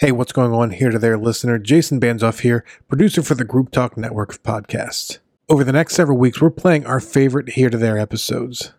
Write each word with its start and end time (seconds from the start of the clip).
Hey, 0.00 0.12
what's 0.12 0.30
going 0.30 0.52
on 0.52 0.70
here 0.70 0.90
to 0.90 0.98
there, 1.00 1.18
listener? 1.18 1.58
Jason 1.58 1.98
Banzoff 1.98 2.42
here, 2.42 2.64
producer 2.86 3.20
for 3.20 3.34
the 3.34 3.44
Group 3.44 3.72
Talk 3.72 3.96
Network 3.96 4.30
of 4.30 4.42
podcasts. 4.44 5.18
Over 5.48 5.64
the 5.64 5.72
next 5.72 5.96
several 5.96 6.16
weeks, 6.16 6.40
we're 6.40 6.50
playing 6.50 6.86
our 6.86 7.00
favorite 7.00 7.48
here 7.48 7.68
to 7.68 7.76
there 7.76 7.98
episodes. 7.98 8.72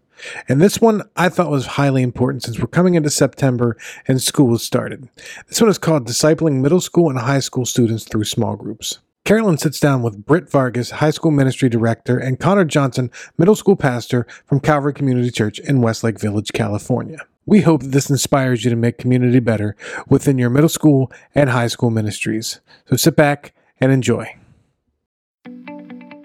And 0.48 0.62
this 0.62 0.80
one 0.80 1.02
I 1.18 1.28
thought 1.28 1.52
was 1.52 1.66
highly 1.76 2.04
important 2.04 2.44
since 2.44 2.58
we're 2.58 2.68
coming 2.68 2.96
into 2.96 3.10
September 3.10 3.76
and 4.08 4.22
school 4.22 4.52
has 4.52 4.64
started. 4.64 5.10
This 5.50 5.60
one 5.60 5.70
is 5.70 5.78
called 5.78 6.08
Discipling 6.08 6.62
Middle 6.62 6.80
School 6.80 7.10
and 7.10 7.20
High 7.20 7.42
School 7.42 7.66
Students 7.66 8.06
Through 8.06 8.24
Small 8.24 8.56
Groups. 8.56 9.00
Carolyn 9.26 9.58
sits 9.58 9.82
down 9.82 10.02
with 10.02 10.26
Britt 10.26 10.50
Vargas, 10.50 10.92
High 10.92 11.12
School 11.12 11.32
Ministry 11.32 11.68
Director, 11.68 12.18
and 12.18 12.40
Connor 12.40 12.64
Johnson, 12.64 13.12
Middle 13.38 13.58
School 13.58 13.76
Pastor 13.76 14.26
from 14.46 14.62
Calvary 14.62 14.94
Community 14.94 15.32
Church 15.32 15.60
in 15.60 15.82
Westlake 15.82 16.18
Village, 16.18 16.54
California. 16.54 17.20
We 17.50 17.62
hope 17.62 17.82
that 17.82 17.92
this 17.92 18.12
inspires 18.12 18.64
you 18.64 18.70
to 18.70 18.76
make 18.76 19.00
community 19.00 19.40
better 19.40 19.76
within 20.08 20.38
your 20.38 20.52
middle 20.52 20.70
school 20.70 21.12
and 21.34 21.50
high 21.50 21.66
school 21.66 21.90
ministries. 21.90 22.62
So 22.86 22.96
sit 22.96 23.16
back 23.16 23.56
and 23.82 23.92
enjoy. 23.92 24.36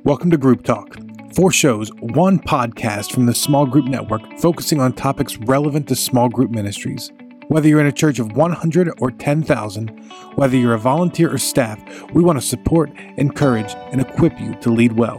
Welcome 0.04 0.30
to 0.32 0.36
Group 0.36 0.64
Talk. 0.64 0.98
Four 1.34 1.50
shows, 1.50 1.90
one 1.94 2.40
podcast 2.40 3.10
from 3.10 3.24
the 3.24 3.34
Small 3.34 3.64
Group 3.64 3.86
Network 3.86 4.20
focusing 4.38 4.82
on 4.82 4.92
topics 4.92 5.38
relevant 5.38 5.88
to 5.88 5.96
small 5.96 6.28
group 6.28 6.50
ministries. 6.50 7.10
Whether 7.48 7.68
you're 7.68 7.80
in 7.80 7.86
a 7.86 7.92
church 7.92 8.18
of 8.18 8.32
100 8.32 8.90
or 8.98 9.10
10,000, 9.10 9.88
whether 10.34 10.58
you're 10.58 10.74
a 10.74 10.78
volunteer 10.78 11.32
or 11.32 11.38
staff, 11.38 11.82
we 12.12 12.22
want 12.22 12.38
to 12.38 12.46
support, 12.46 12.92
encourage, 13.16 13.74
and 13.92 14.02
equip 14.02 14.38
you 14.38 14.56
to 14.56 14.70
lead 14.70 14.92
well. 14.92 15.16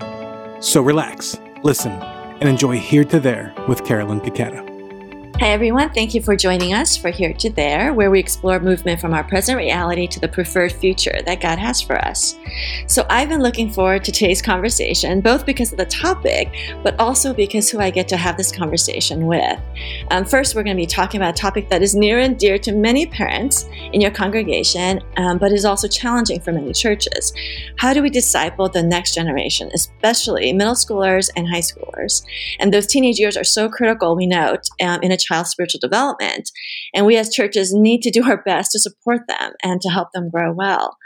So 0.61 0.83
relax, 0.83 1.39
listen, 1.63 1.93
and 1.93 2.47
enjoy 2.47 2.77
Here 2.77 3.05
to 3.05 3.19
There 3.19 3.55
with 3.67 3.83
Carolyn 3.83 4.21
Taketa. 4.21 4.74
Hi, 5.41 5.49
everyone. 5.49 5.89
Thank 5.89 6.13
you 6.13 6.21
for 6.21 6.37
joining 6.37 6.73
us 6.73 6.95
for 6.95 7.09
Here 7.09 7.33
to 7.33 7.49
There, 7.49 7.93
where 7.93 8.09
we 8.09 8.21
explore 8.21 8.57
movement 8.61 9.01
from 9.01 9.13
our 9.13 9.23
present 9.23 9.57
reality 9.57 10.07
to 10.07 10.19
the 10.21 10.29
preferred 10.29 10.71
future 10.71 11.19
that 11.25 11.41
God 11.41 11.59
has 11.59 11.81
for 11.81 11.97
us. 12.05 12.37
So, 12.87 13.05
I've 13.09 13.27
been 13.27 13.41
looking 13.41 13.69
forward 13.69 14.05
to 14.05 14.13
today's 14.13 14.41
conversation, 14.41 15.19
both 15.19 15.45
because 15.45 15.73
of 15.73 15.77
the 15.77 15.87
topic, 15.87 16.55
but 16.83 16.97
also 17.01 17.33
because 17.33 17.69
who 17.69 17.81
I 17.81 17.89
get 17.89 18.07
to 18.07 18.17
have 18.17 18.37
this 18.37 18.49
conversation 18.49 19.27
with. 19.27 19.59
Um, 20.09 20.23
first, 20.23 20.55
we're 20.55 20.63
going 20.63 20.77
to 20.77 20.81
be 20.81 20.87
talking 20.87 21.19
about 21.19 21.37
a 21.37 21.41
topic 21.41 21.69
that 21.69 21.81
is 21.81 21.95
near 21.95 22.19
and 22.19 22.39
dear 22.39 22.57
to 22.59 22.71
many 22.71 23.05
parents 23.05 23.67
in 23.91 23.99
your 23.99 24.11
congregation, 24.11 25.01
um, 25.17 25.37
but 25.37 25.51
is 25.51 25.65
also 25.65 25.89
challenging 25.89 26.39
for 26.39 26.53
many 26.53 26.71
churches. 26.71 27.33
How 27.77 27.93
do 27.93 28.01
we 28.01 28.09
disciple 28.09 28.69
the 28.69 28.81
next 28.81 29.13
generation, 29.13 29.69
especially 29.73 30.53
middle 30.53 30.75
schoolers 30.75 31.29
and 31.35 31.45
high 31.45 31.59
schoolers? 31.59 32.23
And 32.59 32.73
those 32.73 32.87
teenage 32.87 33.19
years 33.19 33.35
are 33.35 33.43
so 33.43 33.67
critical, 33.67 34.15
we 34.15 34.27
note, 34.27 34.69
um, 34.81 35.01
in 35.01 35.11
a 35.11 35.24
child's 35.25 35.49
spiritual 35.49 35.79
development. 35.79 36.51
And 36.93 37.05
we 37.05 37.17
as 37.17 37.33
churches 37.33 37.73
need 37.73 38.01
to 38.03 38.11
do 38.11 38.23
our 38.23 38.41
best 38.43 38.71
to 38.71 38.79
support 38.79 39.21
them 39.27 39.53
and 39.63 39.81
to 39.81 39.89
help 39.89 40.09
them 40.13 40.29
grow 40.29 40.53
well. 40.53 40.97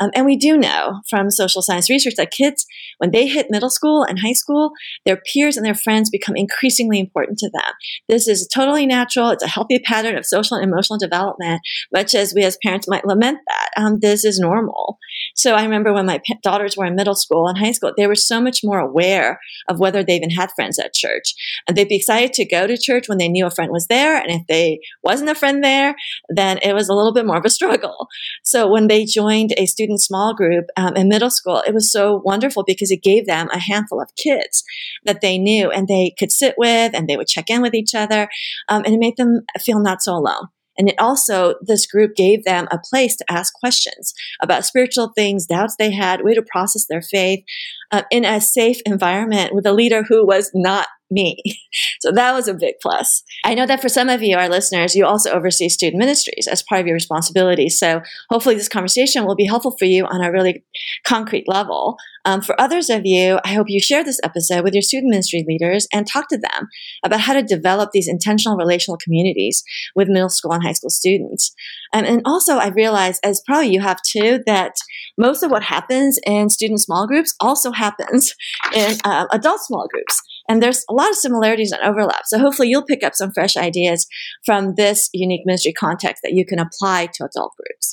Um, 0.00 0.10
and 0.14 0.26
we 0.26 0.36
do 0.36 0.56
know 0.56 1.00
from 1.08 1.30
social 1.30 1.62
science 1.62 1.88
research 1.88 2.14
that 2.16 2.32
kids, 2.32 2.66
when 2.98 3.12
they 3.12 3.28
hit 3.28 3.50
middle 3.50 3.70
school 3.70 4.02
and 4.02 4.18
high 4.18 4.32
school, 4.32 4.72
their 5.06 5.20
peers 5.32 5.56
and 5.56 5.64
their 5.64 5.74
friends 5.74 6.10
become 6.10 6.34
increasingly 6.34 6.98
important 6.98 7.38
to 7.38 7.50
them. 7.50 7.72
This 8.08 8.26
is 8.26 8.48
totally 8.52 8.84
natural. 8.84 9.30
It's 9.30 9.44
a 9.44 9.48
healthy 9.48 9.78
pattern 9.78 10.16
of 10.16 10.26
social 10.26 10.56
and 10.56 10.66
emotional 10.66 10.98
development, 10.98 11.60
much 11.92 12.16
as 12.16 12.32
we 12.34 12.42
as 12.42 12.58
parents 12.64 12.88
might 12.88 13.04
lament 13.04 13.38
that. 13.46 13.68
Um, 13.76 14.00
this 14.00 14.24
is 14.24 14.40
normal. 14.40 14.98
So 15.34 15.54
I 15.54 15.62
remember 15.62 15.92
when 15.92 16.06
my 16.06 16.20
daughters 16.42 16.76
were 16.76 16.86
in 16.86 16.94
middle 16.94 17.14
school 17.14 17.48
and 17.48 17.58
high 17.58 17.72
school, 17.72 17.92
they 17.96 18.06
were 18.06 18.14
so 18.14 18.40
much 18.40 18.60
more 18.62 18.78
aware 18.78 19.40
of 19.68 19.78
whether 19.78 20.02
they 20.02 20.16
even 20.16 20.30
had 20.30 20.50
friends 20.52 20.78
at 20.78 20.94
church. 20.94 21.34
And 21.66 21.76
they'd 21.76 21.88
be 21.88 21.96
excited 21.96 22.32
to 22.34 22.44
go 22.44 22.66
to 22.66 22.76
church 22.76 23.08
when 23.08 23.18
they 23.18 23.28
knew 23.28 23.46
a 23.46 23.50
friend 23.50 23.70
was 23.72 23.86
there. 23.86 24.16
And 24.16 24.30
if 24.30 24.46
they 24.46 24.80
wasn't 25.02 25.30
a 25.30 25.34
friend 25.34 25.62
there, 25.62 25.94
then 26.28 26.58
it 26.62 26.74
was 26.74 26.88
a 26.88 26.94
little 26.94 27.12
bit 27.12 27.26
more 27.26 27.38
of 27.38 27.44
a 27.44 27.50
struggle. 27.50 28.08
So 28.42 28.68
when 28.68 28.88
they 28.88 29.04
joined 29.04 29.52
a 29.56 29.66
student 29.66 30.00
small 30.00 30.34
group 30.34 30.66
um, 30.76 30.96
in 30.96 31.08
middle 31.08 31.30
school, 31.30 31.62
it 31.66 31.74
was 31.74 31.90
so 31.90 32.22
wonderful 32.24 32.64
because 32.64 32.90
it 32.90 33.02
gave 33.02 33.26
them 33.26 33.48
a 33.52 33.58
handful 33.58 34.00
of 34.00 34.14
kids 34.16 34.64
that 35.04 35.20
they 35.20 35.38
knew 35.38 35.70
and 35.70 35.88
they 35.88 36.14
could 36.18 36.32
sit 36.32 36.54
with 36.58 36.94
and 36.94 37.08
they 37.08 37.16
would 37.16 37.28
check 37.28 37.50
in 37.50 37.62
with 37.62 37.74
each 37.74 37.94
other. 37.94 38.28
Um, 38.68 38.82
and 38.84 38.94
it 38.94 38.98
made 38.98 39.16
them 39.16 39.42
feel 39.60 39.80
not 39.80 40.02
so 40.02 40.14
alone. 40.14 40.48
And 40.78 40.88
it 40.88 40.94
also, 40.98 41.54
this 41.60 41.86
group 41.86 42.14
gave 42.14 42.44
them 42.44 42.66
a 42.70 42.78
place 42.78 43.16
to 43.16 43.24
ask 43.30 43.52
questions 43.54 44.14
about 44.40 44.64
spiritual 44.64 45.12
things, 45.14 45.46
doubts 45.46 45.76
they 45.78 45.90
had, 45.90 46.22
way 46.22 46.34
to 46.34 46.42
process 46.42 46.86
their 46.88 47.02
faith 47.02 47.44
uh, 47.90 48.02
in 48.10 48.24
a 48.24 48.40
safe 48.40 48.80
environment 48.86 49.54
with 49.54 49.66
a 49.66 49.72
leader 49.72 50.02
who 50.02 50.26
was 50.26 50.50
not 50.54 50.86
me. 51.12 51.36
So 52.00 52.10
that 52.10 52.34
was 52.34 52.48
a 52.48 52.54
big 52.54 52.74
plus. 52.82 53.22
I 53.44 53.54
know 53.54 53.64
that 53.64 53.80
for 53.80 53.88
some 53.88 54.08
of 54.08 54.22
you, 54.22 54.36
our 54.36 54.48
listeners, 54.48 54.96
you 54.96 55.06
also 55.06 55.30
oversee 55.30 55.68
student 55.68 56.00
ministries 56.00 56.48
as 56.48 56.62
part 56.62 56.80
of 56.80 56.86
your 56.86 56.94
responsibility. 56.94 57.68
So 57.68 58.02
hopefully 58.28 58.56
this 58.56 58.68
conversation 58.68 59.24
will 59.24 59.36
be 59.36 59.46
helpful 59.46 59.76
for 59.78 59.84
you 59.84 60.04
on 60.04 60.20
a 60.20 60.32
really 60.32 60.64
concrete 61.04 61.44
level. 61.46 61.96
Um, 62.24 62.40
for 62.40 62.60
others 62.60 62.88
of 62.90 63.02
you, 63.04 63.38
I 63.44 63.54
hope 63.54 63.66
you 63.68 63.80
share 63.80 64.04
this 64.04 64.20
episode 64.22 64.64
with 64.64 64.74
your 64.74 64.82
student 64.82 65.10
ministry 65.10 65.44
leaders 65.46 65.86
and 65.92 66.06
talk 66.06 66.28
to 66.28 66.38
them 66.38 66.68
about 67.04 67.20
how 67.20 67.34
to 67.34 67.42
develop 67.42 67.90
these 67.92 68.08
intentional 68.08 68.56
relational 68.56 68.96
communities 68.96 69.62
with 69.94 70.08
middle 70.08 70.28
school 70.28 70.52
and 70.52 70.62
high 70.62 70.72
school 70.72 70.90
students. 70.90 71.52
Um, 71.92 72.04
and 72.04 72.22
also, 72.24 72.56
I 72.56 72.68
realize, 72.68 73.18
as 73.24 73.42
probably 73.46 73.72
you 73.72 73.80
have 73.80 74.00
too, 74.02 74.40
that 74.46 74.74
most 75.18 75.42
of 75.42 75.50
what 75.50 75.62
happens 75.62 76.18
in 76.26 76.48
student 76.48 76.80
small 76.80 77.06
groups 77.06 77.34
also 77.40 77.72
happens 77.72 78.34
in 78.74 78.96
uh, 79.04 79.26
adult 79.32 79.60
small 79.60 79.86
groups. 79.92 80.20
And 80.48 80.62
there's 80.62 80.84
a 80.88 80.94
lot 80.94 81.10
of 81.10 81.16
similarities 81.16 81.72
and 81.72 81.82
overlap. 81.82 82.22
So 82.26 82.38
hopefully 82.38 82.68
you'll 82.68 82.84
pick 82.84 83.02
up 83.02 83.14
some 83.14 83.32
fresh 83.32 83.56
ideas 83.56 84.06
from 84.44 84.74
this 84.74 85.08
unique 85.12 85.42
ministry 85.44 85.72
context 85.72 86.22
that 86.22 86.32
you 86.32 86.44
can 86.44 86.58
apply 86.58 87.08
to 87.14 87.24
adult 87.24 87.54
groups. 87.56 87.91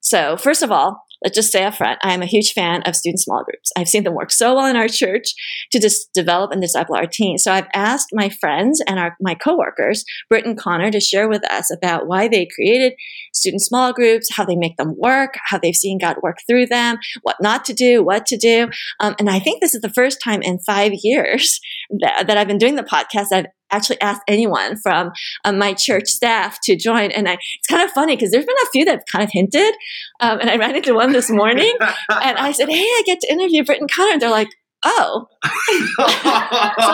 So 0.00 0.36
first 0.36 0.62
of 0.62 0.70
all, 0.70 1.04
let's 1.22 1.34
just 1.34 1.52
say 1.52 1.64
up 1.64 1.74
front, 1.74 1.98
I 2.02 2.14
am 2.14 2.22
a 2.22 2.26
huge 2.26 2.52
fan 2.52 2.82
of 2.82 2.96
student 2.96 3.20
small 3.20 3.44
groups. 3.44 3.70
I've 3.76 3.88
seen 3.88 4.04
them 4.04 4.14
work 4.14 4.30
so 4.30 4.54
well 4.54 4.66
in 4.66 4.76
our 4.76 4.88
church 4.88 5.34
to 5.72 5.78
just 5.78 6.12
develop 6.12 6.50
and 6.52 6.60
disciple 6.60 6.96
our 6.96 7.06
teens. 7.06 7.44
So 7.44 7.52
I've 7.52 7.68
asked 7.74 8.08
my 8.12 8.28
friends 8.28 8.82
and 8.86 8.98
our, 8.98 9.16
my 9.20 9.34
coworkers, 9.34 10.04
Britt 10.28 10.46
and 10.46 10.58
Connor, 10.58 10.90
to 10.90 11.00
share 11.00 11.28
with 11.28 11.44
us 11.50 11.70
about 11.70 12.06
why 12.06 12.28
they 12.28 12.48
created 12.54 12.94
student 13.34 13.62
small 13.62 13.92
groups, 13.92 14.28
how 14.32 14.44
they 14.44 14.56
make 14.56 14.76
them 14.76 14.94
work, 14.96 15.34
how 15.46 15.58
they've 15.58 15.74
seen 15.74 15.98
God 15.98 16.16
work 16.22 16.38
through 16.48 16.66
them, 16.66 16.98
what 17.22 17.36
not 17.40 17.64
to 17.66 17.74
do, 17.74 18.02
what 18.02 18.26
to 18.26 18.36
do. 18.36 18.68
Um, 19.00 19.14
and 19.18 19.28
I 19.28 19.38
think 19.38 19.60
this 19.60 19.74
is 19.74 19.82
the 19.82 19.90
first 19.90 20.20
time 20.22 20.42
in 20.42 20.58
five 20.60 20.92
years 21.02 21.60
that, 22.00 22.26
that 22.26 22.36
I've 22.36 22.48
been 22.48 22.58
doing 22.58 22.76
the 22.76 22.82
podcast 22.82 23.32
I've 23.32 23.46
actually 23.70 24.00
asked 24.00 24.22
anyone 24.28 24.76
from 24.76 25.12
uh, 25.44 25.52
my 25.52 25.74
church 25.74 26.08
staff 26.08 26.58
to 26.64 26.76
join. 26.76 27.10
And 27.10 27.28
I, 27.28 27.34
it's 27.34 27.66
kind 27.68 27.82
of 27.82 27.90
funny 27.90 28.16
because 28.16 28.30
there's 28.30 28.46
been 28.46 28.56
a 28.62 28.70
few 28.70 28.84
that 28.86 29.04
kind 29.10 29.24
of 29.24 29.30
hinted. 29.32 29.74
Um, 30.20 30.40
and 30.40 30.50
I 30.50 30.56
ran 30.56 30.76
into 30.76 30.94
one 30.94 31.12
this 31.12 31.30
morning 31.30 31.72
and 31.80 32.38
I 32.38 32.52
said, 32.52 32.68
Hey, 32.68 32.82
I 32.82 33.02
get 33.06 33.20
to 33.20 33.32
interview 33.32 33.64
Britt 33.64 33.80
and 33.80 33.90
Connor. 33.90 34.12
And 34.12 34.22
they're 34.22 34.30
like, 34.30 34.50
oh. 34.84 35.26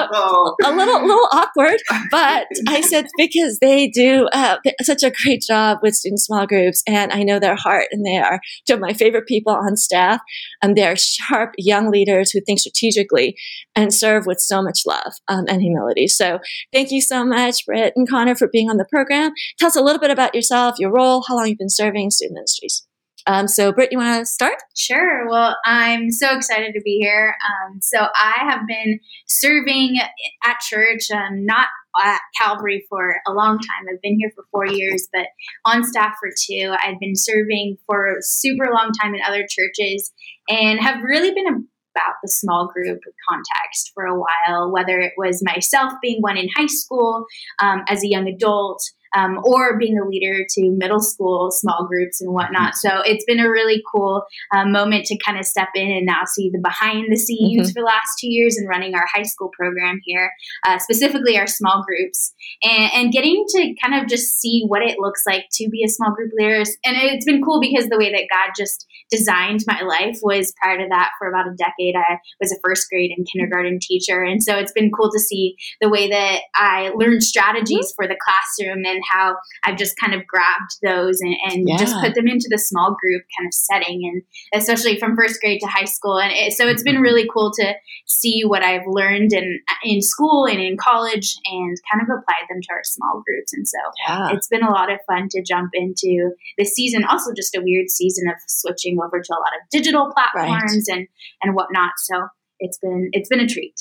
So 0.07 0.57
a 0.65 0.75
little 0.75 1.01
little 1.07 1.29
awkward 1.33 1.81
but 2.11 2.47
i 2.69 2.81
said 2.81 3.07
because 3.17 3.59
they 3.61 3.89
do 3.89 4.29
uh, 4.33 4.57
such 4.83 5.03
a 5.03 5.11
great 5.11 5.43
job 5.47 5.79
with 5.83 5.95
student 5.95 6.21
small 6.21 6.47
groups 6.47 6.83
and 6.87 7.13
i 7.13 7.23
know 7.23 7.39
their 7.39 7.57
heart 7.57 7.87
and 7.93 8.05
they 8.05 8.17
are 8.17 8.41
two 8.67 8.75
of 8.75 8.81
my 8.81 8.93
favorite 8.93 9.27
people 9.27 9.53
on 9.53 9.77
staff 9.77 10.21
and 10.63 10.77
they're 10.77 10.97
sharp 10.97 11.55
young 11.59 11.91
leaders 11.91 12.31
who 12.31 12.41
think 12.41 12.61
strategically 12.61 13.37
and 13.75 13.93
serve 13.93 14.27
with 14.27 14.41
so 14.41 14.63
much 14.63 14.81
love 14.87 15.13
um, 15.29 15.45
and 15.49 15.63
humility. 15.63 16.09
So 16.09 16.41
thank 16.73 16.91
you 16.91 17.01
so 17.01 17.25
much 17.25 17.65
britt 17.67 17.93
and 17.97 18.09
connor 18.09 18.35
for 18.35 18.49
being 18.49 18.71
on 18.71 18.77
the 18.77 18.87
program. 18.91 19.33
Tell 19.59 19.69
us 19.69 19.77
a 19.77 19.83
little 19.83 20.01
bit 20.01 20.11
about 20.11 20.35
yourself 20.35 20.77
your 20.79 20.93
role 20.93 21.25
how 21.29 21.37
long 21.37 21.49
you've 21.49 21.59
been 21.59 21.71
serving 21.71 22.11
student 22.11 22.35
ministries 22.35 22.86
um, 23.27 23.49
so, 23.49 23.73
Britt, 23.73 23.91
you 23.93 23.99
want 23.99 24.21
to 24.21 24.27
start? 24.27 24.57
Sure. 24.77 25.29
Well, 25.29 25.57
I'm 25.65 26.11
so 26.11 26.37
excited 26.37 26.73
to 26.75 26.81
be 26.81 26.99
here. 27.01 27.35
Um, 27.45 27.81
so, 27.83 27.99
I 28.15 28.45
have 28.49 28.67
been 28.67 29.01
serving 29.27 29.99
at 30.45 30.61
church, 30.61 31.11
um, 31.13 31.45
not 31.45 31.69
at 32.03 32.21
Calvary 32.41 32.85
for 32.89 33.17
a 33.27 33.33
long 33.33 33.59
time. 33.59 33.87
I've 33.93 34.03
been 34.03 34.19
here 34.19 34.31
for 34.35 34.45
four 34.51 34.67
years, 34.67 35.09
but 35.13 35.27
on 35.65 35.85
staff 35.85 36.15
for 36.21 36.31
two. 36.47 36.75
I've 36.83 37.01
been 37.01 37.17
serving 37.17 37.79
for 37.87 38.17
a 38.19 38.23
super 38.23 38.71
long 38.73 38.93
time 39.01 39.15
in 39.15 39.21
other 39.27 39.47
churches 39.49 40.13
and 40.49 40.79
have 40.81 41.03
really 41.03 41.33
been 41.33 41.69
about 41.97 42.17
the 42.23 42.29
small 42.29 42.69
group 42.69 43.01
context 43.29 43.93
for 43.95 44.05
a 44.05 44.19
while, 44.19 44.71
whether 44.71 45.01
it 45.01 45.15
was 45.17 45.43
myself 45.43 45.93
being 46.03 46.21
one 46.21 46.37
in 46.37 46.49
high 46.57 46.67
school 46.67 47.25
um, 47.61 47.83
as 47.89 48.05
a 48.05 48.09
young 48.09 48.29
adult 48.29 48.83
um, 49.17 49.41
or 49.45 49.79
being 49.79 49.99
a 49.99 50.07
leader 50.07 50.45
to 50.49 50.71
middle 50.71 51.01
school 51.01 51.51
small 51.51 51.87
groups 51.89 52.21
and 52.21 52.33
whatnot. 52.33 52.75
So 52.75 53.01
it's 53.05 53.25
been 53.25 53.41
a 53.41 53.51
really 53.51 53.83
cool 53.91 54.25
uh, 54.55 54.67
moment 54.67 55.07
to 55.07 55.19
kind 55.19 55.39
of 55.39 55.47
step 55.47 55.69
in 55.75 55.91
and 55.91 56.07
now 56.07 56.23
see 56.27 56.51
the 56.51 56.59
behind 56.59 57.07
the 57.11 57.17
scenes 57.17 57.69
mm-hmm. 57.69 57.73
for 57.73 57.81
the 57.81 57.87
last 57.87 58.19
two 58.21 58.29
years 58.29 58.57
and 58.57 58.69
running 58.69 58.95
our 58.95 59.07
high 59.13 59.23
school 59.23 59.51
program 59.59 60.01
here, 60.05 60.31
uh, 60.67 60.79
specifically 60.79 61.39
our 61.39 61.47
small 61.47 61.85
groups, 61.87 62.35
and, 62.63 62.93
and, 62.95 63.13
getting 63.17 63.45
to 63.49 63.75
kind 63.83 64.03
of 64.03 64.09
just 64.09 64.39
see 64.39 64.65
what 64.67 64.83
it 64.83 64.99
looks 64.99 65.23
like 65.27 65.45
to 65.53 65.71
be 65.71 65.83
a 65.83 65.89
small 65.89 66.13
group 66.13 66.31
leader. 66.37 66.57
And 66.85 66.97
it's 66.97 67.25
been 67.25 67.43
cool 67.43 67.61
because 67.61 67.89
the 67.89 67.97
way 67.97 68.11
that 68.11 68.27
God 68.31 68.53
just 68.57 68.87
designed 69.11 69.61
my 69.67 69.81
life 69.83 70.19
was 70.23 70.53
prior 70.61 70.77
to 70.77 70.87
that 70.91 71.13
for 71.19 71.29
about 71.29 71.47
a 71.47 71.55
decade. 71.57 71.95
I 71.97 72.19
was 72.41 72.53
a 72.53 72.57
first 72.63 72.91
grade 72.91 73.13
and 73.17 73.27
kindergarten 73.33 73.79
teacher. 73.81 74.23
And 74.23 74.43
so 74.43 74.57
it's 74.57 74.73
been 74.73 74.91
cool 74.91 75.11
to 75.13 75.21
see 75.21 75.55
the 75.81 75.89
way 75.89 76.11
that 76.11 76.41
I 76.55 76.91
learned 76.95 77.23
strategies 77.23 77.93
mm-hmm. 77.93 77.95
for 77.95 78.09
the 78.09 78.19
classroom 78.21 78.85
and 78.85 79.01
how 79.11 79.37
I've 79.65 79.77
just 79.77 79.97
kind 79.99 80.15
of 80.15 80.27
grabbed 80.27 80.77
those 80.83 81.21
and, 81.21 81.37
and 81.51 81.69
Yeah. 81.69 81.77
just 81.77 81.97
put 82.01 82.15
them 82.15 82.29
into 82.29 82.49
the 82.51 82.59
small 82.59 82.97
group 83.01 83.23
kind 83.39 83.47
of 83.47 83.55
setting, 83.55 84.03
and 84.05 84.23
especially 84.61 84.99
from 84.99 85.17
first 85.17 85.41
grade 85.41 85.61
to 85.61 85.67
high 85.67 85.85
school. 85.85 86.19
And 86.19 86.33
it, 86.33 86.53
so 86.53 86.67
it's 86.67 86.83
been 86.83 86.95
mm-hmm. 86.97 87.03
really 87.03 87.29
cool 87.33 87.53
to 87.55 87.75
see 88.07 88.43
what 88.43 88.63
I've 88.63 88.87
learned 88.87 89.33
in 89.33 89.61
in 89.85 90.03
school 90.03 90.47
and 90.47 90.61
in 90.61 90.77
college, 90.77 91.37
and 91.47 91.77
kind 91.91 92.03
of 92.03 92.09
apply 92.09 92.37
them 92.49 92.61
to 92.63 92.69
our 92.73 92.83
small 92.85 93.23
groups. 93.27 93.53
And 93.53 93.67
so 93.67 93.79
Yeah. 94.09 94.31
it's 94.33 94.49
been 94.49 94.63
a 94.63 94.71
lot 94.71 94.91
of 94.93 94.99
fun 95.07 95.29
to 95.31 95.43
jump 95.43 95.71
into 95.75 96.31
this 96.59 96.73
season. 96.73 97.05
Also, 97.05 97.33
just 97.35 97.55
a 97.55 97.61
weird 97.63 97.91
season 97.91 98.29
of 98.29 98.37
switching 98.47 98.99
over 99.05 99.21
to 99.21 99.33
a 99.33 99.41
lot 99.41 99.53
of 99.57 99.69
digital 99.71 100.13
platforms 100.13 100.89
and 100.89 101.07
and 101.43 101.55
whatnot. 101.55 101.93
So 101.99 102.29
it's 102.59 102.79
been 102.79 103.11
it's 103.13 103.29
been 103.29 103.41
a 103.41 103.47
treat. 103.47 103.75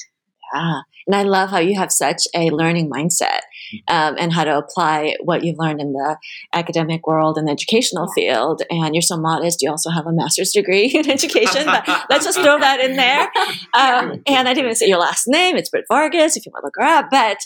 Yeah. 0.54 0.82
And 1.08 1.16
I 1.16 1.24
love 1.24 1.50
how 1.50 1.60
you 1.60 1.76
have 1.76 1.92
such 1.92 2.24
a 2.34 2.50
learning 2.50 2.90
mindset 2.90 3.42
um, 3.88 4.16
and 4.18 4.34
how 4.34 4.44
to 4.44 4.58
apply 4.58 5.16
what 5.24 5.44
you've 5.44 5.60
learned 5.60 5.80
in 5.80 5.94
the 5.94 6.18
academic 6.52 7.06
world 7.06 7.38
and 7.38 7.48
the 7.48 7.52
educational 7.52 8.12
field. 8.14 8.64
And 8.70 8.96
you're 8.96 9.04
so 9.04 9.18
modest. 9.18 9.62
You 9.62 9.70
also 9.70 9.92
have 9.92 10.08
a 10.08 10.12
master's 10.12 10.52
degree 10.52 10.88
in 10.96 11.10
education, 11.10 11.66
but 11.66 11.88
let's 12.10 12.26
just 12.26 12.40
throw 12.40 12.60
that 12.60 12.80
in 12.80 12.96
there. 12.96 13.30
Um, 13.74 14.22
and 14.26 14.48
I 14.48 14.54
didn't 14.54 14.66
even 14.66 14.76
say 14.76 14.88
your 14.88 15.00
last 15.00 15.28
name. 15.28 15.58
It's 15.58 15.70
Britt 15.70 15.86
Vargas, 15.90 16.38
if 16.38 16.46
you 16.46 16.52
want 16.52 16.64
to 16.64 16.68
look 16.68 16.76
her 16.78 16.84
up. 16.84 17.10
But 17.12 17.38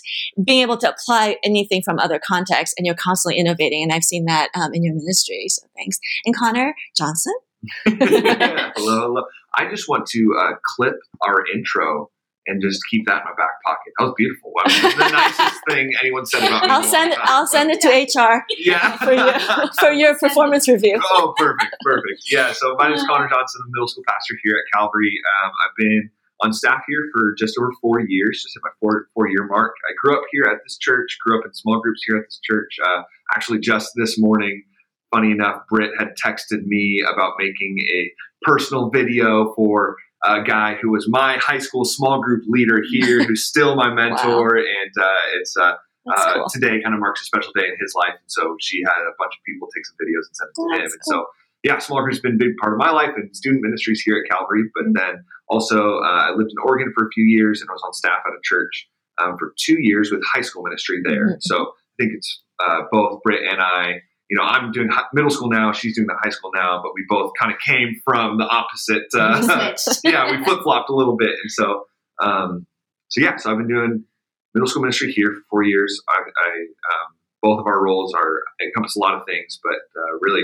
being 0.44 0.62
able 0.62 0.78
to 0.78 0.90
apply 0.90 1.38
anything 1.44 1.82
from 1.82 1.98
other 1.98 2.20
contexts 2.20 2.76
and 2.78 2.86
you're 2.86 2.96
constantly 2.96 3.40
innovating. 3.40 3.84
And 3.84 3.92
I've 3.92 4.04
seen 4.04 4.26
that 4.26 4.50
um, 4.54 4.74
in 4.74 4.84
your 4.84 4.94
ministry. 4.94 5.46
So 5.48 5.68
thanks. 5.76 6.00
And 6.26 6.36
Connor 6.36 6.76
Johnson. 6.96 7.34
hello, 7.86 8.72
hello. 8.76 9.24
I 9.56 9.70
just 9.70 9.90
want 9.90 10.06
to 10.08 10.36
uh, 10.40 10.52
clip 10.76 10.96
our 11.22 11.44
intro 11.54 12.12
and 12.50 12.62
just 12.62 12.82
keep 12.90 13.06
that 13.06 13.20
in 13.22 13.24
my 13.26 13.36
back 13.38 13.62
pocket. 13.66 13.94
That 13.98 14.06
was 14.06 14.14
beautiful. 14.18 14.52
I 14.60 14.68
mean, 14.68 14.98
the 14.98 15.10
nicest 15.10 15.62
thing 15.70 15.92
anyone 16.02 16.26
said 16.26 16.44
about 16.48 16.64
me. 16.64 16.70
I'll 16.70 16.84
send 16.84 17.12
it. 17.14 17.16
time. 17.16 17.26
I'll 17.30 17.48
send 17.48 17.72
it 17.72 17.80
to 17.82 17.90
HR 17.90 18.44
Yeah. 18.58 18.98
for 18.98 19.14
your 19.14 19.34
for 19.80 19.92
your 19.92 20.18
performance 20.18 20.68
review. 20.68 21.00
oh, 21.12 21.34
perfect, 21.38 21.76
perfect. 21.84 22.22
Yeah. 22.32 22.52
So 22.54 22.76
my 22.78 22.88
name 22.90 22.98
is 22.98 23.04
Connor 23.08 23.30
Johnson, 23.30 23.62
I'm 23.64 23.70
a 23.70 23.72
middle 23.72 23.88
school 23.88 24.04
pastor 24.08 24.36
here 24.44 24.56
at 24.58 24.78
Calvary. 24.78 25.14
Um, 25.44 25.52
I've 25.64 25.76
been 25.78 26.10
on 26.42 26.54
staff 26.54 26.82
here 26.88 27.04
for 27.14 27.36
just 27.38 27.58
over 27.60 27.70
four 27.82 28.00
years, 28.00 28.42
just 28.44 28.56
at 28.58 28.62
my 28.64 28.72
four 28.80 29.08
four 29.14 29.28
year 29.28 29.46
mark. 29.48 29.74
I 29.90 29.94
grew 30.02 30.16
up 30.18 30.24
here 30.32 30.44
at 30.52 30.60
this 30.66 30.78
church. 30.78 31.18
Grew 31.24 31.38
up 31.40 31.46
in 31.46 31.54
small 31.54 31.80
groups 31.82 32.02
here 32.08 32.18
at 32.18 32.24
this 32.26 32.40
church. 32.44 32.76
Uh, 32.86 33.04
actually, 33.36 33.60
just 33.60 33.92
this 33.96 34.18
morning, 34.18 34.64
funny 35.14 35.32
enough, 35.32 35.62
Britt 35.70 35.92
had 36.00 36.10
texted 36.24 36.64
me 36.66 37.04
about 37.14 37.34
making 37.38 37.78
a 37.94 38.12
personal 38.44 38.90
video 38.90 39.54
for 39.56 39.96
a 40.26 40.44
guy 40.44 40.76
who 40.82 40.92
was 40.92 41.08
my 41.10 41.38
high 41.38 41.60
school 41.60 41.86
small 41.86 42.22
group 42.22 42.44
leader 42.48 42.82
here, 42.90 43.24
who's 43.28 43.46
still 43.46 43.76
my 43.76 43.94
mentor, 43.94 44.58
and 44.58 44.92
uh, 45.00 45.16
it's. 45.36 45.56
Uh, 45.58 45.74
uh, 46.10 46.34
cool. 46.34 46.46
today 46.50 46.82
kind 46.82 46.96
of 46.96 47.00
marks 47.00 47.22
a 47.22 47.26
special 47.26 47.52
day 47.56 47.66
in 47.66 47.76
his 47.80 47.94
life. 47.94 48.14
And 48.18 48.26
so 48.28 48.56
she 48.60 48.82
had 48.82 48.98
a 48.98 49.14
bunch 49.20 49.34
of 49.38 49.44
people 49.46 49.68
take 49.76 49.86
some 49.86 49.96
videos 50.02 50.26
and 50.26 50.36
send 50.36 50.50
it 50.50 50.56
to 50.56 50.64
him. 50.74 50.82
that's 50.82 50.94
And 50.94 51.02
so, 51.06 51.26
yeah, 51.62 51.78
small 51.78 52.02
group's 52.02 52.20
been 52.20 52.34
a 52.36 52.38
big 52.38 52.56
part 52.60 52.74
of 52.74 52.80
my 52.80 52.90
life 52.90 53.12
and 53.16 53.30
student 53.36 53.62
ministries 53.62 54.02
here 54.02 54.18
at 54.18 54.32
Calvary. 54.32 54.64
But 54.74 54.86
Mm-hmm. 54.86 54.94
then 54.94 55.24
also, 55.50 56.00
uh, 56.00 56.08
I 56.08 56.32
lived 56.32 56.50
in 56.50 56.58
Oregon 56.66 56.92
for 56.98 57.06
a 57.06 57.10
few 57.14 57.26
years 57.26 57.62
and 57.62 57.70
I 57.70 57.74
was 57.74 57.84
on 57.86 57.94
staff 57.94 58.20
at 58.26 58.32
a 58.32 58.42
church 58.44 58.88
um, 59.22 59.36
for 59.38 59.54
two 59.60 59.76
years 59.78 60.10
with 60.10 60.24
high 60.26 60.42
school 60.42 60.64
ministry 60.64 60.98
there. 61.04 61.36
Mhm. 61.36 61.42
So 61.42 61.58
I 61.62 61.94
think 62.04 62.14
it's 62.16 62.42
uh, 62.60 62.84
both 62.92 63.22
Britt 63.22 63.44
and 63.44 63.62
I. 63.62 64.02
You 64.30 64.38
know, 64.38 64.44
I'm 64.44 64.72
doing 64.72 64.90
middle 65.14 65.32
school 65.32 65.50
now. 65.50 65.72
She's 65.72 65.96
doing 65.96 66.08
the 66.08 66.16
high 66.24 66.30
school 66.30 66.52
now, 66.54 66.82
but 66.84 66.92
we 66.94 67.04
both 67.10 67.32
kind 67.40 67.52
of 67.52 67.58
came 67.60 68.00
from 68.06 68.38
the 68.38 68.46
opposite. 68.46 69.04
Uh, 69.14 69.74
yeah, 70.04 70.30
we 70.32 70.44
flip 70.44 70.60
flopped 70.64 70.90
a 70.90 70.96
little 70.96 71.18
bit, 71.18 71.32
and 71.42 71.52
so, 71.52 71.86
um, 72.22 72.68
so 73.08 73.22
yeah, 73.22 73.38
so 73.38 73.52
I've 73.52 73.58
been 73.58 73.68
doing 73.68 74.04
middle 74.54 74.68
school 74.68 74.84
ministry 74.84 75.12
here 75.12 75.30
for 75.34 75.42
four 75.50 75.64
years. 75.64 76.00
I, 76.10 76.20
I 76.20 76.50
um, 76.52 77.16
both 77.42 77.60
of 77.60 77.66
our 77.66 77.84
roles 77.84 78.14
are 78.14 78.44
encompass 78.64 78.96
a 78.96 79.00
lot 79.00 79.16
of 79.16 79.22
things, 79.26 79.60
but 79.64 79.80
uh, 80.00 80.18
really 80.22 80.44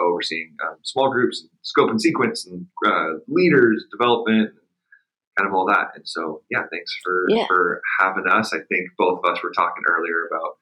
overseeing 0.00 0.54
um, 0.66 0.76
small 0.82 1.10
groups, 1.10 1.40
and 1.42 1.50
scope 1.62 1.90
and 1.90 2.00
sequence, 2.00 2.46
and 2.46 2.66
uh, 2.86 3.18
leaders 3.28 3.84
development, 3.90 4.50
kind 5.36 5.48
of 5.48 5.54
all 5.54 5.66
that. 5.66 5.88
And 5.96 6.06
so, 6.06 6.42
yeah, 6.50 6.62
thanks 6.70 6.94
for 7.02 7.24
Yeah. 7.28 7.46
for 7.48 7.82
having 7.98 8.26
us. 8.28 8.52
I 8.54 8.58
think 8.68 8.90
both 8.96 9.18
of 9.24 9.30
us 9.32 9.42
were 9.42 9.50
talking 9.50 9.82
earlier 9.88 10.26
about. 10.30 10.58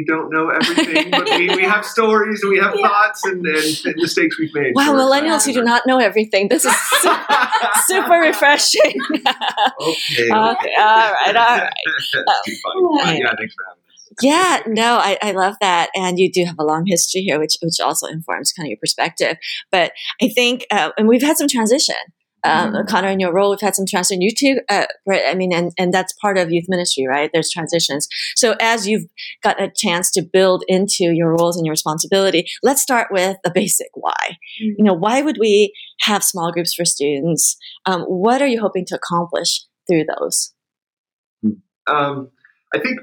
We 0.00 0.04
don't 0.06 0.30
know 0.32 0.48
everything, 0.58 1.10
but 1.10 1.26
we, 1.28 1.54
we 1.56 1.62
have 1.64 1.84
stories 1.84 2.42
and 2.42 2.50
we 2.50 2.58
have 2.58 2.74
Yeah. 2.74 2.88
thoughts 2.88 3.22
and, 3.26 3.44
and, 3.44 3.80
and 3.84 3.94
mistakes 3.96 4.38
we've 4.38 4.54
made. 4.54 4.72
Wow, 4.74 4.94
millennials 4.94 5.44
who 5.44 5.52
do 5.52 5.62
not 5.62 5.82
know 5.86 5.98
everything. 5.98 6.48
This 6.48 6.64
is 6.64 6.74
su- 7.02 7.10
super 7.86 8.14
refreshing. 8.18 8.94
Okay. 9.80 10.22
Okay, 10.22 10.32
all 10.32 11.12
right, 11.12 11.36
all 11.36 11.56
right. 11.58 11.70
That's 12.14 12.40
too 12.46 12.54
funny. 12.62 12.82
But 13.04 13.18
yeah, 13.18 13.34
thanks 13.36 13.54
for 13.54 13.64
having 13.68 13.82
us. 13.88 14.22
Yeah, 14.22 14.60
no, 14.66 14.96
I, 14.96 15.18
I 15.22 15.32
love 15.32 15.56
that, 15.60 15.90
and 15.94 16.18
you 16.18 16.30
do 16.30 16.44
have 16.44 16.56
a 16.58 16.64
long 16.64 16.84
history 16.86 17.22
here, 17.22 17.38
which 17.38 17.56
which 17.62 17.78
also 17.80 18.06
informs 18.06 18.52
kind 18.52 18.66
of 18.66 18.70
your 18.70 18.78
perspective. 18.78 19.36
But 19.70 19.92
I 20.22 20.28
think, 20.28 20.66
uh, 20.70 20.90
and 20.98 21.08
we've 21.08 21.22
had 21.22 21.36
some 21.36 21.48
transition. 21.48 21.94
Um, 22.44 22.72
Mhm. 22.72 22.88
Connor, 22.88 23.08
in 23.08 23.20
your 23.20 23.32
role, 23.32 23.50
we've 23.50 23.60
had 23.60 23.74
some 23.74 23.86
transition. 23.86 24.22
You 24.22 24.30
too, 24.34 24.60
uh, 24.68 24.86
I 25.10 25.34
mean, 25.34 25.52
and 25.52 25.72
and 25.78 25.92
that's 25.92 26.12
part 26.14 26.38
of 26.38 26.50
youth 26.50 26.66
ministry, 26.68 27.06
right? 27.06 27.30
There's 27.32 27.50
transitions. 27.50 28.08
So 28.36 28.54
as 28.60 28.88
you've 28.88 29.06
got 29.42 29.60
a 29.60 29.70
chance 29.74 30.10
to 30.12 30.22
build 30.22 30.64
into 30.68 31.12
your 31.12 31.30
roles 31.36 31.56
and 31.56 31.66
your 31.66 31.72
responsibility, 31.72 32.46
let's 32.62 32.82
start 32.82 33.08
with 33.10 33.36
the 33.44 33.50
basic 33.50 33.88
why. 33.94 34.38
Mm. 34.62 34.74
You 34.78 34.84
know, 34.84 34.94
why 34.94 35.22
would 35.22 35.38
we 35.38 35.72
have 36.00 36.24
small 36.24 36.52
groups 36.52 36.74
for 36.74 36.84
students? 36.84 37.56
Um, 37.86 38.02
what 38.02 38.40
are 38.42 38.46
you 38.46 38.60
hoping 38.60 38.84
to 38.86 38.96
accomplish 38.96 39.64
through 39.88 40.04
those? 40.18 40.52
Um, 41.86 42.30
I 42.74 42.78
think 42.78 43.00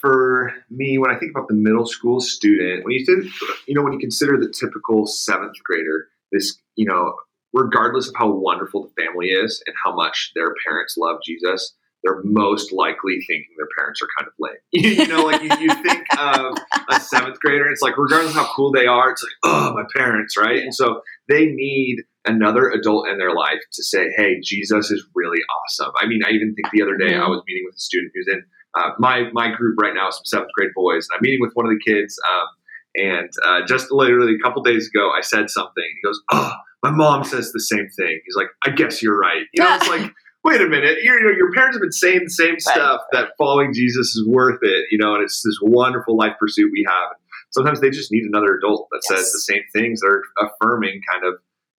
for 0.00 0.52
me, 0.70 0.98
when 0.98 1.10
I 1.10 1.18
think 1.18 1.30
about 1.34 1.48
the 1.48 1.54
middle 1.54 1.86
school 1.86 2.20
student, 2.20 2.84
when 2.84 2.92
you 2.92 3.06
think, 3.06 3.32
you 3.66 3.74
know, 3.74 3.82
when 3.82 3.92
you 3.92 3.98
consider 3.98 4.36
the 4.36 4.52
typical 4.52 5.06
seventh 5.06 5.54
grader, 5.64 6.08
this, 6.32 6.58
you 6.76 6.86
know, 6.86 7.14
regardless 7.54 8.08
of 8.08 8.14
how 8.16 8.30
wonderful 8.30 8.82
the 8.82 9.02
family 9.02 9.28
is 9.28 9.62
and 9.66 9.74
how 9.82 9.94
much 9.94 10.32
their 10.34 10.52
parents 10.66 10.96
love 10.98 11.20
Jesus, 11.24 11.74
they're 12.02 12.20
most 12.24 12.72
likely 12.72 13.18
thinking 13.26 13.48
their 13.56 13.68
parents 13.78 14.00
are 14.02 14.08
kind 14.18 14.28
of 14.28 14.34
lame. 14.38 14.58
you 14.72 15.06
know, 15.06 15.24
like 15.24 15.40
you, 15.40 15.48
you 15.58 15.74
think 15.82 16.04
of 16.18 16.58
a 16.90 17.00
seventh 17.00 17.38
grader, 17.40 17.66
it's 17.70 17.80
like 17.80 17.96
regardless 17.96 18.32
of 18.32 18.36
how 18.36 18.52
cool 18.54 18.72
they 18.72 18.86
are, 18.86 19.10
it's 19.10 19.22
like, 19.22 19.32
oh, 19.44 19.72
my 19.72 19.84
parents, 19.96 20.36
right? 20.36 20.62
And 20.62 20.74
so 20.74 21.00
they 21.28 21.46
need 21.46 22.02
another 22.26 22.68
adult 22.68 23.08
in 23.08 23.18
their 23.18 23.34
life 23.34 23.60
to 23.72 23.82
say, 23.82 24.10
hey, 24.16 24.40
Jesus 24.42 24.90
is 24.90 25.06
really 25.14 25.40
awesome. 25.62 25.92
I 25.98 26.06
mean, 26.06 26.20
I 26.26 26.30
even 26.30 26.54
think 26.54 26.68
the 26.72 26.82
other 26.82 26.96
day 26.96 27.14
I 27.14 27.28
was 27.28 27.42
meeting 27.46 27.62
with 27.64 27.76
a 27.76 27.80
student 27.80 28.12
who's 28.14 28.28
in 28.28 28.44
uh, 28.74 28.90
my 28.98 29.30
my 29.32 29.54
group 29.54 29.76
right 29.80 29.94
now, 29.94 30.10
some 30.10 30.24
seventh 30.24 30.50
grade 30.56 30.70
boys, 30.74 31.06
and 31.08 31.16
I'm 31.16 31.22
meeting 31.22 31.40
with 31.40 31.52
one 31.54 31.64
of 31.64 31.70
the 31.70 31.80
kids. 31.84 32.18
Um, 32.28 32.48
and 32.96 33.30
uh, 33.44 33.66
just 33.66 33.90
literally 33.90 34.34
a 34.34 34.42
couple 34.42 34.62
days 34.62 34.88
ago, 34.88 35.10
I 35.16 35.20
said 35.20 35.48
something. 35.48 35.84
He 35.84 36.06
goes, 36.06 36.20
"Oh, 36.32 36.52
my 36.84 36.90
mom 36.90 37.24
says 37.24 37.50
the 37.52 37.60
same 37.60 37.88
thing." 37.96 38.20
He's 38.24 38.36
like, 38.36 38.48
"I 38.66 38.70
guess 38.70 39.02
you're 39.02 39.18
right." 39.18 39.44
You 39.54 39.64
know, 39.64 39.74
it's 39.76 39.88
like, 39.88 40.12
wait 40.44 40.60
a 40.60 40.66
minute, 40.68 40.98
you're, 41.02 41.18
you 41.18 41.24
know, 41.24 41.36
your 41.36 41.50
parents 41.52 41.76
have 41.76 41.80
been 41.82 41.90
saying 41.92 42.20
the 42.24 42.30
same 42.30 42.60
stuff 42.60 43.00
that 43.12 43.30
following 43.38 43.72
Jesus 43.72 44.14
is 44.14 44.26
worth 44.28 44.58
it. 44.62 44.84
You 44.90 44.98
know, 44.98 45.14
and 45.14 45.22
it's 45.24 45.42
this 45.42 45.58
wonderful 45.62 46.16
life 46.16 46.34
pursuit 46.38 46.70
we 46.72 46.84
have. 46.86 47.16
Sometimes 47.50 47.80
they 47.80 47.90
just 47.90 48.12
need 48.12 48.24
another 48.24 48.56
adult 48.56 48.88
that 48.92 49.00
Yes. 49.08 49.20
says 49.20 49.32
the 49.32 49.38
same 49.52 49.62
things 49.72 50.00
that 50.00 50.08
are 50.08 50.22
affirming 50.46 51.00
kind 51.10 51.24
of 51.24 51.34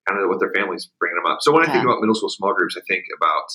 kind 0.10 0.22
of 0.22 0.29
what 0.29 0.39
their 0.39 0.51
family's 0.56 0.89
bringing 1.00 1.15
them 1.22 1.32
up. 1.32 1.39
So 1.41 1.51
when 1.51 1.63
I 1.68 1.72
think 1.72 1.84
about 1.84 2.00
middle 2.00 2.13
school 2.15 2.29
small 2.29 2.53
groups, 2.53 2.77
I 2.77 2.82
think 2.88 3.06
about 3.18 3.46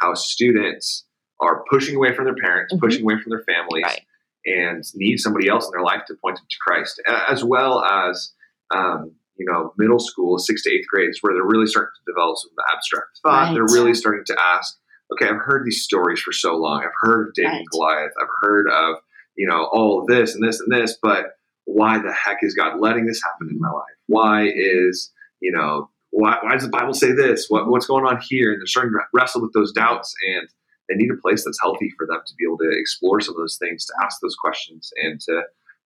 how 0.00 0.14
students 0.14 1.06
are 1.40 1.62
pushing 1.70 1.94
away 1.96 2.14
from 2.14 2.24
their 2.26 2.34
parents, 2.34 2.74
Mhm. 2.74 2.80
pushing 2.80 3.02
away 3.02 3.14
from 3.22 3.30
their 3.30 3.44
families, 3.44 3.84
Right. 3.84 4.02
and 4.44 4.84
need 4.94 5.18
somebody 5.18 5.48
else 5.48 5.66
in 5.66 5.70
their 5.72 5.82
life 5.84 6.02
to 6.08 6.14
point 6.16 6.36
them 6.36 6.46
to 6.50 6.56
Christ, 6.66 7.00
as 7.28 7.42
well 7.44 7.82
as 7.84 8.34
um, 8.72 9.12
you 9.40 9.46
know 9.50 9.72
middle 9.78 9.98
school, 9.98 10.38
sixth 10.38 10.64
to 10.64 10.70
eighth 10.70 10.86
grade 10.86 11.08
is 11.08 11.18
where 11.22 11.32
they're 11.34 11.42
really 11.54 11.66
starting 11.66 11.92
to 11.96 12.12
develop 12.12 12.36
some 12.38 12.50
of 12.52 12.56
the 12.56 12.68
abstract 12.74 13.20
thought. 13.22 13.42
Right. 13.46 13.54
They're 13.54 13.74
really 13.82 13.94
starting 13.94 14.24
to 14.26 14.36
ask, 14.54 14.76
okay, 15.14 15.28
I've 15.30 15.40
heard 15.40 15.64
these 15.64 15.82
stories 15.82 16.20
for 16.20 16.32
so 16.32 16.56
long. 16.56 16.82
I've 16.84 16.98
heard 17.00 17.28
of 17.28 17.34
David 17.34 17.48
Right. 17.48 17.58
and 17.60 17.70
Goliath. 17.72 18.12
I've 18.20 18.34
heard 18.42 18.66
of 18.70 18.96
you 19.36 19.46
know 19.48 19.68
all 19.72 20.04
this 20.06 20.34
and 20.34 20.46
this 20.46 20.60
and 20.60 20.70
this, 20.70 20.98
but 21.02 21.32
why 21.64 21.98
the 21.98 22.12
heck 22.12 22.38
is 22.42 22.54
God 22.54 22.80
letting 22.80 23.06
this 23.06 23.22
happen 23.22 23.48
in 23.50 23.58
my 23.58 23.70
life? 23.70 23.98
Why 24.06 24.46
is 24.54 25.10
you 25.40 25.52
know 25.52 25.88
why, 26.10 26.38
why 26.42 26.52
does 26.54 26.64
the 26.64 26.68
Bible 26.68 26.92
say 26.94 27.12
this? 27.12 27.46
What, 27.48 27.68
what's 27.68 27.86
going 27.86 28.04
on 28.04 28.20
here? 28.28 28.52
And 28.52 28.60
they're 28.60 28.66
starting 28.66 28.92
to 28.92 28.98
wrestle 29.14 29.40
with 29.42 29.52
those 29.54 29.72
doubts, 29.72 30.12
and 30.34 30.48
they 30.88 30.96
need 30.96 31.10
a 31.10 31.20
place 31.22 31.44
that's 31.44 31.60
healthy 31.62 31.90
for 31.96 32.06
them 32.06 32.20
to 32.26 32.34
be 32.36 32.44
able 32.44 32.58
to 32.58 32.70
explore 32.78 33.20
some 33.20 33.34
of 33.34 33.38
those 33.38 33.56
things, 33.56 33.86
to 33.86 33.94
ask 34.02 34.18
those 34.20 34.34
questions, 34.34 34.90
and 35.02 35.20
to, 35.20 35.42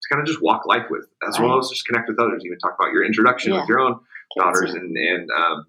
to 0.08 0.14
kind 0.14 0.20
of 0.20 0.26
just 0.26 0.42
walk 0.42 0.66
life 0.66 0.86
with, 0.90 1.06
as 1.26 1.38
well 1.38 1.50
Right. 1.50 1.58
as 1.58 1.68
just 1.70 1.86
connect 1.86 2.08
with 2.08 2.18
others. 2.18 2.42
You 2.44 2.50
even 2.50 2.58
talk 2.60 2.76
about 2.78 2.92
your 2.92 3.04
introduction 3.04 3.52
Yeah. 3.52 3.60
with 3.60 3.68
your 3.68 3.80
own 3.80 3.98
daughters, 4.36 4.74
and 4.74 4.96
and 4.96 5.28
um, 5.30 5.66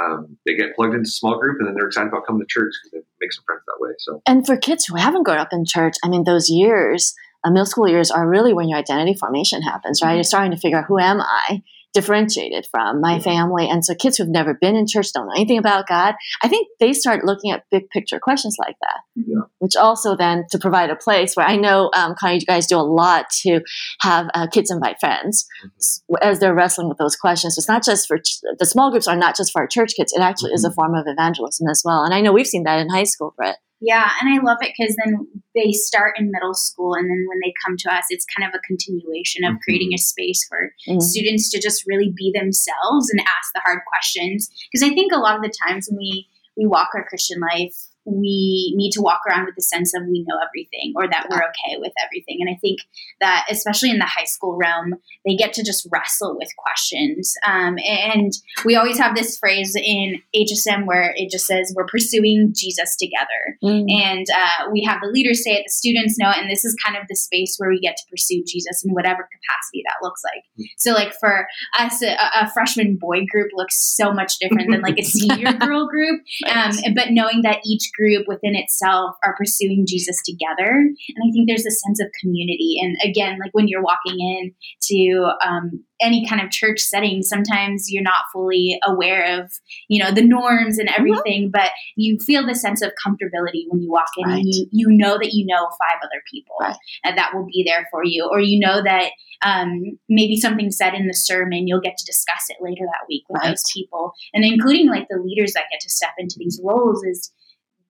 um, 0.00 0.36
they 0.46 0.54
get 0.54 0.74
plugged 0.76 0.94
into 0.94 1.10
small 1.10 1.38
group, 1.38 1.58
and 1.58 1.66
then 1.68 1.74
they're 1.74 1.86
excited 1.86 2.08
about 2.08 2.26
coming 2.26 2.40
to 2.40 2.46
church 2.48 2.72
because 2.84 2.92
they 2.92 3.06
make 3.20 3.32
some 3.32 3.44
friends 3.44 3.62
that 3.66 3.76
way. 3.80 3.90
So 3.98 4.22
And 4.26 4.46
for 4.46 4.56
kids 4.56 4.84
who 4.86 4.96
haven't 4.96 5.24
grown 5.24 5.38
up 5.38 5.52
in 5.52 5.64
church, 5.64 5.94
I 6.04 6.08
mean, 6.08 6.24
those 6.24 6.48
years, 6.50 7.14
uh, 7.44 7.50
middle 7.50 7.66
school 7.66 7.88
years, 7.88 8.10
are 8.10 8.28
really 8.28 8.52
when 8.52 8.68
your 8.68 8.78
identity 8.78 9.14
formation 9.14 9.62
happens, 9.62 10.02
right? 10.02 10.14
You're 10.14 10.24
starting 10.24 10.52
to 10.52 10.56
figure 10.58 10.78
out 10.78 10.84
who 10.86 10.98
am 10.98 11.20
I, 11.20 11.62
differentiated 11.94 12.66
from 12.70 13.00
my 13.00 13.18
family. 13.18 13.68
And 13.68 13.84
so 13.84 13.94
kids 13.94 14.16
who've 14.16 14.28
never 14.28 14.54
been 14.54 14.76
in 14.76 14.86
church, 14.86 15.12
don't 15.12 15.26
know 15.26 15.32
anything 15.34 15.58
about 15.58 15.86
God, 15.88 16.14
I 16.42 16.48
think 16.48 16.68
they 16.80 16.92
start 16.92 17.24
looking 17.24 17.50
at 17.50 17.64
big 17.70 17.88
picture 17.90 18.20
questions 18.20 18.56
like 18.58 18.76
that, 18.82 19.00
Yeah. 19.16 19.42
which 19.58 19.74
also 19.76 20.16
then 20.16 20.44
to 20.50 20.58
provide 20.58 20.90
a 20.90 20.96
place 20.96 21.34
where 21.34 21.46
I 21.46 21.56
know, 21.56 21.90
um, 21.96 22.14
Connor, 22.18 22.34
you 22.34 22.40
guys 22.46 22.66
do 22.66 22.76
a 22.78 22.82
lot 22.82 23.26
to 23.42 23.60
have 24.02 24.28
uh, 24.34 24.46
kids 24.46 24.70
invite 24.70 25.00
friends 25.00 25.46
s- 25.78 26.02
as 26.22 26.38
they're 26.40 26.54
wrestling 26.54 26.88
with 26.88 26.98
those 26.98 27.16
questions. 27.16 27.54
So 27.54 27.60
It's 27.60 27.68
not 27.68 27.84
just 27.84 28.06
for 28.06 28.18
ch- 28.18 28.40
the 28.58 28.66
small 28.66 28.90
groups 28.90 29.08
are 29.08 29.16
not 29.16 29.36
just 29.36 29.52
for 29.52 29.62
our 29.62 29.68
church 29.68 29.94
kids. 29.96 30.12
It 30.12 30.20
actually 30.20 30.52
is 30.52 30.64
a 30.64 30.70
form 30.72 30.94
of 30.94 31.04
evangelism 31.06 31.68
as 31.68 31.82
well. 31.84 32.02
And 32.04 32.14
I 32.14 32.20
know 32.20 32.32
we've 32.32 32.46
seen 32.46 32.64
that 32.64 32.78
in 32.80 32.88
high 32.90 33.04
school, 33.04 33.34
Britt. 33.36 33.56
Yeah, 33.80 34.10
and 34.20 34.28
I 34.28 34.42
love 34.42 34.58
it 34.60 34.72
because 34.76 34.96
then 35.04 35.26
they 35.54 35.70
start 35.72 36.18
in 36.18 36.30
middle 36.32 36.54
school, 36.54 36.94
and 36.94 37.08
then 37.08 37.24
when 37.28 37.38
they 37.44 37.52
come 37.64 37.76
to 37.78 37.94
us, 37.94 38.06
it's 38.10 38.26
kind 38.36 38.48
of 38.48 38.54
a 38.58 38.62
continuation 38.66 39.44
of 39.44 39.54
Mhm. 39.54 39.60
creating 39.60 39.94
a 39.94 39.98
space 39.98 40.44
for 40.48 40.72
Mhm. 40.88 41.00
students 41.00 41.48
to 41.50 41.60
just 41.60 41.86
really 41.86 42.12
be 42.14 42.32
themselves 42.34 43.08
and 43.10 43.20
ask 43.20 43.52
the 43.54 43.60
hard 43.60 43.80
questions. 43.86 44.50
Because 44.72 44.82
I 44.88 44.92
think 44.94 45.12
a 45.12 45.18
lot 45.18 45.36
of 45.36 45.42
the 45.42 45.52
times 45.66 45.88
when 45.88 45.98
we 45.98 46.28
we 46.56 46.66
walk 46.66 46.88
our 46.92 47.04
Christian 47.08 47.38
life, 47.38 47.72
we 48.10 48.74
need 48.76 48.90
to 48.92 49.02
walk 49.02 49.20
around 49.28 49.46
with 49.46 49.54
the 49.54 49.62
sense 49.62 49.94
of 49.94 50.02
we 50.06 50.24
know 50.26 50.38
everything 50.46 50.92
or 50.96 51.08
that 51.08 51.26
we're 51.30 51.36
okay 51.36 51.78
with 51.78 51.92
everything. 52.04 52.38
And 52.40 52.50
I 52.50 52.58
think 52.60 52.80
that 53.20 53.46
especially 53.50 53.90
in 53.90 53.98
the 53.98 54.04
high 54.04 54.24
school 54.24 54.56
realm, 54.56 54.94
they 55.24 55.36
get 55.36 55.52
to 55.54 55.64
just 55.64 55.86
wrestle 55.92 56.36
with 56.36 56.48
questions. 56.56 57.34
Um, 57.46 57.78
and 57.86 58.32
we 58.64 58.76
always 58.76 58.98
have 58.98 59.14
this 59.14 59.38
phrase 59.38 59.76
in 59.76 60.20
HSM 60.34 60.86
where 60.86 61.12
it 61.16 61.30
just 61.30 61.46
says 61.46 61.72
we're 61.76 61.86
pursuing 61.86 62.52
Jesus 62.54 62.96
together. 62.96 63.58
And 63.88 64.26
uh, 64.34 64.70
we 64.72 64.82
have 64.84 65.00
the 65.02 65.08
leaders 65.08 65.44
say 65.44 65.52
it, 65.52 65.64
the 65.66 65.72
students 65.72 66.18
know 66.18 66.30
it, 66.30 66.38
and 66.38 66.50
this 66.50 66.64
is 66.64 66.76
kind 66.84 66.96
of 66.96 67.06
the 67.08 67.16
space 67.16 67.56
where 67.58 67.70
we 67.70 67.80
get 67.80 67.96
to 67.96 68.02
pursue 68.10 68.42
Jesus 68.46 68.84
in 68.84 68.92
whatever 68.92 69.22
capacity 69.22 69.82
that 69.86 69.96
looks 70.02 70.22
like. 70.24 70.68
So, 70.76 70.92
like 70.92 71.14
for 71.18 71.46
us, 71.78 72.02
a, 72.02 72.16
a 72.34 72.50
freshman 72.50 72.96
boy 72.96 73.26
group 73.26 73.50
looks 73.54 73.76
so 73.96 74.12
much 74.12 74.38
different 74.38 74.70
than 74.70 74.80
like 74.80 74.98
a 74.98 75.02
senior 75.04 75.52
girl 75.54 75.86
group. 75.88 76.22
Um, 76.46 76.72
but 76.94 77.10
knowing 77.10 77.42
that 77.42 77.60
each 77.64 77.90
group 77.98 78.26
within 78.28 78.54
itself 78.54 79.16
are 79.24 79.34
pursuing 79.36 79.84
Jesus 79.86 80.16
together, 80.24 80.70
and 80.70 80.94
I 81.26 81.30
think 81.32 81.48
there's 81.48 81.66
a 81.66 81.70
sense 81.70 82.00
of 82.00 82.06
community. 82.20 82.76
And 82.82 82.96
again, 83.04 83.38
like 83.42 83.50
when 83.52 83.66
you're 83.68 83.82
walking 83.82 84.18
in 84.20 84.54
to 84.84 85.30
um, 85.46 85.84
any 86.00 86.26
kind 86.28 86.40
of 86.40 86.50
church 86.50 86.78
setting, 86.80 87.22
sometimes 87.22 87.86
you're 87.90 88.02
not 88.02 88.24
fully 88.32 88.78
aware 88.86 89.40
of 89.40 89.50
you 89.88 90.02
know 90.02 90.12
the 90.12 90.22
norms 90.22 90.78
and 90.78 90.88
everything, 90.96 91.50
but 91.52 91.70
you 91.96 92.18
feel 92.24 92.46
the 92.46 92.54
sense 92.54 92.80
of 92.82 92.92
comfortability 93.04 93.64
when 93.68 93.82
you 93.82 93.90
walk 93.90 94.10
in, 94.16 94.28
Right. 94.28 94.38
and 94.38 94.46
you 94.54 94.66
you 94.70 94.86
know 94.90 95.18
that 95.18 95.32
you 95.34 95.44
know 95.46 95.66
five 95.78 95.98
other 96.02 96.22
people 96.32 96.54
Right. 96.60 96.76
and 97.04 97.18
that 97.18 97.32
will 97.34 97.46
be 97.46 97.64
there 97.66 97.86
for 97.90 98.04
you, 98.04 98.28
or 98.30 98.40
you 98.40 98.58
know 98.60 98.82
that 98.82 99.10
um, 99.42 99.98
maybe 100.08 100.36
something 100.36 100.70
said 100.72 100.94
in 100.94 101.06
the 101.06 101.14
sermon, 101.14 101.68
you'll 101.68 101.80
get 101.80 101.96
to 101.96 102.04
discuss 102.04 102.46
it 102.48 102.56
later 102.60 102.82
that 102.86 103.06
week 103.08 103.22
with 103.28 103.40
Right. 103.42 103.50
those 103.50 103.62
people, 103.72 104.12
and 104.34 104.44
including 104.44 104.88
like 104.88 105.06
the 105.08 105.20
leaders 105.22 105.52
that 105.52 105.64
get 105.70 105.80
to 105.80 105.88
step 105.90 106.10
into 106.18 106.36
these 106.38 106.60
roles 106.64 107.04
is 107.04 107.32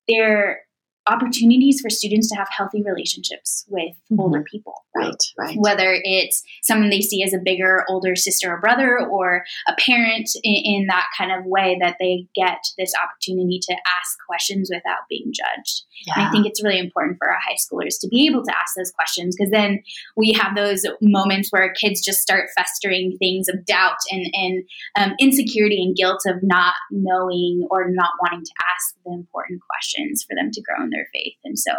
they're 0.09 0.63
opportunities 1.09 1.81
for 1.81 1.91
students 1.91 2.29
to 2.29 2.37
have 2.37 2.49
healthy 2.57 2.83
relationships 2.83 3.65
with 3.69 3.95
Mhm. 4.11 4.19
older 4.21 4.43
people 4.43 4.75
Right, 4.95 5.15
right. 5.39 5.57
whether 5.59 6.01
it's 6.03 6.43
someone 6.63 6.91
they 6.91 7.01
see 7.01 7.23
as 7.23 7.33
a 7.33 7.39
bigger 7.39 7.85
older 7.89 8.17
sister 8.17 8.53
or 8.53 8.61
brother 8.61 8.99
or 8.99 9.45
a 9.69 9.75
parent 9.79 10.29
in, 10.43 10.55
in 10.55 10.87
that 10.89 11.07
kind 11.17 11.31
of 11.31 11.45
way 11.47 11.79
that 11.81 11.97
they 12.01 12.27
get 12.35 12.59
this 12.77 12.93
opportunity 13.03 13.61
to 13.63 13.73
ask 13.75 14.19
questions 14.27 14.71
without 14.73 15.07
being 15.09 15.33
judged 15.33 15.85
and 16.17 16.27
i 16.27 16.31
think 16.31 16.47
it's 16.47 16.63
really 16.65 16.79
important 16.81 17.17
for 17.19 17.31
our 17.31 17.39
high 17.39 17.55
schoolers 17.57 17.99
to 18.01 18.09
be 18.09 18.27
able 18.27 18.43
to 18.43 18.53
ask 18.61 18.75
those 18.77 18.91
questions 18.91 19.37
because 19.37 19.51
then 19.53 19.81
we 20.17 20.33
have 20.33 20.57
those 20.57 20.85
moments 21.01 21.51
where 21.53 21.73
kids 21.75 22.05
just 22.05 22.21
start 22.21 22.49
festering 22.57 23.17
things 23.19 23.49
of 23.49 23.65
doubt 23.67 23.97
and, 24.11 24.27
and 24.35 24.65
um, 24.97 25.15
insecurity 25.21 25.81
and 25.83 25.95
guilt 25.97 26.23
of 26.27 26.37
not 26.43 26.75
knowing 26.91 27.67
or 27.71 27.89
not 27.91 28.11
wanting 28.23 28.45
to 28.45 28.53
ask 28.75 28.95
the 29.05 29.13
important 29.13 29.61
questions 29.71 30.25
for 30.29 30.35
them 30.35 30.51
to 30.53 30.61
grow 30.63 30.83
in 30.83 30.91
their 30.91 30.98
faith 31.13 31.37
and 31.45 31.59
so 31.59 31.73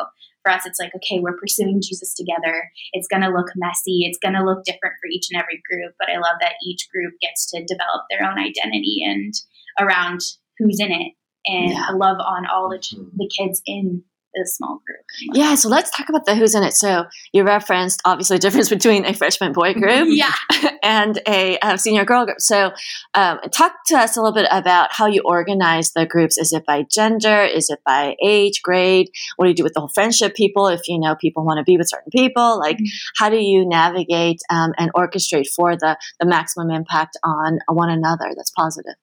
for 0.44 0.52
us 0.52 0.66
it's 0.66 0.80
like 0.80 0.94
okay 0.96 1.20
we're 1.20 1.38
pursuing 1.38 1.82
jesus 1.82 2.14
together 2.14 2.70
it's 2.94 3.08
going 3.08 3.22
to 3.22 3.30
look 3.30 3.48
messy. 3.56 4.06
It's 4.06 4.20
going 4.22 4.36
to 4.36 4.44
look 4.44 4.64
different 4.64 4.96
for 5.02 5.08
each 5.12 5.28
and 5.32 5.42
every 5.42 5.62
group, 5.70 5.94
but 6.00 6.10
I 6.10 6.18
love 6.18 6.38
that 6.42 6.54
each 6.66 6.88
group 6.94 7.14
gets 7.22 7.50
to 7.52 7.64
develop 7.66 8.06
their 8.10 8.24
own 8.24 8.38
identity 8.38 9.02
and 9.06 9.34
around 9.80 10.22
who's 10.58 10.80
in 10.80 10.92
it 10.92 11.14
and 11.46 11.72
Yeah. 11.72 11.92
a 11.92 11.94
love 11.96 12.18
on 12.20 12.46
all 12.46 12.70
the, 12.70 12.78
mm-hmm. 12.78 13.18
the 13.18 13.30
kids 13.38 13.62
in 13.66 14.04
the 14.34 14.46
small 14.48 14.82
group. 14.86 15.00
Yeah, 15.34 15.56
so 15.56 15.70
let's 15.70 15.90
talk 15.92 16.10
about 16.10 16.26
the 16.26 16.36
who's 16.36 16.56
in 16.56 16.64
it. 16.64 16.74
So 16.74 17.06
you 17.34 17.44
referenced 17.44 18.02
obviously 18.06 18.38
the 18.38 18.42
difference 18.42 18.70
between 18.78 19.06
a 19.06 19.14
freshman 19.14 19.54
boy 19.54 19.74
group 19.74 20.08
yeah. 20.10 20.34
and 20.84 21.20
a, 21.28 21.58
senior 21.78 22.06
girl 22.06 22.26
group. 22.26 22.40
So 22.40 22.72
um, 23.14 23.40
talk 23.52 23.74
to 23.88 23.98
us 23.98 24.18
a 24.18 24.22
little 24.22 24.34
bit 24.34 24.48
about 24.52 24.92
how 24.94 25.08
you 25.08 25.22
organize 25.24 25.92
the 25.92 26.06
groups. 26.06 26.38
Is 26.38 26.54
it 26.54 26.66
by 26.66 26.84
gender? 26.84 27.44
Is 27.44 27.70
it 27.70 27.80
by 27.86 28.16
age, 28.24 28.62
grade? 28.62 29.10
What 29.36 29.46
do 29.46 29.50
you 29.50 29.56
do 29.56 29.64
with 29.64 29.74
the 29.74 29.80
whole 29.80 29.90
friendship 29.90 30.36
people 30.36 30.68
if 30.68 30.82
you 30.88 31.00
know 31.00 31.16
people 31.16 31.46
want 31.46 31.58
to 31.58 31.64
be 31.64 31.78
with 31.78 31.90
certain 31.90 32.12
people? 32.12 32.60
Like, 32.60 32.78
Mhm. 32.78 32.88
how 33.18 33.30
do 33.30 33.38
you 33.38 33.68
navigate 33.68 34.42
um, 34.50 34.74
and 34.78 34.92
orchestrate 34.94 35.48
for 35.48 35.76
the, 35.76 35.98
the 36.20 36.26
maximum 36.26 36.70
impact 36.70 37.18
on 37.24 37.60
one 37.68 37.90
another 37.90 38.32
that's 38.36 38.52
positive? 38.52 38.96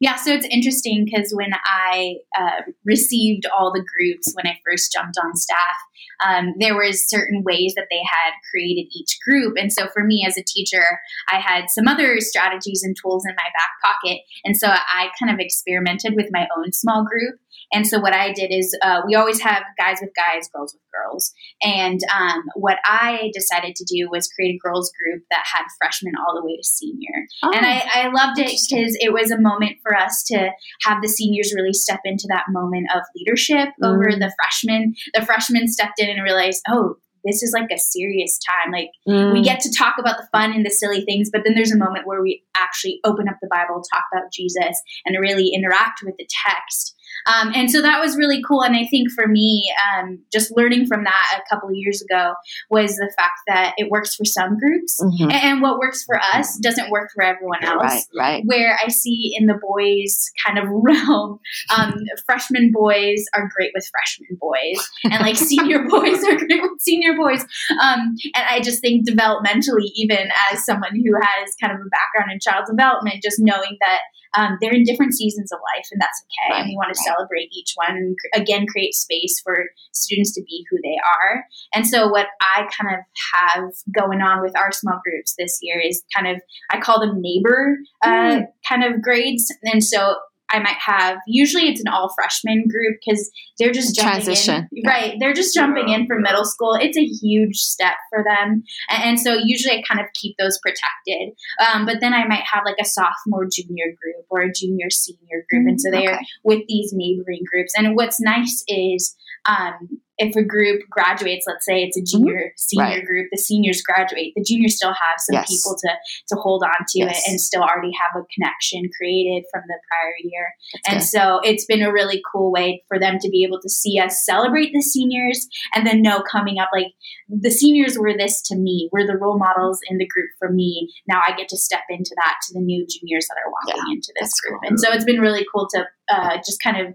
Yeah, 0.00 0.14
so 0.14 0.32
it's 0.32 0.46
interesting 0.46 1.04
because 1.04 1.32
when 1.34 1.50
I 1.64 2.16
uh, 2.38 2.62
received 2.84 3.46
all 3.46 3.72
the 3.72 3.84
groups 3.84 4.32
when 4.34 4.46
I 4.46 4.58
first 4.64 4.92
jumped 4.92 5.18
on 5.22 5.34
staff, 5.34 5.76
um, 6.24 6.54
there 6.58 6.74
was 6.76 7.08
certain 7.08 7.42
ways 7.44 7.74
that 7.76 7.86
they 7.90 8.00
had 8.04 8.32
created 8.50 8.88
each 8.94 9.18
group, 9.26 9.56
and 9.58 9.72
so 9.72 9.88
for 9.88 10.04
me 10.04 10.24
as 10.26 10.36
a 10.36 10.42
teacher, 10.42 10.84
I 11.30 11.38
had 11.38 11.66
some 11.70 11.88
other 11.88 12.20
strategies 12.20 12.82
and 12.82 12.96
tools 13.00 13.24
in 13.28 13.34
my 13.36 13.48
back 13.56 13.70
pocket, 13.82 14.20
and 14.44 14.56
so 14.56 14.68
I 14.68 15.08
kind 15.20 15.32
of 15.32 15.38
experimented 15.40 16.14
with 16.16 16.26
my 16.32 16.46
own 16.56 16.72
small 16.72 17.04
group. 17.04 17.38
And 17.72 17.86
so 17.86 18.00
what 18.00 18.14
I 18.14 18.32
did 18.32 18.50
is 18.50 18.74
uh, 18.82 19.02
we 19.06 19.14
always 19.14 19.40
have 19.42 19.62
guys 19.76 19.98
with 20.00 20.10
guys, 20.16 20.48
girls 20.54 20.72
with 20.74 20.82
girls, 20.92 21.32
and 21.62 22.00
um, 22.14 22.42
what 22.56 22.78
I 22.84 23.30
decided 23.34 23.76
to 23.76 23.84
do 23.84 24.08
was 24.10 24.28
create 24.34 24.54
a 24.54 24.58
girls 24.66 24.90
group 24.98 25.24
that 25.30 25.44
had 25.52 25.64
freshmen 25.78 26.14
all 26.16 26.34
the 26.34 26.44
way 26.44 26.56
to 26.56 26.62
senior 26.64 27.26
and 27.42 27.66
I, 27.66 27.82
I 27.94 28.08
loved 28.08 28.38
it 28.38 28.46
Oh, 28.48 28.56
because 28.70 28.96
it 29.00 29.12
was 29.12 29.30
a 29.30 29.40
moment 29.40 29.76
for 29.82 29.94
us 29.96 30.22
to 30.28 30.50
have 30.84 31.02
the 31.02 31.08
seniors 31.08 31.52
really 31.54 31.72
step 31.72 32.00
into 32.04 32.26
that 32.28 32.44
moment 32.50 32.86
of 32.94 33.02
leadership 33.16 33.68
over 33.82 34.08
Mm. 34.08 34.20
the 34.20 34.32
freshmen. 34.40 34.94
The 35.14 35.24
freshmen 35.26 35.68
stepped 35.68 35.87
in 35.98 36.10
and 36.10 36.22
realized, 36.22 36.62
oh, 36.68 36.96
this 37.24 37.42
is 37.42 37.52
like 37.52 37.70
a 37.72 37.78
serious 37.78 38.38
time. 38.38 38.72
Like 38.72 38.90
Mm. 39.06 39.32
we 39.32 39.42
get 39.42 39.60
to 39.60 39.72
talk 39.72 39.94
about 39.98 40.16
the 40.18 40.28
fun 40.32 40.52
and 40.52 40.64
the 40.64 40.70
silly 40.70 41.04
things, 41.04 41.30
but 41.32 41.42
then 41.44 41.54
there's 41.54 41.72
a 41.72 41.78
moment 41.78 42.06
where 42.06 42.22
we 42.22 42.44
actually 42.56 43.00
open 43.04 43.28
up 43.28 43.36
the 43.42 43.48
Bible, 43.50 43.82
talk 43.92 44.04
about 44.12 44.32
Jesus, 44.32 44.80
and 45.04 45.16
really 45.20 45.48
interact 45.48 46.00
with 46.04 46.14
the 46.18 46.28
text. 46.46 46.94
Um, 47.28 47.52
and 47.54 47.70
so 47.70 47.82
that 47.82 48.00
was 48.00 48.16
really 48.16 48.42
cool. 48.46 48.62
And 48.62 48.74
I 48.74 48.86
think 48.86 49.10
for 49.12 49.26
me, 49.26 49.70
um, 49.98 50.20
just 50.32 50.50
learning 50.56 50.86
from 50.86 51.04
that 51.04 51.40
a 51.40 51.54
couple 51.54 51.68
of 51.68 51.74
years 51.74 52.02
ago 52.02 52.32
was 52.70 52.96
the 52.96 53.12
fact 53.16 53.40
that 53.46 53.74
it 53.76 53.90
works 53.90 54.14
for 54.14 54.24
some 54.24 54.58
groups, 54.58 54.98
Mhm. 55.02 55.22
and, 55.24 55.32
and 55.32 55.62
what 55.62 55.78
works 55.78 56.04
for 56.04 56.18
us 56.34 56.58
doesn't 56.58 56.90
work 56.90 57.10
for 57.14 57.22
everyone 57.22 57.62
else. 57.64 57.82
Right, 57.82 58.02
right. 58.16 58.42
Where 58.46 58.78
I 58.84 58.88
see 58.88 59.34
in 59.38 59.46
the 59.46 59.58
boys 59.60 60.30
kind 60.44 60.58
of 60.58 60.64
realm, 60.70 61.38
um, 61.76 61.94
freshman 62.26 62.72
boys 62.72 63.24
are 63.34 63.48
great 63.54 63.72
with 63.74 63.88
freshman 63.90 64.38
boys, 64.40 64.88
and 65.04 65.20
like 65.20 65.36
senior 65.52 65.84
boys 65.88 66.24
are 66.24 66.36
great 66.36 66.62
with 66.62 66.80
senior 66.80 67.16
boys. 67.16 67.42
Um, 67.82 68.14
and 68.34 68.44
I 68.48 68.60
just 68.60 68.80
think 68.80 69.06
developmentally, 69.08 69.90
even 69.96 70.28
as 70.52 70.64
someone 70.64 70.94
who 70.94 71.12
has 71.20 71.54
kind 71.60 71.72
of 71.72 71.80
a 71.80 71.88
background 71.90 72.32
in 72.32 72.38
child 72.40 72.64
development, 72.68 73.22
just 73.22 73.38
knowing 73.38 73.76
that 73.80 74.00
um, 74.36 74.58
they're 74.60 74.72
in 74.72 74.84
different 74.84 75.14
seasons 75.14 75.52
of 75.52 75.58
life, 75.76 75.86
and 75.92 76.00
that's 76.00 76.22
okay. 76.24 76.52
Right, 76.54 76.60
and 76.60 76.68
we 76.68 76.76
want 76.76 76.92
to 76.92 76.98
right. 76.98 77.14
celebrate 77.14 77.48
each 77.52 77.72
one. 77.76 77.96
And 77.96 78.16
cr- 78.16 78.40
again, 78.42 78.66
create 78.66 78.94
space 78.94 79.40
for 79.42 79.66
students 79.92 80.34
to 80.34 80.42
be 80.42 80.64
who 80.70 80.78
they 80.82 80.96
are. 81.04 81.44
And 81.74 81.86
so, 81.86 82.08
what 82.08 82.26
I 82.42 82.68
kind 82.80 82.94
of 82.96 83.00
have 83.34 83.70
going 83.94 84.20
on 84.20 84.42
with 84.42 84.56
our 84.56 84.72
small 84.72 85.00
groups 85.04 85.34
this 85.38 85.58
year 85.62 85.80
is 85.80 86.02
kind 86.14 86.28
of 86.28 86.40
I 86.70 86.78
call 86.80 87.00
them 87.00 87.20
neighbor 87.20 87.76
uh, 88.04 88.08
Mm. 88.08 88.46
kind 88.68 88.84
of 88.84 89.00
grades. 89.02 89.52
And 89.64 89.82
so 89.82 90.16
I 90.50 90.58
might 90.60 90.76
have 90.84 91.18
usually 91.26 91.68
it's 91.68 91.80
an 91.80 91.88
all 91.88 92.12
freshman 92.14 92.64
group 92.68 92.98
because 93.04 93.30
they're 93.58 93.72
just 93.72 93.94
jumping 93.94 94.24
Transition. 94.24 94.68
in. 94.72 94.82
Right, 94.86 95.16
they're 95.18 95.32
just 95.32 95.54
jumping 95.54 95.88
in 95.88 96.06
for 96.06 96.18
middle 96.18 96.44
school. 96.44 96.74
It's 96.74 96.96
a 96.96 97.04
huge 97.04 97.56
step 97.56 97.94
for 98.10 98.24
them, 98.24 98.62
and, 98.88 99.02
and 99.04 99.20
so 99.20 99.34
usually 99.34 99.78
I 99.78 99.82
kind 99.88 100.00
of 100.00 100.06
keep 100.14 100.36
those 100.38 100.58
protected. 100.58 101.34
Um, 101.72 101.86
but 101.86 102.00
then 102.00 102.14
I 102.14 102.26
might 102.26 102.44
have 102.52 102.64
like 102.64 102.78
a 102.80 102.84
sophomore 102.84 103.46
junior 103.50 103.86
group 103.86 104.26
or 104.30 104.40
a 104.40 104.52
junior 104.52 104.90
senior 104.90 105.44
group, 105.50 105.66
and 105.66 105.80
so 105.80 105.90
they 105.90 106.06
are 106.06 106.20
with 106.44 106.62
these 106.68 106.92
neighboring 106.92 107.42
groups. 107.50 107.72
And 107.76 107.94
what's 107.96 108.20
nice 108.20 108.64
is 108.68 109.16
um, 109.46 110.00
if 110.18 110.34
a 110.36 110.42
group 110.42 110.82
graduates, 110.90 111.46
let's 111.46 111.64
say 111.64 111.82
it's 111.84 111.96
a 111.96 112.02
junior 112.02 112.52
senior 112.56 112.84
Mm-hmm. 112.84 112.94
Right. 112.98 113.04
group, 113.06 113.28
the 113.32 113.38
seniors 113.38 113.82
graduate, 113.82 114.32
the 114.36 114.44
juniors 114.44 114.76
still 114.76 114.90
have 114.92 115.18
some 115.18 115.34
Yes. 115.34 115.48
people 115.48 115.76
to 115.78 115.90
to 116.28 116.40
hold 116.40 116.62
on 116.64 116.84
to 116.88 116.98
Yes. 116.98 117.22
it 117.26 117.30
and 117.30 117.40
still 117.40 117.62
already 117.62 117.92
have 117.92 118.20
a 118.20 118.24
connection 118.34 118.82
created 118.96 119.44
from 119.52 119.62
the 119.68 119.78
prior 119.88 120.14
year. 120.22 120.46
That's 120.74 120.88
And 120.88 121.00
good. 121.00 121.06
so 121.06 121.40
it's 121.50 121.64
been 121.66 121.82
a 121.82 121.92
really 121.92 122.20
cool 122.32 122.50
way 122.52 122.82
for 122.88 122.98
them 122.98 123.18
to 123.20 123.28
be 123.30 123.44
able 123.44 123.60
to 123.60 123.68
see 123.68 123.98
us 123.98 124.24
celebrate 124.24 124.72
the 124.72 124.82
seniors 124.82 125.46
and 125.74 125.86
then 125.86 126.02
know 126.02 126.22
coming 126.30 126.58
up 126.58 126.70
like 126.72 126.92
the 127.28 127.50
seniors 127.50 127.98
were 127.98 128.16
this 128.16 128.42
to 128.42 128.56
me. 128.56 128.88
We're 128.92 129.06
the 129.06 129.16
role 129.16 129.38
models 129.38 129.80
in 129.88 129.98
the 129.98 130.06
group 130.06 130.30
for 130.38 130.50
me. 130.50 130.92
Now 131.06 131.20
I 131.26 131.36
get 131.36 131.48
to 131.50 131.56
step 131.56 131.82
into 131.88 132.14
that 132.16 132.34
to 132.48 132.54
the 132.54 132.60
new 132.60 132.86
juniors 132.86 133.26
that 133.28 133.36
are 133.44 133.50
walking 133.50 133.92
into 133.94 134.12
this 134.20 134.32
group. 134.40 134.60
cool. 134.60 134.68
And 134.68 134.80
so 134.80 134.90
it's 134.92 135.04
been 135.04 135.20
really 135.20 135.46
cool 135.54 135.68
to 135.74 135.86
uh, 136.12 136.36
just 136.38 136.60
kind 136.62 136.76
of 136.78 136.94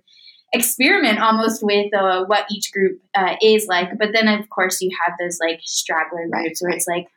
experiment 0.54 1.20
almost 1.20 1.64
with 1.64 1.94
uh, 1.94 2.26
what 2.26 2.46
each 2.52 2.72
group 2.72 3.00
uh, 3.18 3.36
is 3.42 3.66
like. 3.68 3.90
But 3.98 4.10
then 4.14 4.28
of 4.28 4.50
course 4.50 4.82
you 4.82 4.90
have 5.06 5.16
those 5.20 5.40
like 5.46 5.60
straggler 5.64 6.28
Right, 6.32 6.44
groups 6.44 6.62
where 6.62 6.72
it's 6.72 6.88
like 6.88 7.08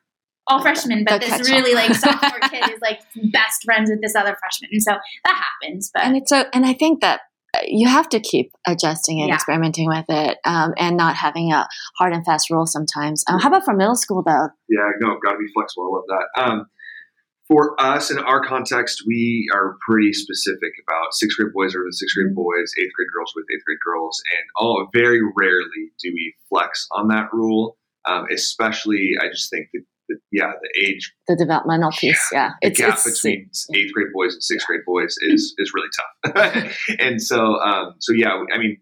all 0.49 0.63
freshmen, 0.63 1.05
but 1.05 1.21
The 1.21 1.27
this 1.27 1.31
catch-all. 1.39 1.57
really 1.57 1.75
like 1.75 1.95
sophomore 1.95 2.41
kid 2.51 2.69
is 2.71 2.81
like 2.81 3.01
best 3.33 3.65
friends 3.65 3.91
with 3.91 4.01
this 4.01 4.15
other 4.15 4.37
freshman, 4.41 4.71
and 4.73 4.83
so 4.83 4.93
that 5.25 5.45
happens. 5.63 5.91
But 5.93 6.05
and 6.05 6.17
it's 6.17 6.33
a, 6.33 6.47
and 6.55 6.65
I 6.65 6.73
think 6.73 7.01
that 7.01 7.21
uh, 7.57 7.61
you 7.67 7.89
have 7.89 8.09
to 8.11 8.21
keep 8.21 8.53
adjusting 8.67 9.21
and 9.21 9.29
Yeah. 9.29 9.35
experimenting 9.35 9.89
with 9.89 10.05
it, 10.09 10.39
um, 10.45 10.73
and 10.79 10.97
not 10.97 11.17
having 11.17 11.53
a 11.53 11.67
hard 11.99 12.13
and 12.13 12.25
fast 12.25 12.49
rule 12.51 12.65
sometimes. 12.67 13.25
Um, 13.29 13.41
how 13.41 13.49
about 13.49 13.65
for 13.65 13.75
middle 13.75 13.97
school 13.97 14.23
though? 14.23 14.49
Yeah, 14.69 14.89
no, 15.01 15.19
got 15.25 15.33
to 15.33 15.39
be 15.39 15.49
flexible. 15.53 15.91
I 15.91 15.97
love 15.97 16.05
that. 16.37 16.43
Um, 16.43 16.67
for 17.49 17.81
us 17.81 18.11
in 18.11 18.19
our 18.19 18.45
context, 18.45 19.05
we 19.07 19.49
are 19.55 19.77
pretty 19.89 20.13
specific 20.13 20.73
about 20.87 21.15
sixth 21.15 21.37
grade 21.37 21.53
boys 21.53 21.75
are 21.75 21.85
with 21.85 21.95
sixth 21.95 22.17
grade 22.17 22.35
boys, 22.35 22.73
eighth 22.79 22.93
grade 22.95 23.09
girls 23.15 23.33
with 23.37 23.45
eighth 23.55 23.65
grade 23.65 23.79
girls, 23.85 24.21
and 24.33 24.45
oh, 24.59 24.89
very 24.93 25.21
rarely 25.37 25.93
do 26.03 26.11
we 26.13 26.35
flex 26.49 26.87
on 26.93 27.09
that 27.09 27.33
rule. 27.33 27.77
Um, 28.09 28.27
especially, 28.33 29.15
I 29.21 29.29
just 29.29 29.51
think 29.51 29.69
that, 29.75 29.85
that 30.09 30.19
yeah, 30.31 30.53
the 30.61 30.87
age 30.87 31.13
The 31.29 31.37
developmental 31.37 31.91
piece, 31.91 32.31
yeah, 32.33 32.53
the 32.61 32.69
it's 32.69 32.81
gap 32.81 32.95
it's 32.95 33.23
between 33.23 33.51
eighth 33.75 33.93
grade 33.93 34.13
boys 34.13 34.35
and 34.35 34.43
sixth 34.43 34.67
grade 34.67 34.85
boys 34.87 35.17
is 35.21 35.55
is 35.59 35.73
really 35.75 35.89
tough. 35.97 36.77
and 36.99 37.23
so 37.23 37.61
um, 37.61 37.95
so 38.01 38.13
yeah, 38.13 38.33
I 38.53 38.59
mean, 38.59 38.79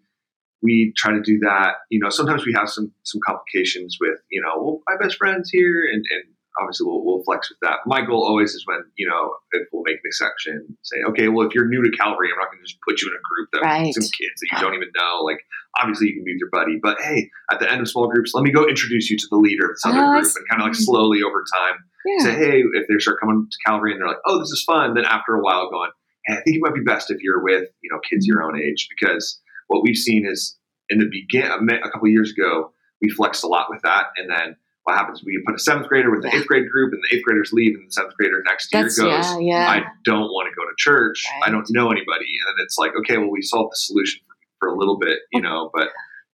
we 0.63 0.93
try 0.97 1.13
to 1.13 1.21
do 1.21 1.39
that. 1.41 1.75
You 1.91 2.01
know, 2.01 2.09
sometimes 2.09 2.47
we 2.47 2.55
have 2.55 2.71
some 2.71 2.93
some 3.03 3.21
complications 3.27 3.99
with 4.01 4.19
you 4.31 4.41
know, 4.41 4.63
well, 4.63 4.81
my 4.89 4.97
best 5.05 5.17
friends 5.17 5.51
here, 5.51 5.85
and 5.85 6.03
and 6.11 6.34
obviously 6.61 6.87
we'll, 6.87 7.05
we'll 7.05 7.23
flex 7.25 7.51
with 7.51 7.59
that. 7.63 7.79
My 7.87 8.01
goal 8.05 8.23
always 8.25 8.55
is 8.55 8.65
when 8.67 8.79
you 8.97 9.09
know 9.09 9.35
if 9.53 9.67
we'll 9.73 9.83
make 9.85 9.97
an 9.97 10.07
exception, 10.07 10.77
say, 10.83 10.97
okay, 11.09 11.29
well, 11.29 11.47
if 11.47 11.55
you're 11.55 11.69
new 11.69 11.83
to 11.83 11.91
Calvary, 11.97 12.31
I'm 12.33 12.39
not 12.39 12.51
going 12.51 12.63
to 12.63 12.67
just 12.67 12.81
put 12.87 13.01
you 13.03 13.09
in 13.09 13.15
a 13.15 13.23
group 13.23 13.49
that 13.53 13.63
Right. 13.63 13.95
some 13.95 14.03
kids 14.03 14.39
that 14.41 14.49
you 14.53 14.59
don't 14.61 14.75
even 14.75 14.89
know. 14.97 15.23
Like, 15.25 15.41
obviously, 15.81 16.09
you 16.09 16.15
can 16.15 16.25
be 16.25 16.33
with 16.33 16.41
your 16.41 16.51
buddy, 16.51 16.79
but 16.83 17.01
hey, 17.01 17.31
at 17.51 17.59
the 17.61 17.71
end 17.71 17.81
of 17.81 17.89
small 17.89 18.09
groups, 18.09 18.33
let 18.35 18.45
me 18.45 18.51
go 18.53 18.67
introduce 18.69 19.11
you 19.11 19.17
to 19.19 19.27
the 19.31 19.37
leader 19.37 19.67
of 19.67 19.73
this 19.75 19.85
other 19.87 20.03
Oh, 20.03 20.11
group, 20.21 20.25
and 20.37 20.49
kind 20.49 20.63
of 20.63 20.67
like 20.69 20.75
slowly 20.75 21.23
over 21.23 21.43
time 21.55 21.77
yeah. 22.07 22.25
say, 22.25 22.35
hey, 22.37 22.63
if 22.75 22.87
they 22.89 22.99
start 22.99 23.21
coming 23.21 23.47
to 23.51 23.57
Calvary 23.67 23.93
and 23.93 24.01
they're 24.01 24.09
like, 24.09 24.23
oh, 24.27 24.39
this 24.39 24.51
is 24.51 24.63
fun, 24.67 24.95
then 24.95 25.05
after 25.05 25.35
a 25.35 25.41
while 25.41 25.71
going, 25.71 25.91
hey, 26.27 26.35
I 26.35 26.41
think 26.43 26.57
it 26.57 26.61
might 26.63 26.75
be 26.75 26.83
best 26.85 27.11
if 27.11 27.19
you're 27.23 27.43
with, 27.43 27.69
you 27.83 27.91
know, 27.91 27.99
kids 28.09 28.27
your 28.27 28.43
own 28.43 28.61
age 28.61 28.89
because 28.95 29.41
what 29.69 29.83
we've 29.83 29.97
seen 29.97 30.27
is 30.27 30.57
in 30.91 30.99
the 30.99 31.09
begin 31.11 31.47
a 31.51 31.91
couple 31.91 32.07
of 32.07 32.13
years 32.13 32.31
ago, 32.31 32.73
we 33.01 33.09
flexed 33.09 33.45
a 33.45 33.47
lot 33.47 33.67
with 33.71 33.83
that. 33.83 34.07
And 34.17 34.29
then 34.31 34.57
what 34.85 34.97
happens, 34.97 35.23
we 35.25 35.43
put 35.47 35.55
a 35.55 35.59
seventh 35.59 35.89
grader 35.89 36.11
with 36.11 36.23
the 36.23 36.29
Yeah. 36.29 36.39
eighth 36.39 36.47
grade 36.47 36.71
group 36.71 36.93
and 36.93 37.03
the 37.03 37.17
eighth 37.17 37.25
graders 37.25 37.53
leave 37.53 37.75
and 37.75 37.89
the 37.89 37.93
seventh 37.93 38.15
grader 38.17 38.43
next 38.47 38.73
year 38.73 38.83
That's 38.83 38.99
goes, 38.99 39.09
yeah, 39.09 39.39
yeah. 39.39 39.69
I 39.69 39.83
don't 40.05 40.29
want 40.29 40.49
to 40.51 40.55
go 40.55 40.63
to 40.63 40.75
church. 40.77 41.25
I 41.43 41.51
don't 41.51 41.67
know 41.71 41.91
anybody. 41.91 42.27
And 42.47 42.59
then 42.59 42.65
it's 42.65 42.77
like, 42.79 42.93
okay, 43.01 43.17
well, 43.19 43.31
we 43.31 43.43
solved 43.43 43.73
the 43.73 43.77
solution 43.77 44.21
for, 44.29 44.69
for 44.69 44.75
a 44.75 44.79
little 44.79 44.99
bit, 44.99 45.19
you 45.33 45.41
know, 45.47 45.71
but 45.75 45.89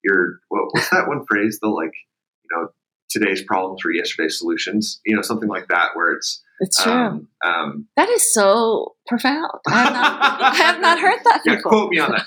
you're, 0.05 0.41
well, 0.51 0.69
what's 0.73 0.91
that 0.91 1.07
one 1.09 1.25
phrase? 1.27 1.59
The 1.63 1.69
like, 1.69 1.93
you 2.43 2.57
know, 2.57 2.69
today's 3.11 3.43
problems 3.43 3.85
were 3.85 3.93
yesterday's 3.93 4.39
solutions, 4.39 5.01
you 5.05 5.15
know, 5.17 5.23
something 5.23 5.49
like 5.49 5.69
that, 5.69 5.89
where 5.95 6.13
it's, 6.13 6.43
it's 6.61 6.83
true. 6.83 6.93
um, 6.93 7.29
um, 7.45 7.89
that 7.97 8.09
is 8.11 8.33
so 8.33 8.95
profound. 9.07 9.51
I 9.67 9.73
have 9.83 9.93
not, 9.93 10.41
I 10.41 10.55
have 10.57 10.81
not 10.81 11.01
heard 11.01 11.19
that 11.25 11.41
yeah, 11.47 11.57
before. 11.57 11.71
quote 11.73 11.91
me 11.91 11.99
on 11.99 12.13
that. 12.13 12.27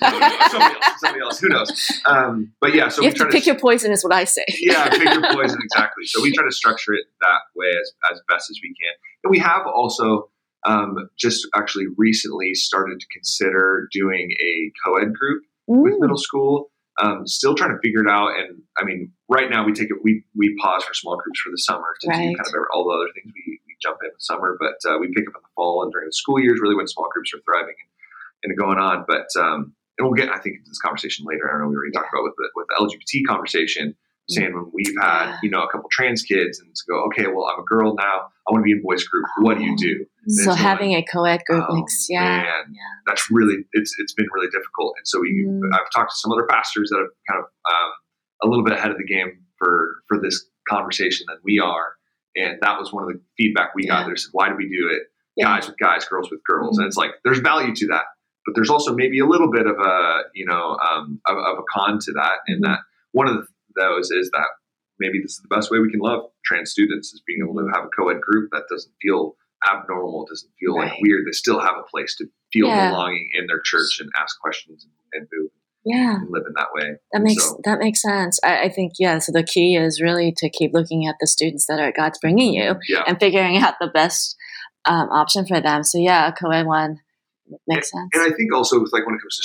Somebody 0.52 0.76
else, 0.76 1.00
somebody 1.00 1.22
else, 1.24 1.40
who 1.40 1.50
knows? 1.50 2.02
Um, 2.08 2.52
but 2.60 2.74
yeah, 2.74 2.90
so 2.90 3.02
you 3.02 3.06
we 3.06 3.08
have 3.10 3.16
try 3.16 3.26
to 3.28 3.32
pick 3.32 3.46
your 3.46 3.60
poison, 3.60 3.92
is 3.92 4.04
what 4.04 4.14
I 4.14 4.24
say. 4.24 4.44
yeah, 4.60 4.90
pick 4.90 5.04
your 5.14 5.22
poison 5.34 5.60
exactly. 5.64 6.06
So 6.06 6.22
we 6.22 6.32
try 6.34 6.44
to 6.46 6.52
structure 6.52 6.94
it 6.94 7.06
that 7.22 7.40
way 7.56 7.68
as, 7.70 7.92
as 8.12 8.22
best 8.28 8.50
as 8.50 8.60
we 8.64 8.70
can. 8.70 8.94
And 9.24 9.32
we 9.32 9.38
have 9.40 9.68
also 9.68 10.30
um, 10.66 10.96
just 11.18 11.48
actually 11.56 11.86
recently 11.98 12.54
started 12.56 13.00
to 13.00 13.06
consider 13.14 13.88
doing 13.92 14.32
a 14.42 14.72
co-ed 14.86 15.14
group 15.14 15.44
with 15.68 15.94
Mm. 15.94 16.00
middle 16.02 16.18
school. 16.18 16.70
Um, 17.02 17.26
still 17.26 17.56
trying 17.56 17.72
to 17.72 17.80
figure 17.82 18.02
it 18.02 18.10
out. 18.10 18.38
And 18.38 18.62
I 18.78 18.84
mean, 18.84 19.12
right 19.28 19.50
now 19.50 19.66
we 19.66 19.74
take 19.74 19.90
it, 19.90 19.98
we, 20.04 20.24
we 20.36 20.56
pause 20.62 20.84
for 20.84 20.94
small 20.94 21.18
groups 21.18 21.40
for 21.42 21.50
the 21.50 21.58
summer 21.58 21.96
to 22.02 22.08
do 22.08 22.14
kind 22.14 22.40
of 22.40 22.54
all 22.72 22.86
the 22.86 22.94
other 22.94 23.12
things 23.16 23.34
we, 23.34 23.60
we 23.66 23.76
jump 23.82 23.98
in 24.04 24.10
the 24.14 24.22
summer, 24.22 24.58
but 24.60 24.78
uh, 24.90 25.00
we 25.00 25.08
pick 25.08 25.28
up 25.28 25.34
in 25.36 25.42
the 25.42 25.54
fall 25.56 25.82
and 25.82 25.92
during 25.92 26.08
the 26.08 26.14
school 26.14 26.40
years, 26.40 26.60
really 26.62 26.76
when 26.76 26.88
small 26.88 27.10
groups 27.12 27.34
are 27.34 27.42
thriving 27.46 27.74
and, 28.44 28.52
and 28.52 28.60
going 28.60 28.78
on. 28.78 29.06
But, 29.08 29.28
um, 29.42 29.74
and 29.98 30.08
we'll 30.08 30.14
get, 30.14 30.30
I 30.30 30.38
think, 30.38 30.58
into 30.58 30.70
this 30.70 30.80
conversation 30.80 31.26
later. 31.28 31.50
I 31.50 31.54
don't 31.54 31.62
know, 31.62 31.70
we 31.70 31.76
already 31.76 31.92
talked 31.92 32.14
about 32.14 32.24
with 32.24 32.38
the, 32.38 32.50
with 32.56 32.68
the 32.70 32.78
LGBT 32.78 33.28
conversation, 33.28 33.96
saying 34.30 34.54
when 34.54 34.72
we've 34.74 34.96
had, 35.02 35.38
you 35.44 35.50
know, 35.50 35.62
a 35.62 35.70
couple 35.70 35.90
trans 35.92 36.22
kids 36.24 36.60
and 36.60 36.74
to 36.74 36.84
go, 36.88 37.04
okay, 37.06 37.28
well, 37.28 37.50
I'm 37.52 37.60
a 37.60 37.66
girl 37.66 37.94
now. 37.96 38.30
I 38.48 38.52
want 38.52 38.62
to 38.62 38.66
be 38.66 38.72
in 38.72 38.82
boys 38.82 39.04
group. 39.04 39.26
What 39.42 39.58
do 39.58 39.64
you 39.64 39.76
do? 39.78 40.06
So 40.28 40.46
There's 40.46 40.48
no 40.48 40.54
having 40.64 40.94
a 40.94 41.04
co-ed 41.04 41.42
group 41.46 41.66
Oh, 41.70 41.76
makes 41.76 42.08
yeah, 42.10 42.22
man, 42.44 42.44
yeah. 42.72 42.80
that's 43.06 43.30
really 43.30 43.56
it's 43.74 43.94
it's 44.00 44.14
been 44.14 44.28
really 44.34 44.48
difficult. 44.50 44.96
And 44.98 45.08
so 45.08 45.20
we 45.20 45.46
Mm. 45.48 45.60
I've 45.74 45.90
talked 45.94 46.12
to 46.12 46.16
some 46.18 46.32
other 46.32 46.46
pastors 46.50 46.90
that 46.92 46.98
are 46.98 47.10
kind 47.30 47.40
of 47.40 47.46
um, 47.46 47.92
a 48.44 48.48
little 48.48 48.64
bit 48.64 48.74
ahead 48.78 48.92
of 48.92 48.98
the 48.98 49.06
game 49.06 49.44
for 49.58 49.98
for 50.08 50.20
this 50.22 50.46
conversation 50.70 51.26
than 51.28 51.38
we 51.44 51.60
are. 51.60 51.96
And 52.36 52.58
that 52.62 52.80
was 52.80 52.94
one 52.94 53.04
of 53.04 53.10
the 53.10 53.20
feedback 53.38 53.76
we 53.76 53.86
got. 53.86 54.04
Yeah. 54.06 54.10
They 54.10 54.16
said, 54.16 54.30
"Why 54.32 54.50
do 54.50 54.56
we 54.56 54.66
do 54.70 54.90
it? 54.96 55.04
Yeah. 55.36 55.46
Guys 55.46 55.68
with 55.68 55.78
guys, 55.78 56.06
girls 56.06 56.30
with 56.32 56.40
girls." 56.50 56.78
Mhm. 56.78 56.84
And 56.84 56.88
it's 56.88 56.98
like 56.98 57.12
there's 57.26 57.40
value 57.40 57.76
to 57.76 57.88
that, 57.88 58.06
but 58.46 58.56
there's 58.56 58.70
also 58.70 58.94
maybe 58.96 59.20
a 59.20 59.26
little 59.26 59.52
bit 59.52 59.68
of 59.68 59.78
a 59.78 60.22
you 60.34 60.46
know 60.46 60.78
um, 60.88 61.20
of, 61.26 61.38
of 61.38 61.58
a 61.60 61.64
con 61.74 62.00
to 62.00 62.12
that. 62.14 62.38
In 62.48 62.60
Mhm. 62.60 62.64
that 62.68 62.80
one 63.12 63.28
of 63.28 63.36
the, 63.36 63.46
those 63.76 64.10
is 64.12 64.30
that 64.32 64.48
maybe 65.00 65.20
this 65.22 65.34
is 65.34 65.42
the 65.42 65.54
best 65.54 65.70
way 65.70 65.80
we 65.80 65.92
can 65.92 66.00
love 66.00 66.22
trans 66.46 66.72
students 66.72 67.14
is 67.14 67.22
being 67.28 67.40
able 67.44 67.56
to 67.56 67.68
have 67.74 67.84
a 67.86 67.90
co-ed 67.90 68.22
group 68.22 68.50
that 68.54 68.64
doesn't 68.70 68.94
feel 69.02 69.36
abnormal, 69.70 70.26
doesn't 70.30 70.52
feel 70.60 70.76
like 70.76 70.94
weird. 71.02 71.26
They 71.26 71.32
still 71.32 71.60
have 71.60 71.76
a 71.80 71.84
place 71.90 72.16
to 72.18 72.26
feel 72.52 72.68
Yeah. 72.68 72.90
belonging 72.90 73.30
in 73.40 73.48
their 73.48 73.62
church 73.64 74.00
and 74.00 74.10
ask 74.22 74.40
questions 74.40 74.86
and, 74.86 75.22
and 75.22 75.30
move 75.34 75.52
Yeah, 75.86 76.16
and 76.18 76.30
live 76.30 76.44
in 76.48 76.54
that 76.56 76.68
way. 76.74 76.98
that 77.12 77.22
makes 77.22 77.44
so- 77.44 77.60
that 77.64 77.80
makes 77.80 78.02
sense. 78.02 78.40
I, 78.44 78.64
I 78.64 78.70
think 78.70 78.94
yeah. 79.00 79.20
So 79.20 79.32
the 79.32 79.44
key 79.44 79.76
is 79.76 80.02
really 80.02 80.32
to 80.38 80.50
keep 80.50 80.74
looking 80.74 81.08
at 81.08 81.16
the 81.20 81.28
students 81.28 81.66
that 81.68 81.80
are 81.80 81.92
God's 81.92 82.20
bringing 82.20 82.54
you 82.54 82.76
yeah. 82.88 83.04
and 83.08 83.20
figuring 83.20 83.58
out 83.58 83.76
the 83.80 83.88
best 83.88 84.36
um, 84.86 85.10
option 85.10 85.46
for 85.46 85.62
them. 85.62 85.84
So 85.84 85.98
yeah, 85.98 86.28
a 86.28 86.32
co-ed 86.34 86.66
one 86.66 87.00
makes 87.68 87.92
sense. 87.92 88.10
And 88.14 88.24
I 88.24 88.36
think 88.36 88.54
also 88.54 88.80
with 88.82 88.92
like 88.94 89.06
when 89.06 89.16
it 89.16 89.22
comes 89.22 89.38
to 89.38 89.44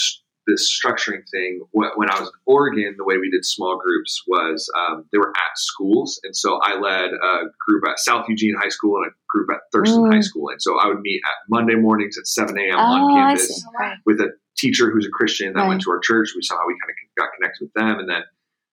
this 0.49 0.69
structuring 0.75 1.23
thing, 1.31 1.61
when, 1.73 1.91
when 1.97 2.11
I 2.11 2.19
was 2.19 2.29
in 2.31 2.35
Oregon, 2.47 2.95
the 2.97 3.05
way 3.05 3.19
we 3.19 3.31
did 3.31 3.45
small 3.45 3.79
groups 3.79 4.23
was 4.27 4.69
um, 4.77 5.05
they 5.13 5.19
were 5.19 5.31
at 5.31 5.57
schools, 5.57 6.19
and 6.25 6.35
so 6.35 6.59
I 6.63 6.81
led 6.81 7.11
a 7.13 7.35
group 7.65 7.85
at 7.89 7.99
South 8.01 8.25
Eugene 8.29 8.57
High 8.61 8.71
School 8.71 8.97
and 8.97 9.07
a 9.07 9.15
group 9.29 9.49
at 9.55 9.61
Thurston 9.73 10.05
Mm. 10.05 10.15
High 10.15 10.21
School, 10.23 10.49
and 10.49 10.61
so 10.61 10.81
I 10.81 10.89
would 10.89 11.01
meet 11.03 11.21
at 11.25 11.35
Monday 11.49 11.75
mornings 11.77 12.19
at 12.19 12.27
seven 12.27 12.59
a.m. 12.59 12.75
oh, 12.79 12.83
on 12.83 13.15
campus. 13.17 13.65
Right. 13.79 13.97
with 14.07 14.21
a 14.21 14.31
teacher 14.57 14.91
who's 14.91 15.07
a 15.07 15.11
Christian 15.11 15.53
that 15.53 15.61
Right. 15.61 15.69
went 15.69 15.83
to 15.83 15.91
our 15.91 16.01
church. 16.01 16.31
We 16.35 16.43
saw 16.43 16.57
how 16.57 16.67
we 16.67 16.75
kind 16.75 16.91
of 16.91 16.97
got 17.23 17.29
connected 17.37 17.65
with 17.67 17.73
them, 17.75 17.99
and 18.01 18.09
then 18.09 18.23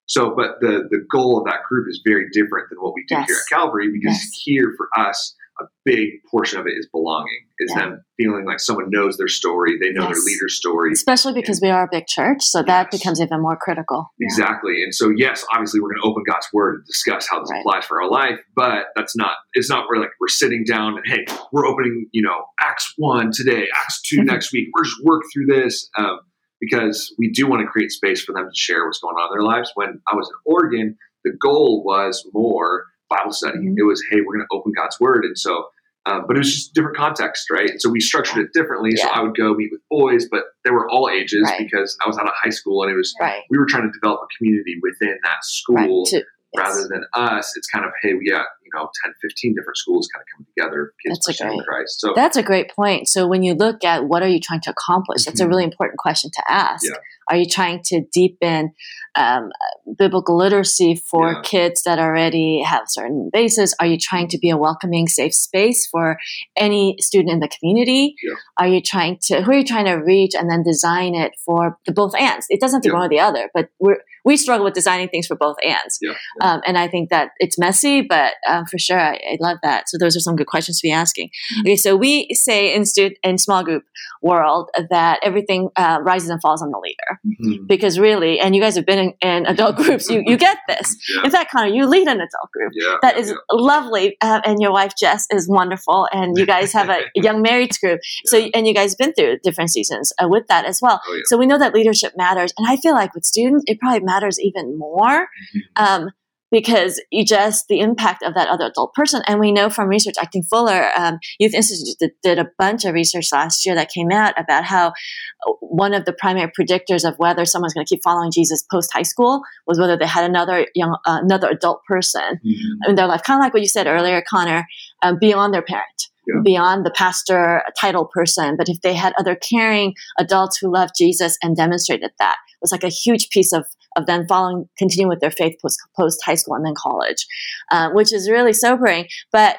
so. 0.08 0.34
But 0.36 0.60
the 0.62 0.88
the 0.90 1.06
goal 1.12 1.38
of 1.40 1.46
that 1.46 1.64
group 1.70 1.88
is 1.90 2.02
very 2.06 2.30
different 2.32 2.70
than 2.70 2.80
what 2.80 2.94
we 2.96 3.04
do 3.08 3.16
Yes. 3.16 3.28
here 3.28 3.38
at 3.38 3.50
Calvary 3.60 3.92
because 3.92 4.16
Yes. 4.18 4.42
here 4.44 4.74
for 4.78 4.90
us, 4.98 5.36
a 5.60 5.66
big 5.86 6.10
portion 6.30 6.60
of 6.60 6.68
it 6.68 6.72
is 6.78 6.88
belonging, 6.92 7.46
is 7.60 7.72
Yeah. 7.76 7.82
them 7.86 8.06
feeling 8.18 8.46
like 8.46 8.60
someone 8.60 8.90
knows 8.90 9.18
their 9.18 9.28
story, 9.28 9.78
they 9.80 9.92
know 9.92 10.02
their 10.02 10.22
leader's 10.26 10.56
story. 10.56 10.92
Especially 10.92 11.34
because 11.34 11.62
we 11.62 11.70
are 11.70 11.84
a 11.84 11.88
big 11.90 12.08
church, 12.08 12.42
so 12.44 12.62
that 12.64 12.92
becomes 12.92 13.22
even 13.22 13.42
more 13.42 13.56
critical. 13.56 14.12
Exactly. 14.20 14.84
And 14.84 14.94
so, 14.94 15.10
yes, 15.16 15.46
obviously, 15.54 15.80
we're 15.80 15.90
going 15.90 16.02
to 16.02 16.08
open 16.10 16.24
God's 16.30 16.48
word 16.54 16.76
and 16.76 16.86
discuss 16.86 17.28
how 17.30 17.40
this 17.40 17.50
Right. 17.52 17.60
applies 17.62 17.86
for 17.86 18.02
our 18.02 18.10
life. 18.10 18.40
But 18.56 18.88
that's 18.96 19.16
not. 19.16 19.34
It's 19.54 19.70
not 19.70 19.86
where 19.90 20.00
like 20.02 20.12
we're 20.20 20.28
sitting 20.28 20.64
down 20.68 20.98
and 20.98 21.06
hey, 21.06 21.26
we're 21.52 21.66
opening 21.66 22.08
you 22.12 22.22
know 22.22 22.46
Acts 22.60 22.94
one 22.98 23.32
today, 23.32 23.68
Acts 23.74 24.02
2 24.02 24.18
Mm-hmm. 24.18 24.26
next 24.34 24.52
week. 24.52 24.68
We're 24.74 24.84
just 24.84 25.04
work 25.04 25.24
through 25.34 25.46
this 25.48 25.90
um, 25.98 26.20
because 26.60 27.14
we 27.18 27.30
do 27.32 27.48
want 27.48 27.62
to 27.62 27.68
create 27.68 27.92
space 27.92 28.24
for 28.24 28.34
them 28.34 28.46
to 28.46 28.56
share 28.56 28.86
what's 28.86 29.00
going 29.00 29.16
on 29.16 29.30
in 29.32 29.38
their 29.40 29.46
lives. 29.46 29.72
When 29.76 30.02
I 30.12 30.16
was 30.16 30.28
in 30.30 30.36
Oregon, 30.52 30.98
the 31.24 31.32
goal 31.42 31.84
was 31.86 32.28
more 32.34 32.86
Bible 33.10 33.32
study. 33.32 33.60
Mhm. 33.60 33.76
It 33.78 33.84
was 33.84 34.04
hey, 34.10 34.18
we're 34.26 34.36
going 34.36 34.46
to 34.50 34.56
open 34.56 34.72
God's 34.76 35.00
word, 35.00 35.26
and 35.26 35.38
so. 35.38 35.66
Um, 36.08 36.26
but 36.28 36.36
it 36.36 36.40
was 36.40 36.54
just 36.54 36.76
different 36.76 36.96
context, 36.96 37.50
right? 37.50 37.68
And 37.68 37.82
so 37.82 37.90
we 37.90 38.00
structured 38.00 38.38
it 38.46 38.54
differently. 38.54 38.96
So 38.96 39.08
I 39.08 39.24
would 39.24 39.36
go 39.36 39.56
meet 39.56 39.72
with 39.72 39.82
boys, 39.90 40.28
but 40.30 40.44
they 40.64 40.70
were 40.70 40.88
all 40.88 41.10
ages 41.10 41.42
Right. 41.50 41.58
because 41.58 41.98
I 42.06 42.08
was 42.08 42.16
out 42.20 42.28
of 42.28 42.34
high 42.44 42.52
school 42.52 42.84
and 42.84 42.92
it 42.92 42.96
was 42.96 43.12
Right. 43.20 43.42
we 43.50 43.58
were 43.58 43.66
trying 43.66 43.92
to 43.92 43.92
develop 43.92 44.20
a 44.22 44.28
community 44.38 44.76
within 44.84 45.18
that 45.24 45.30
Right. 45.32 45.42
school 45.42 46.06
To, 46.06 46.24
rather 46.56 46.88
than 46.88 47.06
us. 47.16 47.58
It's 47.58 47.66
kind 47.66 47.86
of, 47.86 47.92
hey, 48.04 48.14
yeah, 48.22 48.44
know 48.76 48.90
10 49.04 49.14
15 49.22 49.56
different 49.56 49.78
schools 49.78 50.08
kind 50.14 50.22
of 50.22 50.28
coming 50.36 50.48
together 50.56 50.94
kids 51.04 51.26
That's 51.26 51.40
a 51.42 51.44
great- 51.48 51.66
christ 51.66 52.02
so 52.02 52.14
That's 52.16 52.38
a 52.38 52.44
great 52.44 52.70
point. 52.76 53.08
So 53.10 53.28
when 53.28 53.42
you 53.44 53.54
look 53.54 53.84
at 53.84 54.06
what 54.06 54.22
are 54.24 54.28
you 54.28 54.40
trying 54.40 54.62
to 54.62 54.72
accomplish, 54.72 55.26
that's 55.26 55.40
a 55.40 55.46
Mhm. 55.46 55.50
really 55.50 55.64
important 55.64 55.98
question 56.00 56.30
to 56.34 56.44
ask. 56.52 56.84
Yeah. 56.86 56.98
Are 57.30 57.38
you 57.38 57.48
trying 57.48 57.82
to 57.86 58.02
deepen 58.14 58.74
um, 59.18 59.50
biblical 59.98 60.36
literacy 60.38 60.94
for 60.96 61.32
Yeah. 61.32 61.42
kids 61.44 61.84
that 61.84 62.00
already 62.00 62.62
have 62.62 62.84
certain 62.88 63.30
bases? 63.32 63.74
Are 63.80 63.86
you 63.86 63.98
trying 63.98 64.28
to 64.28 64.38
be 64.38 64.50
a 64.50 64.58
welcoming, 64.58 65.08
safe 65.08 65.34
space 65.34 65.88
for 65.88 66.18
any 66.58 66.98
student 67.00 67.32
in 67.32 67.40
the 67.40 67.48
community? 67.48 68.16
Yeah. 68.22 68.34
Are 68.60 68.68
you 68.68 68.82
trying 68.82 69.20
to 69.28 69.42
who 69.42 69.52
are 69.52 69.56
you 69.60 69.64
trying 69.64 69.86
to 69.86 69.94
reach 69.94 70.34
and 70.36 70.50
then 70.52 70.64
design 70.64 71.16
it 71.16 71.32
for 71.46 71.78
the 71.86 71.94
both 71.94 72.14
ends 72.18 72.46
It 72.50 72.60
doesn't 72.60 72.78
have 72.80 72.84
to 72.84 72.90
be 72.90 72.94
one 72.94 73.04
or 73.04 73.10
the 73.10 73.20
other, 73.22 73.50
but 73.54 73.70
we're 73.80 74.00
we 74.26 74.38
struggle 74.38 74.66
with 74.66 74.74
designing 74.74 75.08
things 75.08 75.28
for 75.28 75.36
both 75.36 75.56
ands. 75.64 76.00
yeah, 76.02 76.14
Um, 76.42 76.60
and 76.66 76.80
I 76.80 76.88
think 76.88 77.12
that 77.12 77.30
it's 77.38 77.60
messy, 77.60 78.02
but 78.02 78.34
um, 78.50 78.65
for 78.70 78.78
sure, 78.78 79.00
I, 79.00 79.14
I 79.16 79.38
love 79.40 79.58
that. 79.64 79.90
So 79.90 79.98
those 79.98 80.16
are 80.16 80.20
some 80.20 80.36
good 80.36 80.48
questions 80.48 80.80
to 80.80 80.88
be 80.88 80.92
asking. 80.92 81.30
Okay, 81.62 81.76
so 81.76 81.96
we 81.96 82.28
say 82.34 82.74
in 82.74 82.86
stu- 82.86 83.16
in 83.24 83.38
small 83.38 83.64
group 83.64 83.84
world 84.22 84.70
that 84.90 85.20
everything 85.24 85.70
uh, 85.76 86.00
rises 86.02 86.30
and 86.30 86.42
falls 86.42 86.62
on 86.62 86.72
the 86.72 86.80
leader 86.80 87.20
Mhm. 87.26 87.68
because 87.68 88.00
really, 88.00 88.40
and 88.40 88.56
you 88.56 88.62
guys 88.62 88.76
have 88.76 88.86
been 88.86 89.00
in, 89.00 89.14
in 89.22 89.46
adult 89.46 89.76
groups, 89.84 90.10
you 90.10 90.24
you 90.26 90.38
get 90.38 90.58
this. 90.68 90.96
yeah, 91.14 91.24
In 91.26 91.32
fact, 91.32 91.52
Connor, 91.52 91.68
you 91.74 91.86
lead 91.88 92.08
an 92.08 92.18
adult 92.18 92.50
group. 92.54 92.72
yeah, 92.76 92.96
That 93.02 93.18
yeah, 93.18 93.34
lovely, 93.52 94.18
uh, 94.22 94.42
and 94.46 94.62
your 94.62 94.72
wife 94.72 94.94
Jess 94.98 95.28
is 95.32 95.48
wonderful, 95.50 96.08
and 96.12 96.38
you 96.38 96.46
guys 96.46 96.72
have 96.74 96.90
a 96.90 97.00
young 97.16 97.42
married 97.42 97.72
group. 97.82 98.00
So, 98.26 98.38
and 98.54 98.66
you 98.68 98.74
guys 98.74 98.92
have 98.94 98.98
been 98.98 99.14
through 99.14 99.40
different 99.44 99.72
seasons 99.72 100.12
uh, 100.22 100.28
with 100.28 100.48
that 100.48 100.66
as 100.66 100.80
well. 100.82 101.02
Oh. 101.08 101.20
So 101.26 101.38
we 101.38 101.46
know 101.46 101.58
that 101.60 101.74
leadership 101.74 102.14
matters, 102.18 102.54
and 102.58 102.68
I 102.68 102.78
feel 102.78 102.94
like 102.94 103.14
with 103.14 103.26
students, 103.26 103.64
it 103.68 103.80
probably 103.80 104.02
matters 104.02 104.40
even 104.40 104.78
more 104.78 105.28
Mhm. 105.56 105.62
um, 105.76 106.10
because 106.52 107.02
you 107.12 107.26
just 107.26 107.66
the 107.68 107.80
impact 107.80 108.24
of 108.24 108.34
that 108.36 108.48
other 108.48 108.66
adult 108.66 108.94
person. 108.94 109.22
And 109.28 109.40
we 109.40 109.52
know 109.52 109.70
from 109.70 109.90
research, 109.90 110.16
Acting 110.22 110.44
Fuller 110.44 110.90
um, 110.98 111.18
Youth 111.40 111.54
Institute 111.54 111.96
did, 112.00 112.12
did 112.24 112.40
a 112.40 112.48
bunch 112.58 112.86
of 112.86 112.94
research 112.94 113.28
last 113.32 113.66
year 113.66 113.76
that 113.76 113.90
came 113.90 114.12
out 114.12 114.40
about 114.40 114.64
how 114.64 114.90
uh, 114.90 115.52
one 115.62 115.94
of 115.94 116.06
the 116.06 116.14
primary 116.14 116.52
predictors 116.58 117.08
of 117.08 117.16
whether 117.18 117.46
someone's 117.46 117.74
going 117.74 117.86
to 117.86 117.90
keep 117.96 118.04
following 118.04 118.32
Jesus 118.32 118.64
post 118.72 118.92
high 118.94 119.02
school 119.04 119.42
was 119.68 119.80
whether 119.80 119.98
they 119.98 120.06
had 120.08 120.24
another 120.30 120.68
young, 120.76 120.96
uh, 121.06 121.20
another 121.24 121.50
adult 121.50 121.82
person 121.88 122.40
Mhm. 122.46 122.90
in 122.90 122.96
their 122.96 123.08
life, 123.08 123.24
kind 123.24 123.40
of 123.40 123.44
like 123.44 123.54
what 123.54 123.62
you 123.62 123.68
said 123.68 123.88
earlier, 123.88 124.24
Connor, 124.30 124.66
um, 125.02 125.18
beyond 125.20 125.54
their 125.54 125.62
parent, 125.64 126.10
Yeah. 126.28 126.42
beyond 126.44 126.86
the 126.86 126.92
pastor 126.92 127.64
title 127.80 128.06
person. 128.14 128.56
But 128.58 128.70
if 128.70 128.82
they 128.82 128.94
had 128.94 129.14
other 129.20 129.36
caring 129.36 129.94
adults 130.20 130.58
who 130.58 130.72
loved 130.72 130.94
Jesus 130.98 131.38
and 131.42 131.56
demonstrated 131.56 132.12
that, 132.20 132.36
it 132.54 132.58
was 132.62 132.72
like 132.72 132.84
a 132.84 132.90
huge 132.90 133.30
piece 133.30 133.52
of 133.52 133.66
of 133.96 134.06
them 134.06 134.28
following, 134.28 134.68
continuing 134.78 135.10
with 135.10 135.20
their 135.20 135.32
faith 135.32 135.56
post 135.62 135.80
post 135.96 136.20
high 136.26 136.36
school 136.36 136.56
and 136.56 136.66
then 136.66 136.74
college, 136.78 137.26
um, 137.72 137.94
which 137.96 138.12
is 138.14 138.30
really 138.30 138.54
sobering. 138.54 139.08
But 139.32 139.58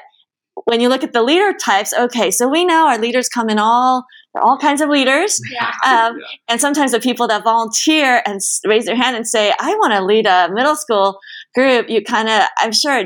when 0.65 0.81
you 0.81 0.89
look 0.89 1.03
at 1.03 1.13
the 1.13 1.21
leader 1.23 1.53
types, 1.53 1.93
okay, 1.93 2.31
so 2.31 2.47
we 2.47 2.65
know 2.65 2.87
our 2.87 2.97
leaders 2.97 3.29
come 3.29 3.49
in 3.49 3.59
all 3.59 4.05
all 4.35 4.57
kinds 4.57 4.81
of 4.81 4.89
leaders. 4.89 5.39
Yeah. 5.51 5.71
Um, 5.85 6.17
Yeah. 6.19 6.25
and 6.49 6.61
sometimes 6.61 6.91
the 6.91 6.99
people 6.99 7.27
that 7.27 7.43
volunteer 7.43 8.21
and 8.25 8.35
s- 8.35 8.61
raise 8.65 8.85
their 8.85 8.95
hand 8.95 9.15
and 9.15 9.27
say, 9.27 9.51
I 9.59 9.73
want 9.75 9.93
to 9.93 10.03
lead 10.03 10.27
a 10.27 10.49
middle 10.51 10.75
school 10.75 11.17
group, 11.55 11.89
you 11.89 12.03
kind 12.03 12.29
of, 12.29 12.43
I'm 12.59 12.71
sure 12.71 13.05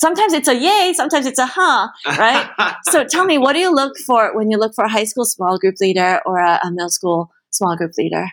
sometimes 0.00 0.32
it's 0.32 0.48
a 0.48 0.56
yay, 0.56 0.92
sometimes 0.92 1.26
it's 1.26 1.38
a 1.38 1.46
huh. 1.46 1.86
right? 2.18 2.50
So 2.90 3.04
tell 3.04 3.24
me, 3.24 3.38
what 3.38 3.52
do 3.52 3.60
you 3.60 3.72
look 3.72 3.96
for 4.04 4.34
when 4.36 4.50
you 4.50 4.58
look 4.58 4.74
for 4.74 4.84
a 4.84 4.88
high 4.90 5.04
school 5.04 5.24
small 5.24 5.56
group 5.56 5.76
leader 5.80 6.20
or 6.26 6.38
a, 6.38 6.58
a 6.64 6.70
middle 6.72 6.90
school 6.90 7.30
small 7.50 7.76
group 7.76 7.92
leader? 7.96 8.26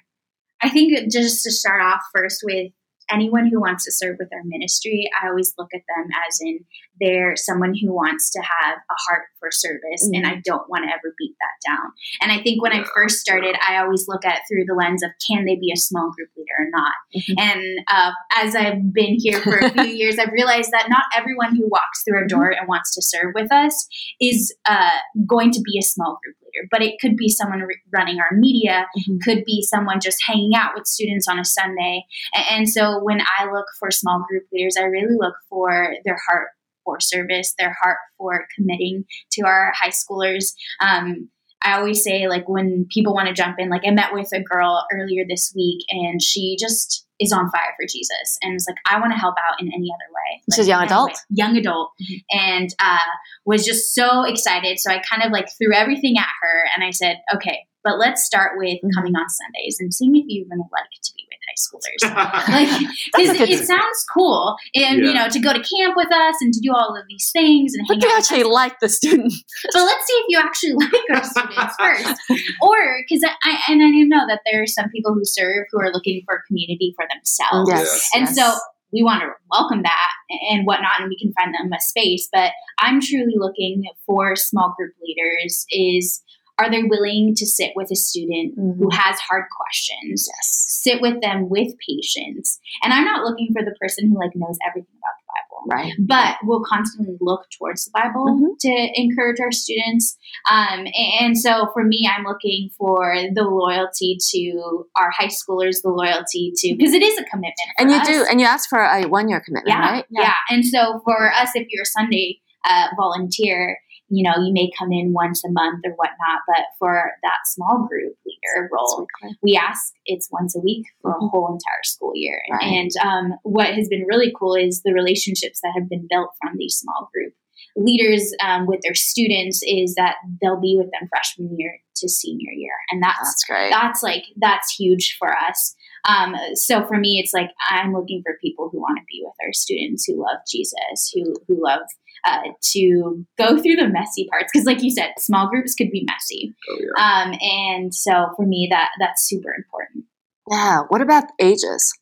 I 0.61 0.69
think 0.69 1.11
just 1.11 1.43
to 1.43 1.51
start 1.51 1.81
off 1.81 2.01
first 2.13 2.41
with 2.43 2.71
anyone 3.11 3.47
who 3.47 3.59
wants 3.59 3.85
to 3.85 3.91
serve 3.91 4.17
with 4.19 4.29
our 4.33 4.43
ministry, 4.43 5.09
I 5.21 5.29
always 5.29 5.53
look 5.57 5.69
at 5.73 5.81
them 5.87 6.07
as 6.27 6.39
in 6.41 6.59
they're 6.99 7.35
someone 7.35 7.73
who 7.73 7.93
wants 7.93 8.29
to 8.31 8.39
have 8.41 8.75
a 8.77 8.95
heart 9.07 9.23
for 9.39 9.49
service, 9.51 10.09
and 10.11 10.27
I 10.27 10.41
don't 10.43 10.69
want 10.69 10.83
to 10.83 10.89
ever 10.89 11.15
beat 11.17 11.35
that 11.39 11.71
down. 11.71 11.91
And 12.21 12.31
I 12.31 12.43
think 12.43 12.61
when 12.61 12.73
I 12.73 12.83
first 12.93 13.19
started, 13.19 13.55
I 13.65 13.77
always 13.77 14.05
look 14.07 14.25
at 14.25 14.39
it 14.39 14.41
through 14.49 14.65
the 14.65 14.73
lens 14.73 15.01
of 15.01 15.11
can 15.25 15.45
they 15.45 15.55
be 15.55 15.71
a 15.73 15.77
small 15.77 16.11
group 16.11 16.29
leader 16.37 16.49
or 16.59 16.69
not. 16.69 16.93
Mhm. 17.15 17.35
And 17.39 17.79
uh, 17.87 18.11
as 18.35 18.55
I've 18.55 18.93
been 18.93 19.15
here 19.17 19.39
for 19.41 19.57
a 19.57 19.69
few 19.73 19.83
years, 19.83 20.19
I've 20.19 20.33
realized 20.33 20.71
that 20.71 20.89
not 20.89 21.03
everyone 21.15 21.55
who 21.55 21.67
walks 21.69 22.03
through 22.03 22.17
our 22.17 22.27
door 22.27 22.49
and 22.49 22.67
wants 22.67 22.93
to 22.95 23.01
serve 23.01 23.33
with 23.33 23.51
us 23.51 23.87
is 24.19 24.53
uh, 24.65 24.99
going 25.25 25.51
to 25.51 25.61
be 25.61 25.79
a 25.79 25.83
small 25.83 26.19
group 26.21 26.35
leader, 26.43 26.48
but 26.71 26.81
it 26.81 26.95
could 27.01 27.15
be 27.15 27.29
someone 27.29 27.59
re- 27.61 27.81
running 27.93 28.19
our 28.19 28.35
media, 28.37 28.87
Mhm. 28.97 29.21
could 29.21 29.43
be 29.45 29.61
someone 29.61 29.99
just 30.01 30.17
hanging 30.27 30.51
out 30.55 30.71
with 30.75 30.85
students 30.87 31.27
on 31.27 31.39
a 31.39 31.45
Sunday. 31.45 32.05
A- 32.35 32.51
And, 32.53 32.67
so 32.69 32.99
when 33.03 33.21
I 33.21 33.45
look 33.51 33.65
for 33.79 33.91
small 33.91 34.25
group 34.29 34.43
leaders, 34.51 34.75
I 34.77 34.83
really 34.83 35.15
look 35.19 35.35
for 35.49 35.93
their 36.05 36.17
heart 36.27 36.49
for 36.83 36.99
service, 36.99 37.53
their 37.57 37.75
heart 37.81 37.97
for 38.17 38.47
committing 38.55 39.05
to 39.33 39.41
our 39.45 39.71
high 39.79 39.89
schoolers. 39.91 40.53
Um, 40.81 41.29
I 41.61 41.77
always 41.77 42.03
say, 42.03 42.27
like, 42.27 42.47
when 42.47 42.85
people 42.89 43.13
want 43.13 43.27
to 43.27 43.33
jump 43.33 43.57
in, 43.59 43.69
like, 43.69 43.81
I 43.85 43.91
met 43.91 44.13
with 44.13 44.29
a 44.33 44.41
girl 44.41 44.85
earlier 44.93 45.25
this 45.27 45.51
week 45.55 45.85
and 45.89 46.21
she 46.21 46.55
just 46.59 47.05
is 47.19 47.33
on 47.33 47.49
fire 47.51 47.73
for 47.77 47.85
Jesus 47.85 48.37
and 48.41 48.53
was 48.53 48.65
like, 48.67 48.77
I 48.89 48.97
want 48.99 49.11
to 49.11 49.19
help 49.19 49.35
out 49.45 49.59
in 49.59 49.67
any 49.67 49.89
other 49.91 50.07
way. 50.13 50.41
This 50.47 50.57
Like, 50.57 50.61
is 50.63 50.67
young 50.69 50.83
adult? 50.83 51.09
way. 51.09 51.15
Young 51.31 51.57
adult. 51.57 51.91
And 52.31 52.69
uh, 52.79 52.97
was 53.45 53.65
just 53.65 53.93
so 53.93 54.23
excited. 54.23 54.79
So 54.79 54.89
I 54.89 54.99
kind 54.99 55.21
of 55.23 55.31
like 55.33 55.49
threw 55.57 55.73
everything 55.75 56.15
at 56.17 56.29
her 56.41 56.63
and 56.73 56.83
I 56.83 56.91
said, 56.91 57.17
okay, 57.35 57.59
but 57.83 57.97
let's 57.99 58.23
start 58.25 58.53
with 58.57 58.79
Mhm. 58.83 58.93
coming 58.95 59.15
on 59.15 59.27
Sundays 59.27 59.77
and 59.81 59.93
seeing 59.93 60.15
if 60.15 60.23
you 60.27 60.45
even 60.45 60.59
like 60.71 60.89
to 61.03 61.13
be 61.17 61.25
schoolers. 61.59 62.01
like, 62.49 62.69
That's 63.13 63.39
a 63.39 63.43
it 63.51 63.67
sounds 63.67 64.05
cool, 64.13 64.55
and 64.75 64.99
you 64.99 65.13
know, 65.13 65.27
to 65.29 65.39
go 65.39 65.51
to 65.53 65.59
camp 65.59 65.95
with 65.95 66.11
us 66.11 66.35
and 66.41 66.53
to 66.53 66.59
do 66.61 66.71
all 66.73 66.95
of 66.95 67.03
these 67.09 67.29
things 67.31 67.73
and 67.75 67.85
But 67.87 68.01
hang 68.01 68.11
out. 68.11 68.17
actually 68.19 68.43
us. 68.43 68.49
like 68.49 68.79
the 68.79 68.89
students. 68.89 69.43
But 69.73 69.83
let's 69.83 70.07
see 70.07 70.13
if 70.13 70.25
you 70.29 70.39
actually 70.39 70.73
like 70.85 71.03
our 71.13 71.23
students 71.23 71.75
first, 71.79 72.21
or 72.61 72.77
because 73.07 73.23
I, 73.23 73.33
I 73.43 73.71
and 73.73 73.81
I 73.83 73.89
know 74.07 74.25
that 74.27 74.41
there 74.49 74.63
are 74.63 74.67
some 74.67 74.89
people 74.89 75.13
who 75.13 75.21
serve 75.25 75.65
who 75.71 75.79
are 75.79 75.91
looking 75.91 76.21
for 76.25 76.41
community 76.47 76.93
for 76.95 77.05
themselves, 77.13 77.69
Yes. 77.69 78.09
and 78.15 78.21
yes. 78.23 78.35
so 78.35 78.53
we 78.91 79.03
want 79.03 79.21
to 79.21 79.27
welcome 79.51 79.83
that 79.83 80.09
and 80.49 80.65
whatnot, 80.65 80.99
and 81.01 81.09
we 81.09 81.17
can 81.19 81.31
find 81.33 81.53
them 81.53 81.71
a 81.71 81.79
space. 81.79 82.27
But 82.33 82.51
I'm 82.79 82.99
truly 82.99 83.35
looking 83.37 83.83
for 84.07 84.35
small 84.35 84.73
group 84.77 84.93
leaders. 85.05 85.65
Is 85.71 86.23
are 86.59 86.69
they 86.69 86.83
willing 86.83 87.33
to 87.35 87.45
sit 87.45 87.71
with 87.75 87.89
a 87.91 87.95
student 87.95 88.53
who 88.55 88.87
Mhm. 88.89 88.93
has 88.93 89.17
hard 89.19 89.45
questions? 89.55 90.27
Yes. 90.27 90.65
Sit 90.67 91.01
with 91.01 91.21
them 91.21 91.49
with 91.49 91.73
patience, 91.87 92.59
and 92.83 92.93
I'm 92.93 93.05
not 93.05 93.23
looking 93.23 93.49
for 93.53 93.63
the 93.63 93.75
person 93.81 94.09
who 94.09 94.19
like 94.19 94.35
knows 94.35 94.57
everything 94.67 94.93
about 94.97 95.15
the 95.19 95.25
Bible 95.27 95.45
Right. 95.71 95.93
but 95.99 96.37
we'll 96.43 96.63
constantly 96.63 97.15
look 97.21 97.45
towards 97.57 97.85
the 97.85 97.91
Bible 97.93 98.25
Mhm. 98.27 98.57
to 98.59 98.91
encourage 99.01 99.39
our 99.41 99.51
students. 99.51 100.17
Um, 100.49 100.87
and 101.19 101.37
so 101.37 101.67
for 101.73 101.83
me, 101.83 102.09
I'm 102.11 102.23
looking 102.23 102.69
for 102.77 103.15
the 103.33 103.43
loyalty 103.43 104.17
to 104.31 104.85
our 104.95 105.09
high 105.11 105.27
schoolers, 105.27 105.81
the 105.81 105.89
loyalty 105.89 106.53
to, 106.55 106.75
because 106.77 106.93
it 106.93 107.01
is 107.01 107.17
a 107.19 107.23
commitment. 107.23 107.69
And 107.77 107.89
you 107.91 107.97
us. 107.97 108.07
do, 108.07 108.25
and 108.29 108.39
you 108.39 108.45
ask 108.45 108.69
for 108.69 108.79
a 108.79 109.05
one 109.07 109.27
year 109.29 109.41
commitment, 109.41 109.75
yeah, 109.77 109.91
right? 109.91 110.05
yeah. 110.09 110.33
And 110.49 110.65
so 110.65 111.01
for 111.03 111.31
us, 111.33 111.51
if 111.55 111.67
you're 111.69 111.83
a 111.83 111.85
Sunday 111.85 112.39
uh, 112.65 112.87
volunteer, 112.97 113.77
you 114.09 114.23
know, 114.23 114.43
you 114.43 114.51
may 114.53 114.69
come 114.77 114.91
in 114.91 115.13
once 115.13 115.43
a 115.43 115.51
month 115.51 115.81
or 115.85 115.91
whatnot, 115.91 116.41
but 116.47 116.65
for 116.77 117.11
that 117.23 117.39
small 117.45 117.87
group 117.87 118.15
leader 118.25 118.69
role, 118.71 119.07
we 119.41 119.55
ask 119.55 119.93
it's 120.05 120.29
once 120.31 120.55
a 120.55 120.59
week 120.59 120.85
for 121.01 121.11
a 121.11 121.27
whole 121.27 121.47
entire 121.47 121.83
school 121.83 122.11
year. 122.15 122.41
Right. 122.51 122.63
And 122.63 122.91
um, 123.03 123.33
what 123.43 123.73
has 123.73 123.87
been 123.87 124.05
really 124.07 124.33
cool 124.37 124.55
is 124.55 124.81
the 124.81 124.93
relationships 124.93 125.59
that 125.61 125.73
have 125.77 125.89
been 125.89 126.07
built 126.09 126.31
from 126.41 126.57
these 126.57 126.75
small 126.75 127.09
group 127.13 127.33
leaders 127.75 128.33
um, 128.43 128.65
with 128.65 128.81
their 128.81 128.95
students 128.95 129.61
is 129.65 129.95
that 129.95 130.15
they'll 130.41 130.59
be 130.59 130.75
with 130.77 130.89
them 130.91 131.07
freshman 131.09 131.55
year 131.57 131.79
to 131.95 132.09
senior 132.09 132.51
year, 132.51 132.73
and 132.89 133.03
that's 133.03 133.19
That's 133.19 133.43
great. 133.45 133.71
that's 133.71 134.03
like 134.03 134.23
that's 134.37 134.73
huge 134.73 135.15
for 135.19 135.35
us. 135.35 135.75
Um, 136.07 136.35
so 136.53 136.85
for 136.85 136.97
me, 136.97 137.19
it's 137.23 137.33
like 137.33 137.49
I'm 137.69 137.93
looking 137.93 138.21
for 138.25 138.37
people 138.41 138.69
who 138.71 138.79
want 138.79 138.97
to 138.97 139.03
be 139.11 139.21
with 139.23 139.33
our 139.45 139.53
students 139.53 140.05
who 140.05 140.21
love 140.21 140.39
Jesus, 140.49 141.11
who 141.13 141.35
who 141.47 141.63
love 141.63 141.81
uh, 142.25 142.49
to 142.73 143.25
go 143.37 143.57
through 143.61 143.75
the 143.75 143.87
messy 143.87 144.27
parts 144.29 144.49
because, 144.51 144.65
like 144.65 144.81
you 144.83 144.91
said, 144.91 145.11
small 145.17 145.49
groups 145.49 145.75
could 145.75 145.91
be 145.91 146.05
messy. 146.05 146.53
oh, 146.69 146.77
yeah. 146.79 147.23
Um, 147.23 147.33
and 147.41 147.93
so 147.93 148.29
for 148.35 148.45
me, 148.45 148.67
that 148.71 148.89
that's 148.99 149.27
super 149.27 149.53
important. 149.55 150.05
yeah. 150.49 150.81
What 150.89 151.01
about 151.01 151.25
ages? 151.39 151.93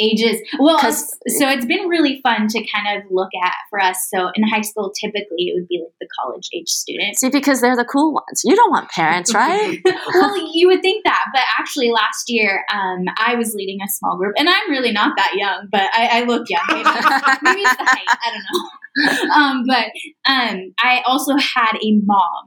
Ages. 0.00 0.40
well 0.58 0.80
so 0.80 1.48
it's 1.48 1.66
been 1.66 1.86
really 1.86 2.20
fun 2.20 2.48
to 2.48 2.66
kind 2.66 2.98
of 2.98 3.04
look 3.12 3.30
at 3.40 3.54
for 3.70 3.80
us. 3.80 4.08
So 4.12 4.28
in 4.34 4.42
high 4.42 4.62
school, 4.62 4.92
typically 5.00 5.48
it 5.48 5.54
would 5.54 5.68
be 5.68 5.84
like 5.84 5.94
the 6.00 6.08
college 6.20 6.48
age 6.52 6.68
students. 6.68 7.20
See, 7.20 7.30
because 7.30 7.60
they're 7.60 7.76
the 7.76 7.84
cool 7.84 8.12
ones. 8.12 8.42
You 8.44 8.56
don't 8.56 8.72
want 8.72 8.90
parents, 8.90 9.32
right? 9.32 9.78
well, 10.14 10.52
you 10.52 10.66
would 10.66 10.82
think 10.82 11.04
that, 11.04 11.26
but 11.32 11.42
actually, 11.58 11.92
last 11.92 12.24
year 12.28 12.64
um, 12.72 13.04
I 13.16 13.36
was 13.36 13.54
leading 13.54 13.78
a 13.82 13.88
small 13.88 14.16
group, 14.16 14.34
and 14.36 14.48
I'm 14.48 14.68
really 14.68 14.90
not 14.90 15.16
that 15.16 15.34
young, 15.36 15.68
but 15.70 15.82
I, 15.92 16.20
I 16.20 16.24
look 16.24 16.48
young. 16.50 16.64
Maybe, 16.68 16.82
maybe 17.42 17.60
it's 17.60 17.76
the 17.76 17.84
height. 17.84 18.08
I 18.08 18.30
don't 18.32 18.44
know. 18.52 18.70
Um, 19.34 19.64
but 19.66 19.86
um, 20.30 20.72
I 20.78 21.02
also 21.06 21.32
had 21.36 21.76
a 21.82 21.92
mom, 22.04 22.44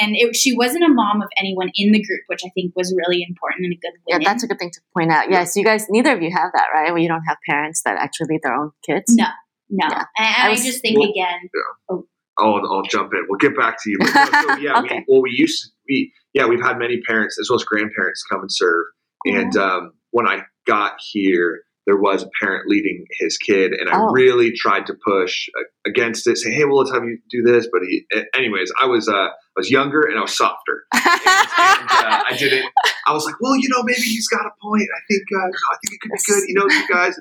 and 0.00 0.14
it, 0.14 0.36
she 0.36 0.54
wasn't 0.56 0.84
a 0.84 0.88
mom 0.88 1.20
of 1.22 1.28
anyone 1.38 1.70
in 1.74 1.90
the 1.90 1.98
group, 2.02 2.20
which 2.28 2.40
I 2.46 2.50
think 2.54 2.74
was 2.76 2.94
really 2.96 3.24
important 3.28 3.64
and 3.64 3.72
a 3.72 3.76
good 3.76 3.92
yeah, 4.06 4.18
that's 4.22 4.44
a 4.44 4.46
good 4.46 4.58
thing 4.58 4.70
to 4.72 4.80
point 4.96 5.10
out. 5.10 5.30
Yes, 5.30 5.56
you 5.56 5.64
guys, 5.64 5.86
neither 5.90 6.12
of 6.14 6.22
you 6.22 6.30
have 6.30 6.50
that, 6.54 6.66
right? 6.72 6.92
Where 6.92 7.00
you 7.02 7.08
don't 7.08 7.24
have 7.26 7.38
parents 7.48 7.82
that 7.84 7.96
actually 7.98 8.28
lead 8.34 8.40
their 8.44 8.54
own 8.54 8.70
kids. 8.86 9.14
No. 9.16 9.24
No, 9.70 9.86
Yeah. 9.90 10.04
and, 10.16 10.36
I 10.36 10.46
I, 10.46 10.48
was- 10.50 10.64
just 10.64 10.80
think 10.82 10.98
Well- 11.00 11.10
again. 11.10 11.50
Oh, 11.90 12.06
I'll, 12.38 12.60
I'll 12.70 12.82
jump 12.82 13.12
in. 13.14 13.26
We'll 13.28 13.38
get 13.38 13.56
back 13.56 13.78
to 13.82 13.90
you. 13.90 13.98
But 13.98 14.08
so, 14.10 14.56
yeah, 14.58 14.78
Okay. 14.84 14.98
we, 14.98 15.04
well, 15.08 15.22
we 15.22 15.30
used 15.36 15.64
to 15.64 15.70
we 15.88 16.12
yeah, 16.34 16.46
we've 16.46 16.62
had 16.62 16.78
many 16.78 17.00
parents 17.00 17.36
as 17.40 17.50
well 17.50 17.56
as 17.58 17.64
grandparents 17.64 18.22
come 18.30 18.40
and 18.40 18.50
serve. 18.52 18.84
And 19.26 19.56
um, 19.56 19.92
when 20.12 20.28
I 20.28 20.42
got 20.66 20.92
here, 21.10 21.62
there 21.88 21.96
was 21.96 22.22
a 22.22 22.28
parent 22.38 22.68
leading 22.68 23.06
his 23.18 23.38
kid, 23.38 23.72
and 23.72 23.88
I 23.88 23.96
Oh. 23.96 24.10
really 24.12 24.52
tried 24.52 24.84
to 24.88 24.94
push 25.02 25.48
against 25.86 26.26
it, 26.28 26.36
say, 26.36 26.50
"Hey, 26.52 26.64
well, 26.66 26.76
let's 26.78 26.92
have 26.92 27.02
you 27.04 27.18
do 27.30 27.40
this." 27.42 27.66
But 27.72 27.80
he, 27.88 28.04
anyways, 28.34 28.70
I 28.80 28.84
was 28.86 29.08
uh, 29.08 29.12
I 29.32 29.56
was 29.56 29.70
younger 29.70 30.02
and 30.02 30.18
I 30.18 30.20
was 30.22 30.36
softer, 30.36 30.84
and, 30.92 31.02
and 31.02 31.90
uh, 31.90 32.22
I 32.30 32.36
didn't. 32.38 32.66
I 33.06 33.12
was 33.14 33.24
like, 33.24 33.36
"Well, 33.40 33.56
you 33.56 33.68
know, 33.70 33.82
maybe 33.82 34.02
he's 34.02 34.28
got 34.28 34.44
a 34.44 34.50
point. 34.62 34.82
I 34.94 35.00
think 35.10 35.22
uh, 35.34 35.46
I 35.72 35.76
think 35.82 35.94
it 35.94 36.00
could 36.02 36.12
be 36.12 36.18
good." 36.26 36.42
You 36.48 36.54
know, 36.54 36.66
you 36.68 36.86
guys. 36.88 37.18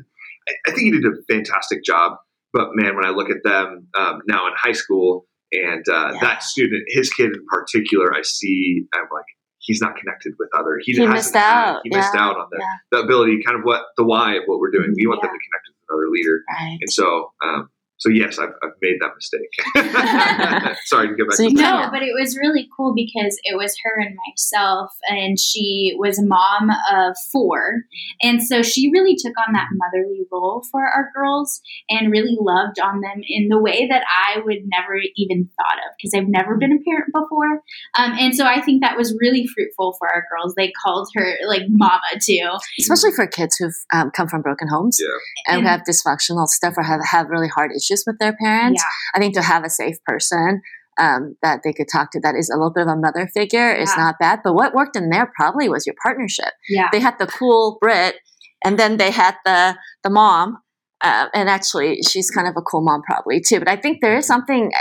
I, 0.49 0.53
I 0.67 0.71
think 0.71 0.81
he 0.81 0.91
did 0.91 1.05
a 1.05 1.15
fantastic 1.33 1.83
job. 1.83 2.17
But 2.53 2.69
man, 2.73 2.95
when 2.95 3.05
I 3.05 3.09
look 3.09 3.29
at 3.29 3.43
them 3.43 3.87
um, 3.97 4.21
now 4.27 4.47
in 4.47 4.53
high 4.57 4.73
school, 4.73 5.27
and 5.53 5.83
uh, 5.89 6.11
Yeah. 6.13 6.19
that 6.21 6.43
student, 6.43 6.83
his 6.87 7.09
kid 7.13 7.27
in 7.27 7.45
particular, 7.49 8.13
I 8.13 8.21
see, 8.21 8.83
I'm 8.93 9.07
like, 9.11 9.25
he's 9.67 9.81
not 9.81 9.95
connected 9.97 10.33
with 10.39 10.49
other. 10.57 10.79
He 10.81 10.93
hasn't 10.93 11.13
missed 11.13 11.35
out. 11.35 11.81
He 11.83 11.89
missed 11.95 12.15
out 12.15 12.37
on 12.37 12.47
the, 12.51 12.57
Yeah. 12.59 12.65
the 12.91 12.99
ability, 13.03 13.43
kind 13.45 13.57
of 13.59 13.63
what 13.63 13.83
the 13.97 14.03
why 14.03 14.35
of 14.35 14.43
what 14.47 14.59
we're 14.59 14.71
doing. 14.71 14.93
We 14.95 15.05
want 15.05 15.21
them 15.21 15.29
to 15.29 15.37
connect 15.37 15.63
with 15.67 15.77
another 15.89 16.09
leader, 16.09 16.41
right. 16.49 16.77
and 16.81 16.91
so, 16.91 17.31
um, 17.43 17.69
so 17.99 18.09
yes, 18.09 18.37
I've, 18.39 18.49
I've 18.63 18.71
made 18.81 18.97
that 19.01 19.11
mistake. 19.15 20.75
Sorry 20.85 21.07
to 21.09 21.15
get 21.15 21.27
back 21.27 21.35
So 21.37 21.43
to 21.45 21.49
you 21.51 21.57
that. 21.57 21.85
No, 21.85 21.89
but 21.91 22.03
it 22.03 22.13
was 22.19 22.37
really 22.37 22.67
cool 22.75 22.93
because 22.95 23.37
it 23.43 23.57
was 23.57 23.75
her 23.83 23.99
and 24.01 24.15
myself, 24.29 24.91
and 25.09 25.39
she 25.39 25.95
was 25.97 26.19
a 26.19 26.25
mom 26.25 26.69
of 26.91 27.15
four. 27.31 27.83
And 28.21 28.41
so 28.43 28.61
she 28.61 28.91
really 28.91 29.15
took 29.15 29.33
on 29.47 29.53
that 29.53 29.67
motherly 29.73 30.21
role 30.31 30.63
for 30.71 30.83
our 30.85 31.09
girls 31.15 31.59
and 31.89 32.11
really 32.11 32.37
loved 32.39 32.79
on 32.79 33.01
them 33.01 33.21
in 33.27 33.47
the 33.49 33.59
way 33.59 33.87
that 33.89 34.03
I 34.27 34.39
would 34.45 34.59
never 34.65 34.95
even 35.15 35.49
thought 35.57 35.77
of 35.79 35.93
because 35.97 36.13
I've 36.15 36.29
never 36.29 36.57
been 36.57 36.71
a 36.71 36.79
parent 36.87 37.11
before. 37.13 37.61
Um, 37.97 38.13
and 38.19 38.35
so 38.35 38.45
I 38.45 38.61
think 38.61 38.81
that 38.83 38.97
was 38.97 39.15
really 39.19 39.47
fruitful 39.47 39.95
for 39.97 40.07
our 40.07 40.23
girls. 40.31 40.53
They 40.55 40.71
called 40.83 41.09
her 41.15 41.33
like 41.47 41.63
mama 41.69 41.99
too. 42.23 42.49
Especially 42.79 43.11
for 43.11 43.25
kids 43.27 43.55
who've 43.57 43.73
um, 43.93 44.11
come 44.11 44.27
from 44.27 44.41
broken 44.41 44.67
homes 44.67 44.99
Yeah. 45.01 45.53
and 45.53 45.59
And- 45.59 45.67
have 45.67 45.81
dysfunctional 45.81 46.47
stuff 46.47 46.75
or 46.77 46.83
have, 46.83 47.01
have 47.09 47.29
really 47.29 47.47
hard 47.47 47.71
issues 47.71 47.86
with 48.07 48.17
their 48.19 48.35
parents. 48.41 48.83
Yeah. 48.83 49.17
I 49.17 49.19
think 49.19 49.33
to 49.35 49.41
have 49.41 49.63
a 49.63 49.69
safe 49.69 49.97
person 50.05 50.61
um, 50.99 51.35
that 51.41 51.61
they 51.63 51.73
could 51.73 51.87
talk 51.91 52.11
to 52.11 52.19
that 52.21 52.35
is 52.35 52.49
a 52.49 52.57
little 52.57 52.73
bit 52.73 52.83
of 52.83 52.89
a 52.89 52.95
mother 52.95 53.29
figure 53.33 53.71
is 53.71 53.95
not 53.95 54.15
bad. 54.19 54.39
But 54.43 54.53
what 54.53 54.73
worked 54.73 54.95
in 54.95 55.09
there 55.09 55.31
probably 55.35 55.69
was 55.69 55.85
your 55.85 55.95
partnership. 56.01 56.53
Yeah. 56.69 56.89
They 56.91 56.99
had 56.99 57.15
the 57.19 57.27
cool 57.27 57.77
Britt, 57.79 58.15
and 58.63 58.79
then 58.79 58.97
they 58.97 59.11
had 59.11 59.35
the 59.45 59.77
the 60.03 60.09
mom. 60.09 60.57
Uh, 60.99 61.27
and 61.35 61.47
actually, 61.47 62.01
she's 62.01 62.31
kind 62.31 62.47
of 62.47 62.55
a 62.57 62.61
cool 62.61 62.81
mom, 62.81 63.03
probably 63.03 63.39
too. 63.39 63.59
But 63.59 63.69
I 63.69 63.75
think 63.75 63.99
there 64.01 64.17
is 64.17 64.25
something. 64.25 64.71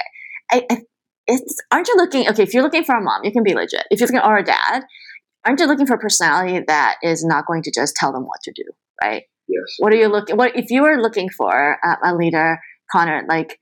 I, 0.50 0.64
I, 0.70 0.78
it's 1.26 1.56
aren't 1.70 1.88
you 1.88 1.96
looking? 1.96 2.28
Okay, 2.28 2.42
if 2.42 2.54
you're 2.54 2.62
looking 2.62 2.84
for 2.84 2.96
a 2.96 3.02
mom, 3.02 3.22
you 3.24 3.32
can 3.32 3.42
be 3.42 3.54
legit. 3.54 3.84
If 3.90 4.00
you're 4.00 4.08
looking 4.08 4.20
or 4.20 4.38
a 4.38 4.44
dad, 4.44 4.84
aren't 5.44 5.60
you 5.60 5.66
looking 5.66 5.86
for 5.86 5.94
a 5.94 5.98
personality 5.98 6.64
that 6.66 6.96
is 7.02 7.24
not 7.24 7.46
going 7.46 7.62
to 7.64 7.70
just 7.70 7.94
tell 7.96 8.12
them 8.12 8.22
what 8.22 8.40
to 8.44 8.52
do, 8.52 8.64
right? 9.02 9.24
Yes. 9.48 9.76
What 9.78 9.92
are 9.92 9.96
you 9.96 10.08
looking? 10.08 10.36
What 10.36 10.56
if 10.56 10.70
you 10.70 10.84
are 10.84 11.00
looking 11.00 11.28
for 11.28 11.78
uh, 11.84 11.96
a 12.04 12.14
leader, 12.14 12.58
Connor? 12.90 13.24
Like 13.28 13.58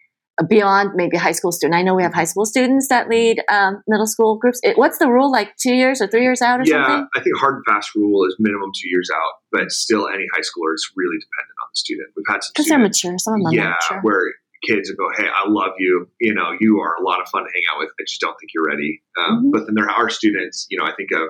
beyond 0.49 0.91
maybe 0.97 1.17
high 1.17 1.31
school 1.33 1.53
student. 1.53 1.79
I 1.79 1.83
know 1.83 1.95
we 1.95 2.03
have 2.03 2.13
high 2.13 2.25
school 2.25 2.45
students 2.45 2.89
that 2.89 3.09
lead 3.09 3.41
um, 3.49 3.83
middle 3.87 4.07
school 4.07 4.37
groups. 4.37 4.59
It, 4.65 4.77
what's 4.77 4.99
the 4.99 5.07
rule? 5.09 5.31
Like 5.31 5.55
two 5.57 5.75
years 5.75 6.03
or 6.03 6.09
three 6.09 6.23
years 6.23 6.43
out 6.43 6.59
or 6.59 6.65
Yeah, 6.67 6.85
something? 6.85 7.09
I 7.15 7.21
think 7.23 7.37
hard 7.39 7.55
and 7.55 7.65
fast 7.65 7.95
rule 7.95 8.27
is 8.27 8.35
minimum 8.41 8.71
two 8.75 8.89
years 8.89 9.09
out, 9.15 9.33
but 9.53 9.71
still, 9.71 10.09
any 10.09 10.25
high 10.35 10.41
schooler 10.43 10.75
is 10.75 10.91
really 10.97 11.19
dependent 11.23 11.55
on 11.63 11.69
the 11.71 11.77
student. 11.79 12.09
We've 12.17 12.27
had 12.29 12.43
some 12.43 12.51
Because 12.55 12.67
they're 12.67 12.79
mature. 12.81 13.17
Some 13.19 13.35
of 13.35 13.41
them 13.41 13.47
are 13.47 13.55
yeah, 13.55 13.75
mature. 13.79 14.01
where 14.03 14.35
kids 14.67 14.91
will 14.91 15.07
go, 15.07 15.15
"Hey, 15.17 15.29
I 15.29 15.47
love 15.49 15.75
you. 15.79 16.09
You 16.21 16.35
know, 16.35 16.51
you 16.59 16.81
are 16.81 16.97
a 16.99 17.03
lot 17.05 17.21
of 17.23 17.29
fun 17.29 17.45
to 17.45 17.51
hang 17.55 17.63
out 17.73 17.79
with. 17.79 17.91
I 18.01 18.03
just 18.03 18.21
don't 18.21 18.35
think 18.41 18.51
you're 18.55 18.67
ready." 18.67 19.03
Um, 19.17 19.47
Mhm. 19.47 19.53
But 19.53 19.67
then 19.67 19.77
there 19.77 19.89
are 19.91 20.11
students. 20.11 20.67
You 20.69 20.79
know, 20.79 20.85
I 20.85 20.95
think 20.97 21.11
of. 21.13 21.29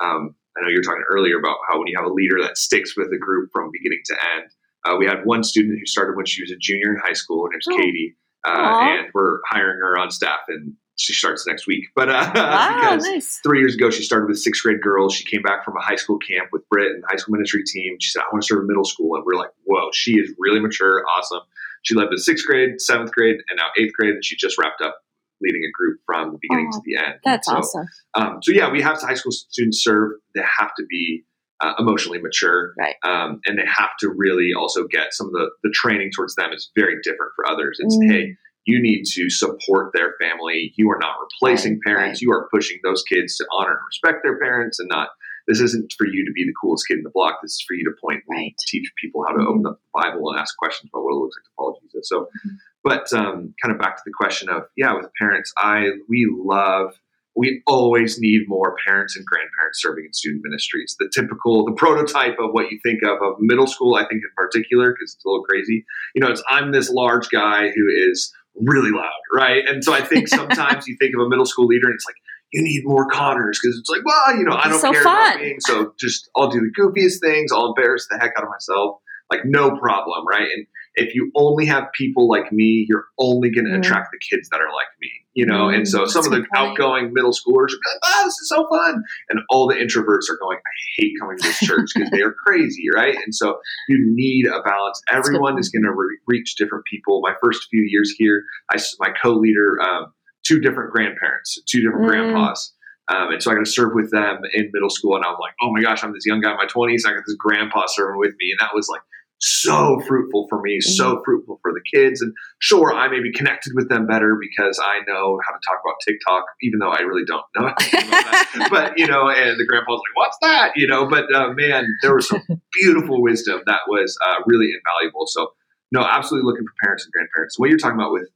Um, 0.00 0.34
I 0.56 0.62
know 0.62 0.68
you 0.72 0.78
were 0.78 0.82
talking 0.88 1.04
earlier 1.12 1.38
about 1.38 1.56
how 1.68 1.76
when 1.78 1.88
you 1.88 1.98
have 2.00 2.06
a 2.08 2.12
leader 2.14 2.40
that 2.40 2.56
sticks 2.56 2.96
with 2.96 3.12
a 3.12 3.18
group 3.18 3.50
from 3.52 3.68
beginning 3.70 4.00
to 4.06 4.14
end. 4.40 4.48
Uh, 4.86 4.96
we 4.96 5.06
had 5.06 5.24
one 5.24 5.42
student 5.42 5.78
who 5.78 5.86
started 5.86 6.16
when 6.16 6.26
she 6.26 6.42
was 6.42 6.50
a 6.50 6.56
junior 6.60 6.92
in 6.94 7.00
high 7.04 7.12
school. 7.14 7.44
Her 7.44 7.50
name's 7.52 7.66
Oh. 7.70 7.76
Katie, 7.76 8.16
uh, 8.46 8.50
and 8.82 9.08
we're 9.14 9.40
hiring 9.48 9.78
her 9.80 9.98
on 9.98 10.10
staff, 10.10 10.40
and 10.48 10.74
she 10.98 11.12
starts 11.12 11.46
next 11.46 11.66
week. 11.66 11.84
But 11.94 12.08
uh, 12.08 12.30
Wow, 12.34 12.74
because 12.80 13.04
nice. 13.04 13.40
three 13.42 13.58
years 13.58 13.74
ago, 13.74 13.90
she 13.90 14.02
started 14.02 14.28
with 14.28 14.38
sixth 14.38 14.62
grade 14.62 14.80
girls. 14.80 15.14
She 15.14 15.24
came 15.24 15.42
back 15.42 15.64
from 15.64 15.76
a 15.76 15.82
high 15.82 15.96
school 15.96 16.18
camp 16.18 16.48
with 16.52 16.68
Britt 16.70 16.92
and 16.92 17.02
the 17.02 17.06
high 17.08 17.16
school 17.16 17.32
ministry 17.34 17.62
team. 17.64 17.96
She 18.00 18.10
said, 18.10 18.20
I 18.20 18.26
want 18.32 18.42
to 18.42 18.46
serve 18.46 18.60
in 18.62 18.66
middle 18.68 18.84
school. 18.84 19.16
And 19.16 19.24
we're 19.26 19.34
like, 19.38 19.50
whoa, 19.64 19.90
she 19.92 20.12
is 20.12 20.32
really 20.38 20.60
mature, 20.60 21.02
awesome. 21.18 21.40
She 21.82 21.94
led 21.94 22.08
with 22.10 22.20
sixth 22.20 22.46
grade, 22.46 22.80
seventh 22.80 23.12
grade, 23.12 23.36
and 23.50 23.56
now 23.58 23.66
eighth 23.78 23.92
grade. 23.92 24.14
And 24.14 24.24
she 24.24 24.36
just 24.36 24.56
wrapped 24.58 24.80
up 24.80 24.96
leading 25.42 25.62
a 25.64 25.70
group 25.76 26.00
from 26.06 26.32
the 26.32 26.38
beginning 26.40 26.70
Oh, 26.72 26.78
to 26.78 26.82
the 26.84 26.96
end. 26.96 27.14
That's 27.24 27.46
so, 27.46 27.56
awesome. 27.56 27.86
Um, 28.14 28.38
so, 28.42 28.52
yeah, 28.52 28.70
we 28.70 28.80
have 28.80 28.98
high 29.00 29.14
school 29.14 29.32
students 29.32 29.84
serve. 29.84 30.12
They 30.34 30.40
have 30.40 30.70
to 30.78 30.84
be 30.88 31.24
uh, 31.60 31.72
emotionally 31.78 32.20
mature. 32.20 32.74
Right. 32.78 32.94
Um, 33.04 33.40
and 33.46 33.58
they 33.58 33.66
have 33.66 33.90
to 34.00 34.10
really 34.10 34.50
also 34.56 34.86
get 34.86 35.12
some 35.12 35.28
of 35.28 35.32
the, 35.32 35.50
the 35.62 35.70
training 35.70 36.10
towards 36.14 36.34
them 36.34 36.52
is 36.52 36.70
very 36.76 36.96
different 37.02 37.32
for 37.34 37.48
others. 37.50 37.78
It's, 37.80 37.96
Mm. 37.96 38.10
hey, 38.10 38.36
you 38.66 38.82
need 38.82 39.04
to 39.14 39.30
support 39.30 39.92
their 39.94 40.14
family. 40.20 40.72
You 40.76 40.90
are 40.90 40.98
not 41.00 41.14
replacing 41.20 41.74
Right, 41.86 41.94
parents. 41.96 42.20
You 42.20 42.32
are 42.32 42.48
pushing 42.52 42.78
those 42.82 43.02
kids 43.04 43.36
to 43.36 43.46
honor 43.52 43.70
and 43.72 43.80
respect 43.86 44.18
their 44.24 44.38
parents 44.38 44.80
and 44.80 44.88
not, 44.88 45.10
this 45.46 45.60
isn't 45.60 45.92
for 45.96 46.04
you 46.06 46.24
to 46.26 46.32
be 46.32 46.44
the 46.44 46.52
coolest 46.60 46.88
kid 46.88 46.98
in 46.98 47.04
the 47.04 47.10
block. 47.10 47.38
This 47.42 47.52
is 47.52 47.64
for 47.66 47.74
you 47.74 47.84
to 47.84 47.92
point 48.02 48.24
Right. 48.28 48.54
teach 48.66 48.90
people 49.00 49.24
how 49.24 49.34
to 49.34 49.38
Mhm. 49.38 49.46
open 49.46 49.66
up 49.66 49.78
the 49.80 50.00
Bible 50.02 50.30
and 50.30 50.40
ask 50.40 50.56
questions 50.58 50.90
about 50.92 51.04
what 51.04 51.12
it 51.12 51.18
looks 51.20 51.36
like 51.38 51.44
to 51.44 51.50
follow 51.56 51.78
Jesus. 51.80 52.08
So, 52.08 52.28
Mhm. 52.44 52.56
but 52.82 53.12
um, 53.12 53.54
kind 53.62 53.72
of 53.72 53.78
back 53.78 53.96
to 53.96 54.02
the 54.04 54.12
question 54.12 54.48
of, 54.48 54.64
yeah, 54.76 54.92
with 54.94 55.08
parents, 55.16 55.52
I, 55.56 55.92
we 56.08 56.26
love, 56.28 56.98
we 57.36 57.62
always 57.66 58.18
need 58.18 58.44
more 58.48 58.74
parents 58.86 59.14
and 59.14 59.24
grandparents 59.26 59.82
serving 59.82 60.06
in 60.06 60.12
student 60.12 60.42
ministries. 60.42 60.96
The 60.98 61.10
typical, 61.14 61.66
the 61.66 61.72
prototype 61.72 62.38
of 62.40 62.52
what 62.52 62.70
you 62.70 62.80
think 62.82 63.02
of 63.02 63.20
of 63.22 63.36
middle 63.40 63.66
school, 63.66 63.94
I 63.94 64.08
think 64.08 64.22
in 64.24 64.30
particular, 64.34 64.92
because 64.92 65.14
it's 65.14 65.24
a 65.24 65.28
little 65.28 65.44
crazy. 65.44 65.84
You 66.14 66.22
know, 66.22 66.30
it's 66.30 66.42
I'm 66.48 66.72
this 66.72 66.90
large 66.90 67.28
guy 67.28 67.68
who 67.68 68.10
is 68.10 68.32
really 68.54 68.90
loud, 68.90 69.20
right? 69.34 69.62
And 69.68 69.84
so 69.84 69.92
I 69.92 70.00
think 70.00 70.28
sometimes 70.40 70.88
you 70.88 70.96
think 70.98 71.14
of 71.14 71.20
a 71.20 71.28
middle 71.28 71.46
school 71.46 71.66
leader, 71.66 71.86
and 71.86 71.94
it's 71.94 72.06
like 72.06 72.16
you 72.52 72.62
need 72.62 72.82
more 72.84 73.06
Connors 73.10 73.58
because 73.62 73.76
it's 73.78 73.90
like, 73.90 74.04
well, 74.04 74.36
you 74.36 74.44
know, 74.44 74.56
I 74.56 74.68
don't 74.68 74.80
so 74.80 74.92
care 74.92 75.02
fun. 75.02 75.32
about 75.32 75.40
being 75.40 75.60
so. 75.60 75.92
Just 76.00 76.30
I'll 76.36 76.50
do 76.50 76.60
the 76.60 76.72
goofiest 76.80 77.20
things. 77.20 77.52
I'll 77.52 77.74
embarrass 77.76 78.06
the 78.10 78.18
heck 78.18 78.32
out 78.38 78.44
of 78.44 78.50
myself. 78.50 79.00
Like 79.30 79.40
no 79.44 79.76
problem, 79.76 80.24
right? 80.26 80.48
And 80.56 80.66
if 80.96 81.14
you 81.14 81.30
only 81.36 81.66
have 81.66 81.84
people 81.92 82.28
like 82.28 82.50
me, 82.52 82.86
you're 82.88 83.06
only 83.18 83.50
going 83.50 83.66
to 83.66 83.70
Mhm. 83.72 83.78
attract 83.80 84.08
the 84.12 84.18
kids 84.30 84.48
that 84.50 84.60
are 84.60 84.72
like 84.72 84.88
me, 85.00 85.10
you 85.34 85.44
know. 85.44 85.68
and 85.68 85.86
so 85.86 86.00
Mm, 86.02 86.08
some 86.08 86.22
that's 86.22 86.26
of 86.34 86.42
the 86.42 86.46
outgoing 86.56 87.12
middle 87.12 87.32
schoolers 87.32 87.68
are 87.72 87.80
like, 87.92 88.00
oh, 88.04 88.22
this 88.24 88.34
is 88.38 88.48
so 88.48 88.66
fun," 88.68 89.02
and 89.28 89.40
all 89.50 89.66
the 89.68 89.74
introverts 89.74 90.30
are 90.30 90.38
going, 90.40 90.56
"I 90.58 90.74
hate 90.96 91.12
coming 91.20 91.36
to 91.38 91.46
this 91.48 91.58
church 91.60 91.90
because 91.94 92.10
they 92.10 92.22
are 92.22 92.32
crazy," 92.46 92.86
right? 92.94 93.14
And 93.14 93.34
so 93.34 93.58
you 93.88 93.98
need 94.14 94.46
a 94.46 94.62
balance. 94.62 95.00
Everyone 95.10 95.58
is 95.58 95.68
going 95.68 95.82
to 95.84 95.92
re- 95.92 96.18
reach 96.26 96.56
different 96.56 96.84
people. 96.86 97.20
My 97.22 97.34
first 97.42 97.68
few 97.70 97.82
years 97.86 98.14
here, 98.16 98.42
I 98.72 98.78
my 98.98 99.10
co-leader, 99.22 99.80
um, 99.82 100.12
two 100.46 100.60
different 100.60 100.92
grandparents, 100.92 101.60
two 101.68 101.82
different 101.82 102.04
Mm. 102.06 102.08
grandpas. 102.08 102.72
Um, 103.08 103.30
and 103.32 103.40
so 103.42 103.52
I 103.52 103.54
got 103.54 103.64
to 103.64 103.70
serve 103.70 103.92
with 103.94 104.10
them 104.10 104.40
in 104.54 104.70
middle 104.72 104.90
school, 104.90 105.14
and 105.14 105.24
I'm 105.24 105.36
like, 105.38 105.52
oh 105.62 105.70
my 105.72 105.80
gosh, 105.80 106.02
I'm 106.02 106.12
this 106.12 106.26
young 106.26 106.40
guy 106.40 106.50
in 106.52 106.56
my 106.56 106.66
20s. 106.66 107.06
I 107.06 107.12
got 107.12 107.22
this 107.26 107.36
grandpa 107.38 107.84
serving 107.86 108.18
with 108.18 108.34
me, 108.40 108.50
and 108.50 108.58
that 108.60 108.74
was 108.74 108.88
like 108.88 109.02
so 109.38 110.00
fruitful 110.06 110.46
for 110.48 110.60
me, 110.62 110.80
so 110.80 111.20
fruitful 111.24 111.58
for 111.62 111.72
the 111.72 111.80
kids. 111.92 112.22
And 112.22 112.32
sure, 112.58 112.94
I 112.94 113.08
may 113.08 113.20
be 113.20 113.32
connected 113.32 113.72
with 113.74 113.88
them 113.88 114.06
better 114.06 114.38
because 114.40 114.80
I 114.82 115.00
know 115.06 115.38
how 115.46 115.52
to 115.52 115.60
talk 115.66 115.80
about 115.84 115.96
TikTok, 116.06 116.44
even 116.62 116.78
though 116.78 116.90
I 116.90 117.00
really 117.00 117.24
don't 117.24 117.44
know. 117.56 117.66
anything 117.66 118.08
about 118.08 118.22
that. 118.22 118.68
but 118.70 118.98
you 118.98 119.06
know, 119.06 119.28
and 119.28 119.58
the 119.58 119.66
grandpa's 119.66 120.00
like, 120.00 120.16
"What's 120.16 120.38
that?" 120.42 120.72
You 120.76 120.86
know, 120.86 121.06
but 121.08 121.32
uh, 121.34 121.52
man, 121.52 121.86
there 122.02 122.14
was 122.14 122.28
some 122.28 122.42
beautiful 122.72 123.22
wisdom 123.22 123.60
that 123.66 123.80
was 123.88 124.16
uh, 124.26 124.42
really 124.46 124.70
invaluable. 124.72 125.26
So, 125.26 125.52
no, 125.92 126.00
absolutely 126.00 126.46
looking 126.46 126.64
for 126.66 126.72
parents 126.82 127.04
and 127.04 127.12
grandparents. 127.12 127.58
What 127.58 127.68
you're 127.68 127.78
talking 127.78 127.98
about 127.98 128.12
with 128.12 128.28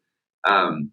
um, 0.45 0.93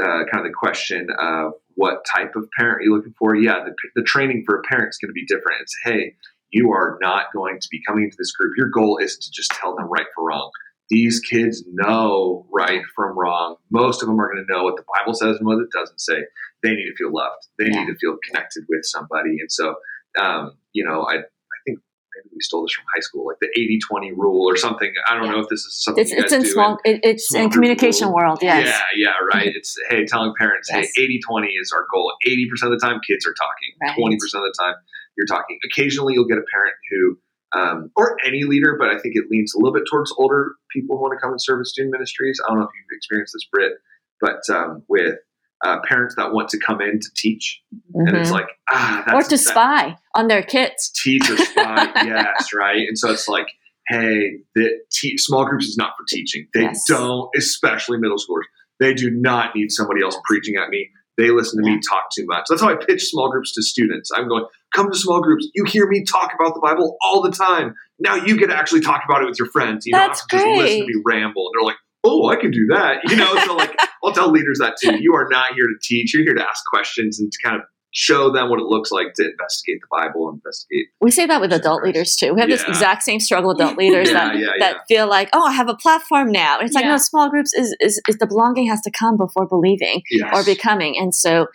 uh, 0.00 0.24
kind 0.30 0.44
of 0.44 0.44
the 0.44 0.54
question 0.54 1.08
of 1.18 1.52
what 1.76 2.04
type 2.04 2.36
of 2.36 2.48
parent 2.56 2.80
are 2.80 2.82
you 2.82 2.94
looking 2.94 3.14
for? 3.18 3.34
Yeah, 3.34 3.64
the, 3.64 3.74
the 3.96 4.02
training 4.02 4.44
for 4.46 4.56
a 4.56 4.62
parent 4.62 4.90
is 4.90 4.98
going 4.98 5.08
to 5.08 5.14
be 5.14 5.26
different. 5.26 5.62
It's 5.62 5.76
hey, 5.84 6.14
you 6.54 6.70
are 6.72 6.98
not 7.02 7.26
going 7.34 7.58
to 7.60 7.68
be 7.70 7.80
coming 7.86 8.04
into 8.04 8.16
this 8.18 8.30
group. 8.32 8.52
Your 8.56 8.68
goal 8.70 8.98
isn't 9.02 9.20
to 9.22 9.30
just 9.32 9.50
tell 9.50 9.74
them 9.74 9.86
right 9.90 10.06
for 10.14 10.24
wrong. 10.28 10.50
These 10.90 11.18
kids 11.20 11.64
know 11.72 12.46
right 12.52 12.82
from 12.94 13.18
wrong. 13.18 13.56
Most 13.72 14.02
of 14.02 14.08
them 14.08 14.20
are 14.20 14.32
going 14.32 14.44
to 14.46 14.52
know 14.52 14.62
what 14.64 14.76
the 14.76 14.84
Bible 14.98 15.14
says 15.14 15.36
and 15.38 15.46
what 15.46 15.58
it 15.58 15.68
doesn't 15.72 16.00
say. 16.00 16.18
They 16.62 16.70
need 16.70 16.86
to 16.86 16.94
feel 16.96 17.12
loved. 17.12 17.42
They 17.58 17.66
Yeah. 17.66 17.80
need 17.84 17.86
to 17.92 17.96
feel 18.00 18.16
connected 18.28 18.64
with 18.68 18.82
somebody. 18.84 19.30
And 19.40 19.50
so, 19.50 19.74
um, 20.20 20.52
you 20.72 20.84
know, 20.84 21.02
I, 21.02 21.14
I 21.16 21.58
think 21.66 21.78
maybe 22.14 22.28
we 22.34 22.40
stole 22.40 22.62
this 22.62 22.72
from 22.74 22.84
high 22.94 23.00
school, 23.00 23.26
like 23.26 23.38
the 23.40 23.48
80-20 23.90 24.10
rule 24.16 24.48
or 24.48 24.56
something. 24.56 24.92
I 25.10 25.16
don't 25.18 25.30
know 25.32 25.40
if 25.40 25.48
this 25.48 25.60
is 25.64 25.82
something 25.82 26.02
It's, 26.02 26.12
you 26.12 26.18
it's 26.18 26.32
in 26.32 26.42
do 26.42 26.48
small. 26.48 26.78
It, 26.84 27.00
it's 27.02 27.28
small 27.28 27.44
in 27.44 27.50
communication 27.50 28.08
rule. 28.08 28.16
world. 28.16 28.38
Yes. 28.42 28.66
Yeah, 28.68 29.06
yeah, 29.06 29.26
right. 29.34 29.48
It's 29.56 29.74
hey, 29.90 30.04
telling 30.04 30.34
parents, 30.38 30.68
Yes. 30.72 30.90
hey, 30.94 31.18
80-20 31.28 31.46
is 31.60 31.72
our 31.74 31.86
goal. 31.92 32.12
80% 32.26 32.44
of 32.62 32.78
the 32.78 32.78
time 32.86 33.00
kids 33.08 33.26
are 33.26 33.34
talking. 33.34 33.72
Right. 33.82 34.12
20% 34.14 34.14
of 34.38 34.42
the 34.42 34.54
time 34.60 34.74
you're 35.16 35.26
talking. 35.26 35.58
Occasionally 35.64 36.14
you'll 36.14 36.26
get 36.26 36.38
a 36.38 36.46
parent 36.52 36.74
who 36.90 37.18
um, 37.54 37.90
or 37.96 38.16
any 38.26 38.44
leader, 38.44 38.76
but 38.78 38.88
I 38.88 38.98
think 38.98 39.14
it 39.16 39.30
leans 39.30 39.54
a 39.54 39.58
little 39.58 39.72
bit 39.72 39.84
towards 39.90 40.12
older 40.18 40.52
people 40.72 40.96
who 40.96 41.02
want 41.02 41.14
to 41.16 41.20
come 41.20 41.30
and 41.30 41.40
serve 41.40 41.60
in 41.60 41.64
student 41.64 41.92
ministries. 41.92 42.40
I 42.44 42.50
don't 42.50 42.58
know 42.58 42.64
if 42.64 42.70
you've 42.74 42.96
experienced 42.96 43.32
this, 43.34 43.46
Britt, 43.50 43.74
but 44.20 44.40
um, 44.52 44.82
with 44.88 45.16
uh, 45.64 45.78
parents 45.86 46.16
that 46.16 46.32
want 46.32 46.48
to 46.50 46.58
come 46.58 46.80
in 46.80 46.98
to 46.98 47.08
teach, 47.16 47.62
mm-hmm. 47.74 48.08
and 48.08 48.16
it's 48.16 48.28
mm-hmm. 48.28 48.34
like 48.34 48.48
ah, 48.70 49.04
or 49.14 49.22
to 49.22 49.28
that, 49.30 49.38
spy 49.38 49.96
on 50.14 50.28
their 50.28 50.42
kids, 50.42 50.90
teach 51.02 51.28
or 51.30 51.36
spy, 51.36 51.92
yes, 52.04 52.52
right. 52.52 52.88
And 52.88 52.98
so 52.98 53.10
it's 53.10 53.28
like, 53.28 53.46
hey, 53.88 54.38
the 54.54 54.70
te- 54.90 55.16
small 55.16 55.46
groups 55.46 55.66
is 55.66 55.76
not 55.76 55.92
for 55.96 56.04
teaching. 56.08 56.48
They 56.54 56.62
yes. 56.62 56.84
don't, 56.88 57.30
especially 57.36 57.98
middle 57.98 58.18
schoolers. 58.18 58.44
They 58.80 58.94
do 58.94 59.10
not 59.10 59.54
need 59.54 59.70
somebody 59.70 60.02
else 60.02 60.18
preaching 60.24 60.56
at 60.56 60.68
me. 60.68 60.90
They 61.16 61.30
listen 61.30 61.62
to 61.62 61.68
yeah. 61.68 61.76
me 61.76 61.80
talk 61.88 62.08
too 62.14 62.26
much. 62.26 62.46
That's 62.48 62.60
how 62.60 62.70
I 62.70 62.74
pitch 62.74 63.04
small 63.04 63.30
groups 63.30 63.52
to 63.54 63.62
students. 63.62 64.10
I'm 64.12 64.28
going, 64.28 64.44
come 64.74 64.90
to 64.90 64.98
small 64.98 65.20
groups. 65.20 65.48
You 65.54 65.64
hear 65.64 65.86
me 65.88 66.04
talk 66.04 66.32
about 66.34 66.54
the 66.54 66.60
Bible 66.60 66.96
all 67.02 67.22
the 67.22 67.30
time. 67.30 67.74
Now 67.98 68.16
you 68.16 68.38
get 68.38 68.48
to 68.48 68.56
actually 68.56 68.80
talk 68.80 69.02
about 69.08 69.22
it 69.22 69.26
with 69.26 69.38
your 69.38 69.48
friends. 69.50 69.86
You 69.86 69.92
That's 69.92 70.24
don't 70.26 70.40
have 70.40 70.48
to 70.48 70.54
just 70.54 70.62
listen 70.62 70.80
to 70.80 70.86
me 70.86 71.02
ramble. 71.04 71.46
And 71.46 71.52
they're 71.54 71.66
like, 71.66 71.76
oh, 72.04 72.28
I 72.28 72.36
can 72.36 72.50
do 72.50 72.66
that. 72.70 72.98
You 73.08 73.16
know, 73.16 73.34
so 73.44 73.54
like 73.54 73.74
I'll 74.04 74.12
tell 74.12 74.30
leaders 74.30 74.58
that 74.60 74.76
too. 74.80 74.96
You 75.00 75.14
are 75.14 75.28
not 75.30 75.54
here 75.54 75.66
to 75.66 75.74
teach. 75.82 76.14
You're 76.14 76.24
here 76.24 76.34
to 76.34 76.42
ask 76.42 76.62
questions 76.72 77.20
and 77.20 77.30
to 77.32 77.38
kind 77.42 77.56
of 77.56 77.62
show 77.94 78.32
them 78.32 78.50
what 78.50 78.58
it 78.58 78.66
looks 78.66 78.90
like 78.90 79.14
to 79.14 79.22
investigate 79.22 79.78
the 79.80 79.86
Bible, 79.88 80.28
investigate. 80.28 80.86
We 81.00 81.12
say 81.12 81.26
that 81.26 81.40
with 81.40 81.52
adult 81.52 81.80
Christ. 81.80 81.94
leaders 81.94 82.16
too. 82.16 82.34
We 82.34 82.40
have 82.40 82.50
yeah. 82.50 82.56
this 82.56 82.64
exact 82.66 83.04
same 83.04 83.20
struggle 83.20 83.50
with 83.50 83.60
adult 83.60 83.78
leaders 83.78 84.08
yeah, 84.08 84.14
that, 84.14 84.38
yeah, 84.38 84.46
that 84.58 84.76
feel 84.88 85.08
like, 85.08 85.30
oh, 85.32 85.46
I 85.46 85.52
have 85.52 85.68
a 85.68 85.76
platform 85.76 86.32
now. 86.32 86.58
And 86.58 86.66
it's 86.66 86.74
like, 86.74 86.84
no, 86.84 86.96
small 86.96 87.30
groups 87.30 87.54
is, 87.54 87.74
is, 87.80 88.02
is, 88.08 88.18
the 88.18 88.26
belonging 88.26 88.66
has 88.68 88.80
to 88.82 88.90
come 88.90 89.16
before 89.16 89.46
believing 89.46 90.02
yes. 90.10 90.30
or 90.34 90.44
becoming. 90.44 90.98
And 90.98 91.14
so 91.14 91.46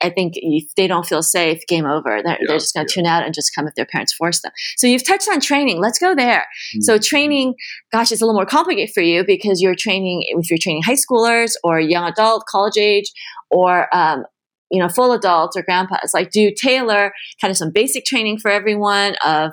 I 0.00 0.10
think 0.10 0.34
if 0.36 0.74
they 0.74 0.86
don't 0.86 1.06
feel 1.06 1.22
safe, 1.22 1.60
game 1.66 1.86
over. 1.86 2.22
They're, 2.22 2.38
they're 2.46 2.58
just 2.58 2.74
going 2.74 2.86
to 2.86 2.92
tune 2.92 3.06
out 3.06 3.24
and 3.24 3.34
just 3.34 3.54
come 3.54 3.66
if 3.66 3.74
their 3.74 3.86
parents 3.86 4.12
force 4.12 4.40
them. 4.40 4.52
So 4.76 4.86
you've 4.86 5.06
touched 5.06 5.28
on 5.30 5.40
training. 5.40 5.80
Let's 5.80 5.98
go 5.98 6.14
there. 6.14 6.46
Mm-hmm. 6.74 6.80
So 6.82 6.98
training, 6.98 7.54
gosh, 7.92 8.12
it's 8.12 8.22
a 8.22 8.24
little 8.24 8.38
more 8.38 8.46
complicated 8.46 8.94
for 8.94 9.02
you 9.02 9.24
because 9.24 9.60
you're 9.60 9.74
training, 9.74 10.24
if 10.26 10.50
you're 10.50 10.58
training 10.58 10.82
high 10.82 10.96
schoolers 10.96 11.52
or 11.62 11.80
young 11.80 12.08
adult, 12.08 12.44
college 12.46 12.76
age, 12.78 13.10
or 13.50 13.94
um, 13.94 14.24
you 14.70 14.80
know, 14.80 14.88
full 14.88 15.12
adults 15.12 15.56
or 15.56 15.62
grandpas, 15.62 16.12
like 16.14 16.30
do 16.30 16.52
tailor 16.56 17.12
kind 17.40 17.50
of 17.50 17.56
some 17.56 17.70
basic 17.70 18.04
training 18.04 18.38
for 18.38 18.50
everyone 18.50 19.16
of, 19.24 19.52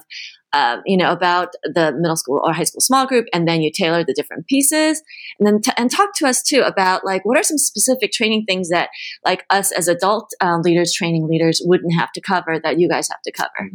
um, 0.53 0.81
you 0.85 0.97
know, 0.97 1.11
about 1.11 1.49
the 1.63 1.93
middle 1.97 2.15
school 2.15 2.41
or 2.43 2.53
high 2.53 2.63
school 2.63 2.81
small 2.81 3.05
group, 3.05 3.25
and 3.33 3.47
then 3.47 3.61
you 3.61 3.71
tailor 3.71 4.03
the 4.03 4.13
different 4.13 4.47
pieces, 4.47 5.01
and 5.39 5.47
then 5.47 5.61
t- 5.61 5.71
and 5.77 5.91
talk 5.91 6.09
to 6.15 6.27
us 6.27 6.41
too 6.41 6.61
about 6.61 7.05
like 7.05 7.25
what 7.25 7.37
are 7.37 7.43
some 7.43 7.57
specific 7.57 8.11
training 8.11 8.45
things 8.47 8.69
that 8.69 8.89
like 9.25 9.45
us 9.49 9.71
as 9.71 9.87
adult 9.87 10.31
um, 10.41 10.61
leaders, 10.61 10.93
training 10.93 11.27
leaders 11.27 11.61
wouldn't 11.65 11.93
have 11.97 12.11
to 12.13 12.21
cover 12.21 12.59
that 12.63 12.79
you 12.79 12.89
guys 12.89 13.09
have 13.09 13.21
to 13.23 13.31
cover. 13.31 13.69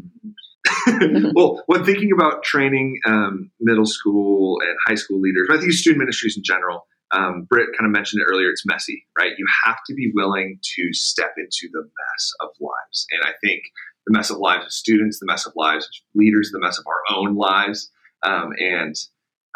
well, 1.35 1.63
when 1.67 1.85
thinking 1.85 2.11
about 2.13 2.43
training 2.43 2.99
um, 3.07 3.51
middle 3.61 3.87
school 3.87 4.59
and 4.63 4.77
high 4.87 4.95
school 4.95 5.21
leaders, 5.21 5.49
I 5.51 5.59
think 5.59 5.73
student 5.73 5.99
ministries 5.99 6.37
in 6.37 6.43
general, 6.45 6.87
um, 7.13 7.47
Britt 7.49 7.69
kind 7.79 7.87
of 7.87 7.93
mentioned 7.93 8.23
it 8.23 8.31
earlier, 8.33 8.49
it's 8.49 8.65
messy, 8.65 9.07
right? 9.19 9.33
You 9.37 9.47
have 9.67 9.79
to 9.87 9.95
be 9.95 10.11
willing 10.15 10.59
to 10.77 10.93
step 10.93 11.35
into 11.37 11.69
the 11.73 11.83
mess 11.83 12.33
of 12.41 12.49
lives. 12.61 13.07
And 13.11 13.23
I 13.25 13.33
think 13.45 13.63
the 14.07 14.13
mess 14.13 14.31
of 14.31 14.39
lives 14.39 14.65
of 14.65 14.73
students, 14.73 15.19
the 15.19 15.27
mess 15.27 15.47
of 15.47 15.53
lives 15.57 15.85
of 15.85 15.91
leaders, 16.15 16.51
the 16.53 16.61
mess 16.61 16.79
of 16.79 16.85
our 16.87 17.17
own 17.17 17.37
lives, 17.37 17.91
um, 18.25 18.51
and 18.59 18.97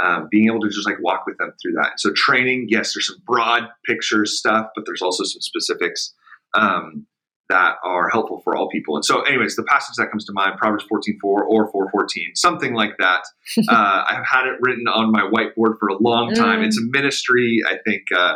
um, 0.02 0.28
being 0.30 0.46
able 0.46 0.60
to 0.60 0.68
just 0.68 0.86
like 0.86 1.00
walk 1.00 1.24
with 1.26 1.38
them 1.38 1.52
through 1.60 1.72
that. 1.72 1.98
So 1.98 2.12
training, 2.14 2.66
yes, 2.68 2.94
there's 2.94 3.08
some 3.08 3.22
broad 3.26 3.64
picture 3.86 4.26
stuff, 4.26 4.68
but 4.74 4.84
there's 4.86 5.02
also 5.02 5.24
some 5.24 5.40
specifics 5.40 6.14
um, 6.54 7.06
that 7.48 7.76
are 7.84 8.08
helpful 8.08 8.40
for 8.42 8.56
all 8.56 8.68
people. 8.68 8.96
And 8.96 9.04
so, 9.04 9.22
anyways, 9.22 9.56
the 9.56 9.62
passage 9.62 9.94
that 9.96 10.10
comes 10.10 10.24
to 10.26 10.32
mind, 10.32 10.58
Proverbs 10.58 10.84
14:4 10.84 11.18
or 11.22 11.72
4:14, 11.72 12.34
something 12.34 12.74
like 12.74 12.96
that. 12.98 13.22
uh, 13.68 14.04
I've 14.08 14.26
had 14.26 14.46
it 14.46 14.58
written 14.60 14.86
on 14.88 15.12
my 15.12 15.22
whiteboard 15.22 15.78
for 15.78 15.88
a 15.88 15.96
long 16.00 16.34
time. 16.34 16.60
Mm. 16.60 16.66
It's 16.66 16.78
a 16.78 16.84
ministry, 16.90 17.60
I 17.66 17.76
think, 17.84 18.02
uh, 18.16 18.34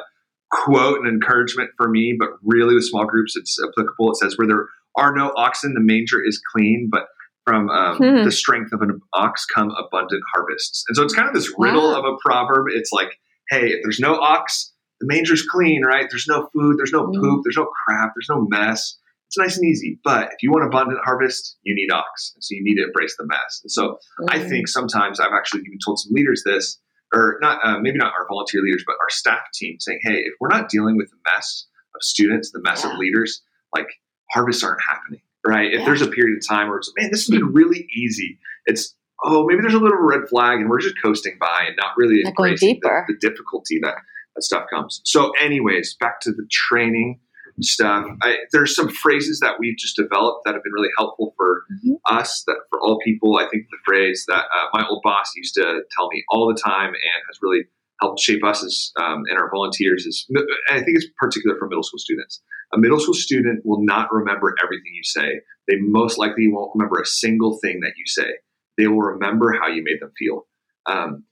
quote 0.51 0.99
and 0.99 1.09
encouragement 1.09 1.71
for 1.77 1.89
me, 1.89 2.17
but 2.19 2.31
really 2.43 2.75
with 2.75 2.85
small 2.85 3.05
groups, 3.05 3.37
it's 3.37 3.59
applicable. 3.63 4.13
It 4.13 4.17
says, 4.17 4.39
"Where 4.39 4.47
there 4.47 4.69
are 5.01 5.15
no 5.15 5.33
oxen, 5.37 5.75
the 5.75 5.81
manger 5.81 6.21
is 6.25 6.41
clean, 6.53 6.89
but 6.91 7.07
from 7.45 7.69
um, 7.71 7.97
hmm. 7.97 8.25
the 8.25 8.31
strength 8.31 8.73
of 8.73 8.83
an 8.83 9.01
ox 9.15 9.45
come 9.47 9.71
abundant 9.71 10.23
harvests." 10.33 10.85
And 10.89 10.97
so, 10.97 11.03
it's 11.03 11.15
kind 11.15 11.29
of 11.29 11.35
this 11.35 11.53
riddle 11.59 11.91
wow. 11.91 11.99
of 11.99 12.05
a 12.05 12.17
proverb. 12.25 12.67
It's 12.71 12.93
like, 12.93 13.19
hey, 13.49 13.69
if 13.69 13.81
there's 13.83 14.01
no 14.01 14.15
ox, 14.15 14.73
the 15.01 15.07
manger's 15.07 15.43
clean, 15.43 15.83
right? 15.85 16.07
There's 16.09 16.29
no 16.29 16.49
food, 16.53 16.77
there's 16.79 16.93
no 16.93 17.07
mm. 17.07 17.15
poop, 17.15 17.43
there's 17.45 17.57
no 17.57 17.69
crap, 17.87 18.13
there's 18.15 18.29
no 18.29 18.47
mess 18.49 18.99
it's 19.31 19.39
nice 19.39 19.57
and 19.57 19.67
easy. 19.67 20.01
But 20.03 20.25
if 20.33 20.43
you 20.43 20.51
want 20.51 20.67
abundant 20.67 20.99
harvest, 21.05 21.57
you 21.63 21.73
need 21.73 21.93
ox. 21.93 22.35
So 22.41 22.53
you 22.55 22.65
need 22.65 22.75
to 22.77 22.85
embrace 22.85 23.15
the 23.17 23.27
mess. 23.27 23.61
And 23.63 23.71
so 23.71 23.99
mm-hmm. 24.21 24.25
I 24.29 24.41
think 24.41 24.67
sometimes 24.67 25.21
I've 25.21 25.33
actually 25.33 25.61
even 25.61 25.79
told 25.85 26.01
some 26.01 26.13
leaders 26.13 26.43
this, 26.45 26.81
or 27.15 27.39
not, 27.41 27.61
uh, 27.63 27.79
maybe 27.79 27.97
not 27.97 28.13
our 28.13 28.27
volunteer 28.29 28.61
leaders, 28.61 28.83
but 28.85 28.97
our 29.01 29.09
staff 29.09 29.43
team 29.55 29.77
saying, 29.79 30.01
hey, 30.03 30.17
if 30.17 30.35
we're 30.41 30.49
not 30.49 30.69
dealing 30.69 30.97
with 30.97 31.11
the 31.11 31.17
mess 31.33 31.67
of 31.95 32.03
students, 32.03 32.51
the 32.51 32.61
mess 32.61 32.83
yeah. 32.83 32.93
of 32.93 32.99
leaders, 32.99 33.41
like 33.73 33.87
harvests 34.33 34.63
aren't 34.63 34.81
happening, 34.89 35.21
right? 35.47 35.73
Yeah. 35.73 35.81
If 35.81 35.87
there's 35.87 36.03
a 36.03 36.09
period 36.09 36.37
of 36.37 36.47
time 36.49 36.69
where 36.69 36.79
it's, 36.79 36.93
man, 36.97 37.11
this 37.11 37.27
has 37.27 37.31
been 37.31 37.53
really 37.53 37.87
easy, 37.97 38.39
it's, 38.67 38.95
oh, 39.25 39.45
maybe 39.47 39.61
there's 39.61 39.75
a 39.75 39.79
little 39.79 39.99
red 39.99 40.29
flag 40.29 40.61
and 40.61 40.69
we're 40.71 40.81
just 40.81 40.97
coasting 41.03 41.37
by 41.41 41.65
and 41.67 41.77
not 41.77 41.93
really 41.97 42.23
not 42.23 42.31
embracing 42.31 42.79
the, 42.83 43.03
the 43.09 43.29
difficulty 43.29 43.79
that, 43.83 43.97
that 44.35 44.43
stuff 44.43 44.65
comes. 44.73 45.01
So, 45.05 45.33
anyways, 45.41 45.97
back 46.01 46.21
to 46.21 46.33
the 46.33 46.47
training 46.51 47.21
stuff. 47.61 48.07
I, 48.23 48.37
there's 48.53 48.75
some 48.75 48.89
phrases 48.89 49.41
that 49.41 49.57
we've 49.59 49.77
just 49.77 49.97
developed 49.97 50.43
that 50.45 50.55
have 50.55 50.63
been 50.63 50.73
really 50.73 50.91
helpful 50.97 51.35
for 51.37 51.65
mm-hmm. 51.73 51.95
us, 52.07 52.43
that 52.47 52.57
for 52.71 52.81
all 52.81 52.99
people. 53.05 53.37
I 53.37 53.49
think 53.51 53.67
the 53.71 53.77
phrase 53.85 54.25
that 54.29 54.45
uh, 54.45 54.67
my 54.73 54.87
old 54.89 55.03
boss 55.03 55.33
used 55.37 55.55
to 55.55 55.83
tell 55.97 56.09
me 56.09 56.25
all 56.31 56.49
the 56.49 56.61
time 56.61 56.89
and 56.89 57.23
has 57.29 57.39
really 57.43 57.65
helped 58.01 58.21
shape 58.21 58.45
us 58.45 58.65
as 58.65 58.93
um, 59.01 59.23
and 59.29 59.39
our 59.39 59.51
volunteers 59.51 60.07
is. 60.07 60.27
I 60.71 60.79
think 60.81 60.97
it's 60.97 61.07
particular 61.19 61.57
for 61.59 61.69
middle 61.69 61.83
school 61.83 61.99
students. 61.99 62.43
A 62.73 62.79
middle 62.79 63.01
school 63.01 63.15
student 63.15 63.63
will 63.65 63.85
not 63.85 64.09
remember 64.13 64.55
everything 64.63 64.93
you 64.95 65.03
say. 65.03 65.41
They 65.69 65.77
most 65.81 66.19
likely 66.19 66.49
won't 66.49 66.71
remember 66.75 67.01
a 67.01 67.07
single 67.07 67.59
thing 67.63 67.81
that 67.81 67.93
you 67.97 68.05
say. 68.07 68.31
They 68.79 68.87
will 68.87 69.01
remember 69.01 69.53
how 69.61 69.69
you 69.69 69.83
made 69.85 70.01
them 70.01 70.13
feel. 70.19 70.47
Um, 70.87 71.25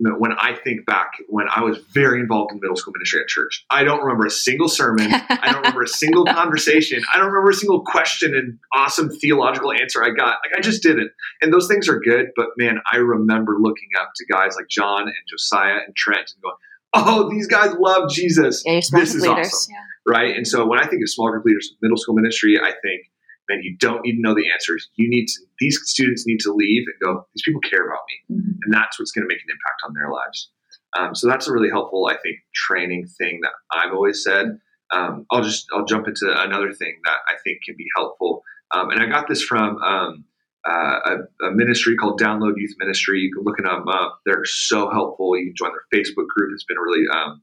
when 0.00 0.32
I 0.32 0.54
think 0.54 0.86
back 0.86 1.12
when 1.28 1.46
I 1.54 1.62
was 1.62 1.78
very 1.92 2.20
involved 2.20 2.52
in 2.52 2.60
middle 2.60 2.76
school 2.76 2.92
ministry 2.96 3.20
at 3.20 3.28
church, 3.28 3.64
I 3.70 3.84
don't 3.84 4.00
remember 4.00 4.26
a 4.26 4.30
single 4.30 4.68
sermon. 4.68 5.12
I 5.12 5.52
don't 5.52 5.58
remember 5.58 5.82
a 5.82 5.88
single 6.02 6.24
conversation. 6.24 7.02
I 7.12 7.18
don't 7.18 7.28
remember 7.28 7.50
a 7.50 7.54
single 7.54 7.84
question 7.84 8.34
and 8.34 8.58
awesome 8.74 9.10
theological 9.10 9.72
answer 9.72 10.02
I 10.02 10.10
got. 10.10 10.38
Like 10.44 10.58
I 10.58 10.60
just 10.60 10.82
didn't. 10.82 11.10
And 11.40 11.52
those 11.52 11.68
things 11.68 11.88
are 11.88 12.00
good, 12.00 12.28
but 12.34 12.48
man, 12.58 12.80
I 12.90 12.96
remember 12.96 13.56
looking 13.60 13.88
up 14.00 14.10
to 14.16 14.26
guys 14.26 14.56
like 14.56 14.68
John 14.68 15.02
and 15.02 15.14
Josiah 15.28 15.78
and 15.86 15.94
Trent 15.94 16.32
and 16.34 16.42
going, 16.42 16.56
"Oh, 16.92 17.30
these 17.30 17.46
guys 17.46 17.74
love 17.78 18.10
Jesus. 18.10 18.62
Yeah, 18.66 18.80
this 18.92 19.14
is 19.14 19.22
leaders. 19.22 19.48
awesome." 19.48 19.74
Yeah. 19.74 20.12
Right? 20.12 20.36
And 20.36 20.46
so 20.46 20.66
when 20.66 20.80
I 20.80 20.86
think 20.86 21.02
of 21.02 21.08
small 21.08 21.30
group 21.30 21.44
leaders, 21.44 21.72
middle 21.80 21.96
school 21.96 22.14
ministry, 22.14 22.58
I 22.60 22.72
think 22.82 23.06
man, 23.48 23.60
you 23.62 23.76
don't 23.78 24.02
need 24.04 24.16
to 24.16 24.22
know 24.22 24.34
the 24.34 24.50
answers. 24.52 24.88
You 24.96 25.08
need 25.08 25.26
to, 25.26 25.40
these 25.58 25.78
students 25.84 26.26
need 26.26 26.40
to 26.40 26.52
leave 26.52 26.84
and 26.86 26.94
go, 27.02 27.26
these 27.34 27.42
people 27.44 27.60
care 27.60 27.86
about 27.86 28.00
me. 28.08 28.36
Mm-hmm. 28.36 28.58
And 28.64 28.74
that's 28.74 28.98
what's 28.98 29.12
going 29.12 29.26
to 29.26 29.32
make 29.32 29.42
an 29.42 29.50
impact 29.50 29.82
on 29.86 29.94
their 29.94 30.10
lives. 30.10 30.50
Um, 30.98 31.14
so 31.14 31.28
that's 31.28 31.48
a 31.48 31.52
really 31.52 31.70
helpful, 31.70 32.08
I 32.10 32.16
think, 32.22 32.38
training 32.54 33.06
thing 33.18 33.40
that 33.42 33.52
I've 33.72 33.92
always 33.92 34.22
said. 34.22 34.58
Um, 34.92 35.26
I'll 35.30 35.42
just, 35.42 35.66
I'll 35.74 35.84
jump 35.84 36.06
into 36.06 36.26
another 36.28 36.72
thing 36.72 36.94
that 37.04 37.18
I 37.28 37.34
think 37.42 37.58
can 37.64 37.74
be 37.76 37.86
helpful. 37.96 38.42
Um, 38.74 38.90
and 38.90 39.02
I 39.02 39.06
got 39.06 39.28
this 39.28 39.42
from 39.42 39.76
um, 39.78 40.24
uh, 40.68 40.98
a, 41.04 41.46
a, 41.46 41.50
ministry 41.52 41.96
called 41.96 42.20
Download 42.20 42.54
Youth 42.56 42.74
Ministry. 42.78 43.20
You 43.20 43.32
can 43.34 43.44
look 43.44 43.58
them 43.58 43.88
up. 43.88 44.20
They're 44.24 44.44
so 44.44 44.90
helpful. 44.90 45.36
You 45.36 45.46
can 45.46 45.54
join 45.56 45.70
their 45.70 46.00
Facebook 46.00 46.26
group. 46.28 46.52
It's 46.54 46.64
been 46.64 46.76
a 46.76 46.82
really 46.82 47.04
um, 47.12 47.42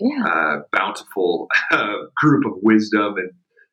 yeah. 0.00 0.24
uh, 0.24 0.62
bountiful 0.72 1.48
group 2.16 2.46
of 2.46 2.52
wisdom 2.62 3.16
and 3.16 3.30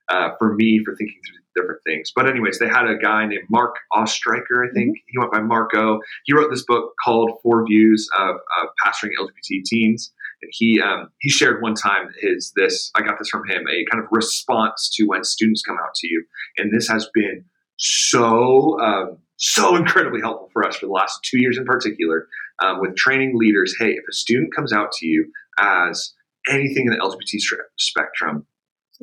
uh, 0.09 0.29
for 0.37 0.55
me 0.55 0.81
for 0.83 0.95
thinking 0.95 1.17
through 1.25 1.39
different 1.61 1.81
things. 1.85 2.11
But 2.15 2.27
anyways, 2.27 2.59
they 2.59 2.67
had 2.67 2.87
a 2.87 2.97
guy 2.97 3.25
named 3.25 3.43
Mark 3.49 3.75
Oestreicher, 3.93 4.67
I 4.67 4.73
think. 4.73 4.89
Mm-hmm. 4.89 5.07
He 5.07 5.17
went 5.17 5.31
by 5.31 5.41
Marko. 5.41 5.99
He 6.25 6.33
wrote 6.33 6.49
this 6.49 6.63
book 6.65 6.93
called 7.03 7.39
Four 7.43 7.65
Views 7.65 8.07
of, 8.17 8.35
of 8.35 8.69
Pastoring 8.83 9.11
LGBT 9.19 9.63
Teens. 9.65 10.11
And 10.41 10.51
he 10.53 10.81
um, 10.81 11.09
he 11.19 11.29
shared 11.29 11.61
one 11.61 11.75
time 11.75 12.09
his 12.21 12.53
this 12.55 12.91
I 12.95 13.01
got 13.01 13.19
this 13.19 13.29
from 13.29 13.47
him 13.47 13.67
a 13.67 13.85
kind 13.91 14.01
of 14.03 14.07
response 14.11 14.89
to 14.93 15.05
when 15.05 15.23
students 15.23 15.61
come 15.61 15.75
out 15.75 15.93
to 15.95 16.07
you, 16.07 16.23
and 16.57 16.71
this 16.73 16.87
has 16.87 17.09
been 17.13 17.43
so 17.75 18.79
um, 18.79 19.17
so 19.35 19.75
incredibly 19.75 20.21
helpful 20.21 20.49
for 20.53 20.65
us 20.65 20.77
for 20.77 20.85
the 20.85 20.93
last 20.93 21.19
two 21.23 21.39
years 21.39 21.57
in 21.57 21.65
particular 21.65 22.27
um, 22.63 22.79
with 22.79 22.95
training 22.95 23.37
leaders. 23.37 23.75
Hey, 23.77 23.91
if 23.91 24.03
a 24.09 24.13
student 24.13 24.55
comes 24.55 24.71
out 24.71 24.93
to 24.93 25.07
you 25.07 25.29
as 25.59 26.13
anything 26.47 26.85
in 26.87 26.93
the 26.93 26.99
LGBT 26.99 27.41
spectrum, 27.77 28.45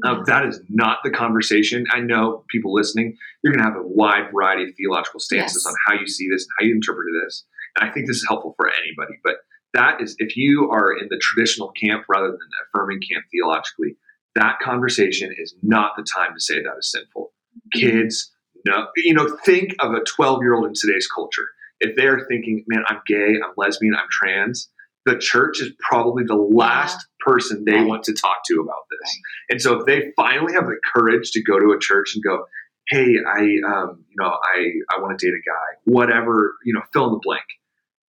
um, 0.05 0.25
that 0.27 0.45
is 0.45 0.61
not 0.69 0.99
the 1.05 1.11
conversation. 1.11 1.87
I 1.91 2.01
know 2.01 2.45
people 2.49 2.75
listening, 2.75 3.17
you're 3.43 3.53
going 3.53 3.65
to 3.65 3.71
have 3.71 3.81
a 3.81 3.87
wide 3.87 4.31
variety 4.33 4.65
of 4.65 4.71
theological 4.77 5.21
stances 5.21 5.65
yes. 5.65 5.67
on 5.67 5.75
how 5.87 6.01
you 6.01 6.07
see 6.07 6.29
this 6.29 6.45
and 6.45 6.51
how 6.59 6.67
you 6.67 6.75
interpret 6.75 7.07
this. 7.25 7.45
And 7.77 7.89
I 7.89 7.93
think 7.93 8.07
this 8.07 8.19
is 8.19 8.27
helpful 8.29 8.55
for 8.57 8.69
anybody. 8.69 9.19
But 9.25 9.37
that 9.73 10.01
is, 10.03 10.15
if 10.19 10.37
you 10.37 10.71
are 10.71 10.93
in 10.97 11.09
the 11.11 11.19
traditional 11.19 11.73
camp 11.73 12.05
rather 12.09 12.29
than 12.29 12.39
the 12.39 12.65
affirming 12.69 13.01
camp 13.11 13.25
theologically, 13.33 13.97
that 14.35 14.59
conversation 14.61 15.35
is 15.39 15.55
not 15.63 15.93
the 15.97 16.05
time 16.05 16.35
to 16.35 16.41
say 16.41 16.63
that 16.63 16.75
is 16.79 16.91
sinful. 16.91 17.33
Mm-hmm. 17.75 17.81
Kids, 17.81 18.33
no, 18.67 18.89
you 18.97 19.15
know, 19.15 19.37
think 19.45 19.75
of 19.81 19.95
a 19.95 20.01
12 20.05 20.43
year 20.43 20.55
old 20.55 20.67
in 20.67 20.75
today's 20.75 21.09
culture. 21.09 21.49
if 21.81 21.95
they're 21.97 22.27
thinking, 22.29 22.65
man, 22.69 22.85
I'm 22.89 23.01
gay, 23.07 23.35
I'm 23.35 23.53
lesbian, 23.57 23.95
I'm 23.95 24.09
trans, 24.11 24.71
the 25.07 25.17
church 25.17 25.61
is 25.61 25.71
probably 25.79 26.25
the 26.25 26.35
last. 26.35 27.07
Person 27.27 27.65
they 27.65 27.83
want 27.83 28.05
to 28.05 28.15
talk 28.15 28.39
to 28.47 28.61
about 28.61 28.85
this. 28.91 29.19
And 29.51 29.61
so 29.61 29.81
if 29.81 29.87
they 29.87 30.13
finally 30.17 30.55
have 30.55 30.67
the 30.67 30.79
courage 30.95 31.31
to 31.33 31.43
go 31.43 31.59
to 31.59 31.75
a 31.77 31.81
church 31.81 32.13
and 32.15 32.23
go, 32.23 32.45
hey, 32.89 33.17
I, 33.27 33.41
um, 33.67 34.05
you 34.09 34.17
know, 34.19 34.29
I, 34.29 34.71
I 34.95 35.01
want 35.01 35.19
to 35.19 35.27
date 35.27 35.35
a 35.35 35.43
guy, 35.45 35.81
whatever, 35.85 36.55
you 36.65 36.73
know, 36.73 36.83
fill 36.93 37.07
in 37.07 37.13
the 37.13 37.21
blank. 37.23 37.43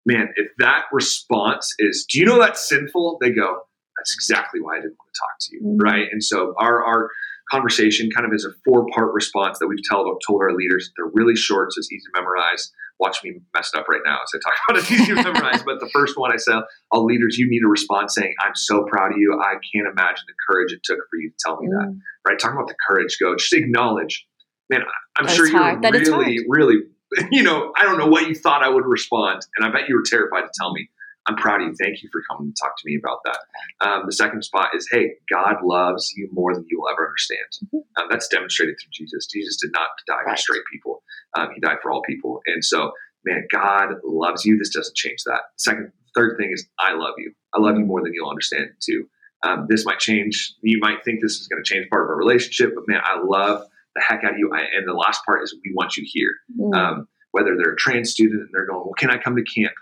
Man, 0.05 0.29
if 0.35 0.47
that 0.59 0.83
response 0.91 1.73
is, 1.79 2.05
do 2.09 2.19
you 2.19 2.25
know 2.25 2.39
that's 2.39 2.67
sinful? 2.67 3.17
They 3.19 3.31
go, 3.31 3.61
that's 3.97 4.13
exactly 4.13 4.61
why 4.61 4.77
I 4.77 4.81
didn't 4.81 4.97
want 4.97 5.09
to 5.13 5.19
talk 5.19 5.35
to 5.39 5.55
you, 5.55 5.61
mm-hmm. 5.63 5.83
right? 5.83 6.07
And 6.11 6.23
so 6.23 6.53
our 6.59 6.83
our 6.85 7.09
conversation 7.51 8.09
kind 8.09 8.25
of 8.25 8.33
is 8.33 8.45
a 8.45 8.51
four 8.65 8.85
part 8.93 9.13
response 9.13 9.59
that 9.59 9.67
we've 9.67 9.83
told 9.89 10.07
told 10.27 10.41
our 10.41 10.53
leaders. 10.55 10.91
They're 10.95 11.11
really 11.13 11.35
short, 11.35 11.73
so 11.73 11.79
it's 11.79 11.91
easy 11.91 12.03
to 12.03 12.19
memorize. 12.19 12.71
Watch 12.99 13.19
me 13.23 13.39
messed 13.53 13.75
up 13.75 13.87
right 13.87 14.01
now 14.05 14.17
as 14.23 14.31
I 14.33 14.39
talk 14.43 14.53
about 14.69 14.83
it. 14.83 14.91
Easy 14.91 15.15
to 15.15 15.23
memorize, 15.23 15.63
but 15.63 15.79
the 15.79 15.89
first 15.93 16.17
one 16.17 16.31
I 16.33 16.37
say, 16.37 16.53
all 16.91 17.05
leaders, 17.05 17.37
you 17.37 17.47
need 17.49 17.61
a 17.63 17.67
response 17.67 18.15
saying, 18.15 18.33
"I'm 18.43 18.55
so 18.55 18.85
proud 18.85 19.11
of 19.11 19.17
you. 19.17 19.39
I 19.41 19.55
can't 19.73 19.87
imagine 19.87 20.23
the 20.27 20.33
courage 20.49 20.73
it 20.73 20.81
took 20.83 20.97
for 21.09 21.19
you 21.19 21.29
to 21.29 21.35
tell 21.39 21.59
me 21.61 21.67
mm. 21.67 21.71
that." 21.71 21.99
Right? 22.27 22.39
Talking 22.39 22.57
about 22.57 22.67
the 22.67 22.75
courage, 22.87 23.17
go 23.21 23.35
just 23.35 23.53
acknowledge. 23.53 24.25
Man, 24.69 24.81
I'm 25.17 25.27
sure 25.27 25.47
you're 25.47 25.79
really, 25.81 26.39
really. 26.47 26.75
You 27.31 27.41
know, 27.41 27.71
I 27.77 27.83
don't 27.83 27.97
know 27.97 28.07
what 28.07 28.27
you 28.27 28.35
thought 28.35 28.63
I 28.63 28.67
would 28.67 28.85
respond, 28.85 29.41
and 29.55 29.65
I 29.65 29.71
bet 29.71 29.87
you 29.87 29.95
were 29.95 30.03
terrified 30.05 30.41
to 30.41 30.49
tell 30.59 30.73
me. 30.73 30.89
I'm 31.27 31.35
proud 31.35 31.61
of 31.61 31.67
you. 31.67 31.75
Thank 31.79 32.01
you 32.01 32.09
for 32.11 32.21
coming 32.29 32.53
to 32.53 32.61
talk 32.61 32.77
to 32.77 32.83
me 32.85 32.97
about 32.97 33.19
that. 33.25 33.39
Um, 33.81 34.03
the 34.05 34.13
second 34.13 34.43
spot 34.43 34.69
is, 34.73 34.87
hey, 34.89 35.11
God 35.31 35.55
loves 35.63 36.13
you 36.15 36.29
more 36.31 36.53
than 36.53 36.65
you 36.69 36.79
will 36.79 36.89
ever 36.89 37.05
understand. 37.05 37.47
Mm-hmm. 37.65 38.01
Um, 38.01 38.07
that's 38.09 38.27
demonstrated 38.29 38.75
through 38.81 38.91
Jesus. 38.93 39.27
Jesus 39.27 39.57
did 39.57 39.71
not 39.73 39.89
die 40.07 40.23
right. 40.25 40.37
for 40.37 40.41
straight 40.41 40.63
people. 40.71 41.03
Um, 41.37 41.49
he 41.53 41.59
died 41.59 41.77
for 41.81 41.91
all 41.91 42.01
people. 42.01 42.39
And 42.47 42.63
so, 42.63 42.91
man, 43.25 43.45
God 43.51 43.95
loves 44.03 44.45
you. 44.45 44.57
This 44.57 44.73
doesn't 44.73 44.95
change 44.95 45.23
that. 45.25 45.41
Second, 45.57 45.91
third 46.15 46.37
thing 46.37 46.51
is, 46.53 46.65
I 46.79 46.93
love 46.93 47.15
you. 47.17 47.33
I 47.53 47.59
love 47.59 47.77
you 47.77 47.85
more 47.85 48.01
than 48.01 48.13
you'll 48.13 48.29
understand 48.29 48.69
too. 48.81 49.09
Um, 49.43 49.67
this 49.69 49.85
might 49.85 49.99
change. 49.99 50.53
You 50.61 50.79
might 50.79 51.03
think 51.03 51.21
this 51.21 51.33
is 51.33 51.47
going 51.47 51.63
to 51.63 51.67
change 51.67 51.89
part 51.89 52.03
of 52.03 52.09
our 52.09 52.17
relationship, 52.17 52.73
but 52.73 52.85
man, 52.87 53.01
I 53.03 53.19
love 53.23 53.65
the 53.95 54.01
heck 54.07 54.23
out 54.23 54.31
of 54.31 54.37
you. 54.39 54.51
I, 54.53 54.61
and 54.61 54.87
the 54.87 54.93
last 54.93 55.25
part 55.25 55.43
is, 55.43 55.55
we 55.63 55.73
want 55.75 55.97
you 55.97 56.03
here. 56.07 56.31
Mm. 56.59 57.05
whether 57.31 57.55
they're 57.55 57.73
a 57.73 57.77
trans 57.77 58.09
student 58.09 58.41
and 58.41 58.49
they're 58.51 58.65
going, 58.65 58.79
well, 58.79 58.95
can 58.97 59.11
I 59.11 59.17
come 59.17 59.35
to 59.35 59.43
camp? 59.43 59.73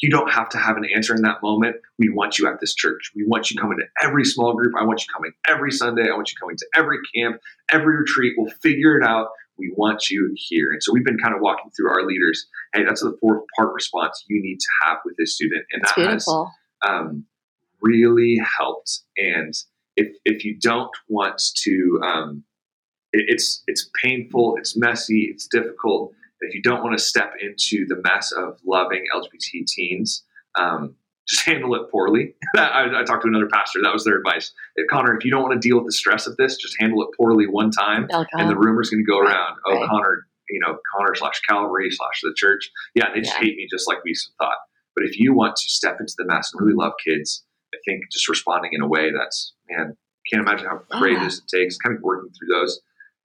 You 0.00 0.10
don't 0.10 0.30
have 0.30 0.48
to 0.50 0.58
have 0.58 0.76
an 0.76 0.84
answer 0.94 1.14
in 1.14 1.22
that 1.22 1.42
moment. 1.42 1.76
We 1.98 2.08
want 2.08 2.38
you 2.38 2.48
at 2.48 2.60
this 2.60 2.74
church. 2.74 3.12
We 3.14 3.24
want 3.26 3.50
you 3.50 3.60
coming 3.60 3.78
to 3.78 4.06
every 4.06 4.24
small 4.24 4.54
group. 4.54 4.72
I 4.78 4.84
want 4.84 5.00
you 5.00 5.06
coming 5.12 5.32
every 5.46 5.70
Sunday. 5.70 6.08
I 6.10 6.14
want 6.14 6.30
you 6.30 6.36
coming 6.40 6.56
to 6.56 6.66
every 6.74 6.98
camp, 7.14 7.40
every 7.70 7.96
retreat. 7.96 8.34
We'll 8.36 8.52
figure 8.62 8.98
it 8.98 9.06
out. 9.06 9.28
We 9.58 9.72
want 9.76 10.08
you 10.08 10.32
here. 10.36 10.68
And 10.72 10.82
so 10.82 10.92
we've 10.92 11.04
been 11.04 11.18
kind 11.18 11.34
of 11.34 11.42
walking 11.42 11.70
through 11.76 11.90
our 11.90 12.06
leaders. 12.06 12.46
Hey, 12.72 12.82
that's 12.84 13.02
the 13.02 13.16
fourth 13.20 13.44
part 13.58 13.74
response 13.74 14.24
you 14.26 14.40
need 14.42 14.58
to 14.58 14.68
have 14.86 14.98
with 15.04 15.16
this 15.18 15.34
student. 15.34 15.66
And 15.70 15.82
that's 15.82 15.94
that 15.96 16.08
beautiful. 16.08 16.50
has 16.82 16.90
um, 16.90 17.26
really 17.82 18.40
helped. 18.58 19.00
And 19.18 19.52
if, 19.96 20.16
if 20.24 20.46
you 20.46 20.56
don't 20.58 20.90
want 21.08 21.42
to, 21.56 22.00
um, 22.02 22.44
it, 23.12 23.26
it's, 23.28 23.62
it's 23.66 23.90
painful, 24.02 24.56
it's 24.56 24.78
messy, 24.78 25.28
it's 25.30 25.46
difficult 25.46 26.14
if 26.40 26.54
you 26.54 26.62
don't 26.62 26.82
want 26.82 26.96
to 26.98 27.04
step 27.04 27.34
into 27.40 27.86
the 27.86 28.00
mess 28.02 28.32
of 28.32 28.58
loving 28.64 29.04
LGBT 29.14 29.66
teens, 29.66 30.24
um, 30.58 30.94
just 31.28 31.42
handle 31.46 31.74
it 31.74 31.90
poorly. 31.90 32.34
I, 32.56 32.86
I, 32.94 33.04
talked 33.04 33.22
to 33.22 33.28
another 33.28 33.48
pastor. 33.48 33.80
That 33.82 33.92
was 33.92 34.04
their 34.04 34.18
advice. 34.18 34.52
Connor, 34.90 35.16
if 35.16 35.24
you 35.24 35.30
don't 35.30 35.42
want 35.42 35.60
to 35.60 35.68
deal 35.68 35.76
with 35.76 35.86
the 35.86 35.92
stress 35.92 36.26
of 36.26 36.36
this, 36.36 36.56
just 36.56 36.76
handle 36.78 37.02
it 37.02 37.08
poorly 37.16 37.46
one 37.46 37.70
time, 37.70 38.08
and 38.32 38.50
the 38.50 38.56
rumor's 38.56 38.90
going 38.90 39.04
to 39.04 39.10
go 39.10 39.18
around. 39.18 39.56
Oh, 39.66 39.74
right. 39.74 39.88
Connor, 39.88 40.26
you 40.48 40.60
know, 40.60 40.78
Connor 40.96 41.14
slash 41.14 41.40
Calvary 41.48 41.90
slash 41.90 42.20
the 42.22 42.34
church. 42.36 42.70
Yeah, 42.94 43.06
they 43.14 43.20
just 43.20 43.34
yeah. 43.34 43.40
hate 43.40 43.56
me 43.56 43.66
just 43.70 43.86
like 43.86 43.98
we 44.04 44.14
thought. 44.38 44.58
But 44.96 45.04
if 45.04 45.18
you 45.18 45.34
want 45.34 45.56
to 45.56 45.68
step 45.68 45.98
into 46.00 46.14
the 46.18 46.26
mess 46.26 46.50
and 46.52 46.60
really 46.60 46.76
love 46.76 46.92
kids, 47.04 47.44
I 47.72 47.78
think 47.86 48.02
just 48.10 48.28
responding 48.28 48.72
in 48.72 48.80
a 48.80 48.88
way 48.88 49.12
that's 49.16 49.54
man, 49.68 49.96
can't 50.30 50.42
imagine 50.42 50.66
how 50.66 50.82
courageous 50.90 51.40
yeah. 51.52 51.58
it 51.58 51.62
takes. 51.62 51.76
Kind 51.76 51.96
of 51.96 52.02
working 52.02 52.30
through 52.30 52.48
those 52.48 52.80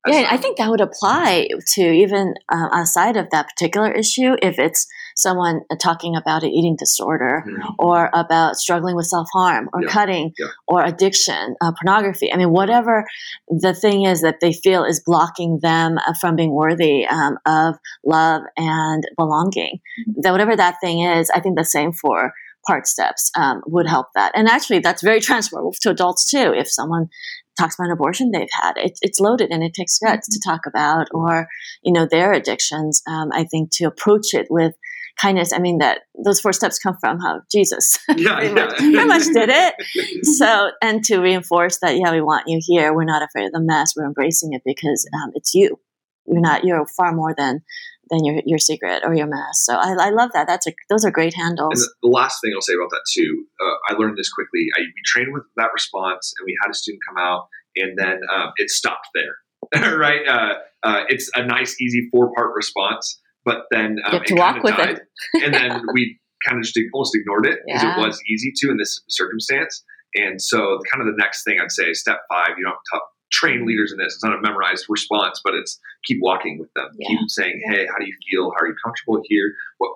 yeah, 0.06 0.28
I 0.30 0.36
think 0.36 0.58
that 0.58 0.70
would 0.70 0.80
apply 0.80 1.48
to 1.74 1.80
even 1.82 2.34
uh, 2.48 2.68
outside 2.72 3.16
of 3.16 3.30
that 3.30 3.48
particular 3.48 3.90
issue 3.90 4.36
if 4.42 4.58
it's 4.58 4.86
someone 5.16 5.62
talking 5.80 6.14
about 6.14 6.42
an 6.42 6.50
eating 6.50 6.76
disorder 6.76 7.44
mm-hmm. 7.46 7.72
or 7.78 8.10
about 8.12 8.56
struggling 8.56 8.94
with 8.94 9.06
self 9.06 9.26
harm 9.32 9.68
or 9.72 9.82
yeah. 9.82 9.88
cutting 9.88 10.32
yeah. 10.38 10.48
or 10.68 10.84
addiction, 10.84 11.56
uh, 11.60 11.72
pornography. 11.72 12.32
I 12.32 12.36
mean, 12.36 12.50
whatever 12.50 13.06
the 13.48 13.74
thing 13.74 14.04
is 14.04 14.20
that 14.20 14.40
they 14.40 14.52
feel 14.52 14.84
is 14.84 15.02
blocking 15.04 15.58
them 15.60 15.98
uh, 15.98 16.12
from 16.20 16.36
being 16.36 16.52
worthy 16.52 17.06
um, 17.06 17.38
of 17.46 17.76
love 18.04 18.42
and 18.56 19.04
belonging, 19.16 19.80
mm-hmm. 20.00 20.20
that 20.20 20.32
whatever 20.32 20.54
that 20.54 20.76
thing 20.80 21.00
is, 21.00 21.30
I 21.30 21.40
think 21.40 21.56
the 21.56 21.64
same 21.64 21.92
for 21.92 22.32
part 22.66 22.86
steps 22.86 23.30
um, 23.36 23.62
would 23.66 23.86
help 23.86 24.08
that. 24.14 24.32
And 24.34 24.48
actually, 24.48 24.80
that's 24.80 25.02
very 25.02 25.20
transferable 25.20 25.74
to 25.80 25.90
adults 25.90 26.28
too. 26.30 26.52
If 26.56 26.70
someone 26.70 27.08
talks 27.56 27.74
about 27.74 27.86
an 27.86 27.92
abortion 27.92 28.30
they've 28.30 28.48
had. 28.52 28.74
It, 28.76 28.98
it's 29.02 29.20
loaded 29.20 29.50
and 29.50 29.62
it 29.62 29.74
takes 29.74 29.98
guts 29.98 30.28
to 30.28 30.40
talk 30.44 30.66
about, 30.66 31.08
or 31.12 31.48
you 31.82 31.92
know 31.92 32.06
their 32.06 32.32
addictions. 32.32 33.02
Um, 33.06 33.30
I 33.32 33.44
think 33.44 33.70
to 33.72 33.84
approach 33.84 34.34
it 34.34 34.46
with 34.50 34.74
kindness. 35.20 35.52
I 35.52 35.58
mean 35.58 35.78
that 35.78 36.00
those 36.24 36.40
four 36.40 36.52
steps 36.52 36.78
come 36.78 36.96
from 37.00 37.20
how 37.20 37.40
Jesus 37.50 37.98
yeah, 38.16 38.36
pretty, 38.36 38.48
yeah. 38.48 38.64
Much, 38.64 38.76
pretty 38.76 39.04
much 39.04 39.24
did 39.24 39.48
it. 39.48 40.26
So 40.26 40.70
and 40.82 41.02
to 41.04 41.18
reinforce 41.18 41.78
that, 41.80 41.96
yeah, 41.96 42.12
we 42.12 42.20
want 42.20 42.44
you 42.46 42.60
here. 42.62 42.94
We're 42.94 43.04
not 43.04 43.22
afraid 43.22 43.46
of 43.46 43.52
the 43.52 43.60
mess. 43.60 43.94
We're 43.96 44.06
embracing 44.06 44.52
it 44.52 44.62
because 44.64 45.08
um, 45.14 45.32
it's 45.34 45.54
you. 45.54 45.78
You're 46.26 46.40
not. 46.40 46.64
You're 46.64 46.86
far 46.86 47.12
more 47.12 47.34
than 47.36 47.62
than 48.10 48.24
your 48.24 48.40
your 48.44 48.58
secret 48.58 49.02
or 49.04 49.14
your 49.14 49.26
mess. 49.26 49.64
So 49.64 49.74
I, 49.74 49.94
I 49.98 50.10
love 50.10 50.30
that. 50.32 50.46
That's 50.46 50.66
a 50.66 50.72
those 50.88 51.04
are 51.04 51.10
great 51.10 51.34
handles. 51.34 51.80
And 51.80 51.88
the 52.02 52.14
last 52.14 52.40
thing 52.40 52.52
I'll 52.54 52.62
say 52.62 52.74
about 52.74 52.90
that 52.90 53.04
too, 53.12 53.44
uh, 53.60 53.92
I 53.94 53.98
learned 53.98 54.16
this 54.16 54.30
quickly. 54.30 54.66
I, 54.76 54.80
we 54.80 55.02
trained 55.04 55.32
with 55.32 55.44
that 55.56 55.70
response, 55.72 56.32
and 56.38 56.44
we 56.46 56.56
had 56.62 56.70
a 56.70 56.74
student 56.74 57.02
come 57.08 57.18
out, 57.18 57.48
and 57.76 57.96
then 57.98 58.20
um, 58.32 58.52
it 58.56 58.70
stopped 58.70 59.08
there. 59.14 59.36
right? 59.96 60.26
Uh, 60.28 60.54
uh, 60.82 61.04
it's 61.08 61.30
a 61.34 61.44
nice, 61.44 61.80
easy 61.80 62.08
four 62.12 62.32
part 62.34 62.54
response, 62.54 63.20
but 63.44 63.62
then 63.70 63.96
um, 64.06 64.22
it 64.22 64.36
kind 64.36 64.58
of 64.58 64.76
died, 64.76 65.00
and 65.34 65.54
then 65.54 65.82
we 65.92 66.18
kind 66.46 66.58
of 66.58 66.64
just 66.64 66.78
almost 66.94 67.16
ignored 67.16 67.46
it 67.46 67.58
because 67.66 67.82
yeah. 67.82 67.98
it 67.98 68.06
was 68.06 68.20
easy 68.28 68.52
to 68.56 68.70
in 68.70 68.76
this 68.76 69.00
circumstance. 69.08 69.84
And 70.14 70.40
so, 70.40 70.78
kind 70.90 71.06
of 71.06 71.06
the 71.06 71.18
next 71.18 71.44
thing 71.44 71.58
I'd 71.60 71.72
say, 71.72 71.92
step 71.92 72.20
five, 72.30 72.56
you 72.56 72.64
don't 72.64 72.78
t- 72.92 73.00
train 73.32 73.66
leaders 73.66 73.92
in 73.92 73.98
this. 73.98 74.14
It's 74.14 74.24
not 74.24 74.34
a 74.34 74.40
memorized 74.40 74.86
response, 74.88 75.40
but 75.42 75.54
it's 75.54 75.80
keep 76.04 76.18
walking 76.20 76.58
with 76.58 76.72
them. 76.74 76.88
Yeah. 76.98 77.08
Keep 77.08 77.28
saying, 77.28 77.60
hey, 77.68 77.86
how 77.86 77.98
do 77.98 78.06
you 78.06 78.16
feel? 78.30 78.50
How 78.50 78.64
are 78.64 78.68
you 78.68 78.76
comfortable 78.84 79.22
here? 79.24 79.54
What 79.78 79.92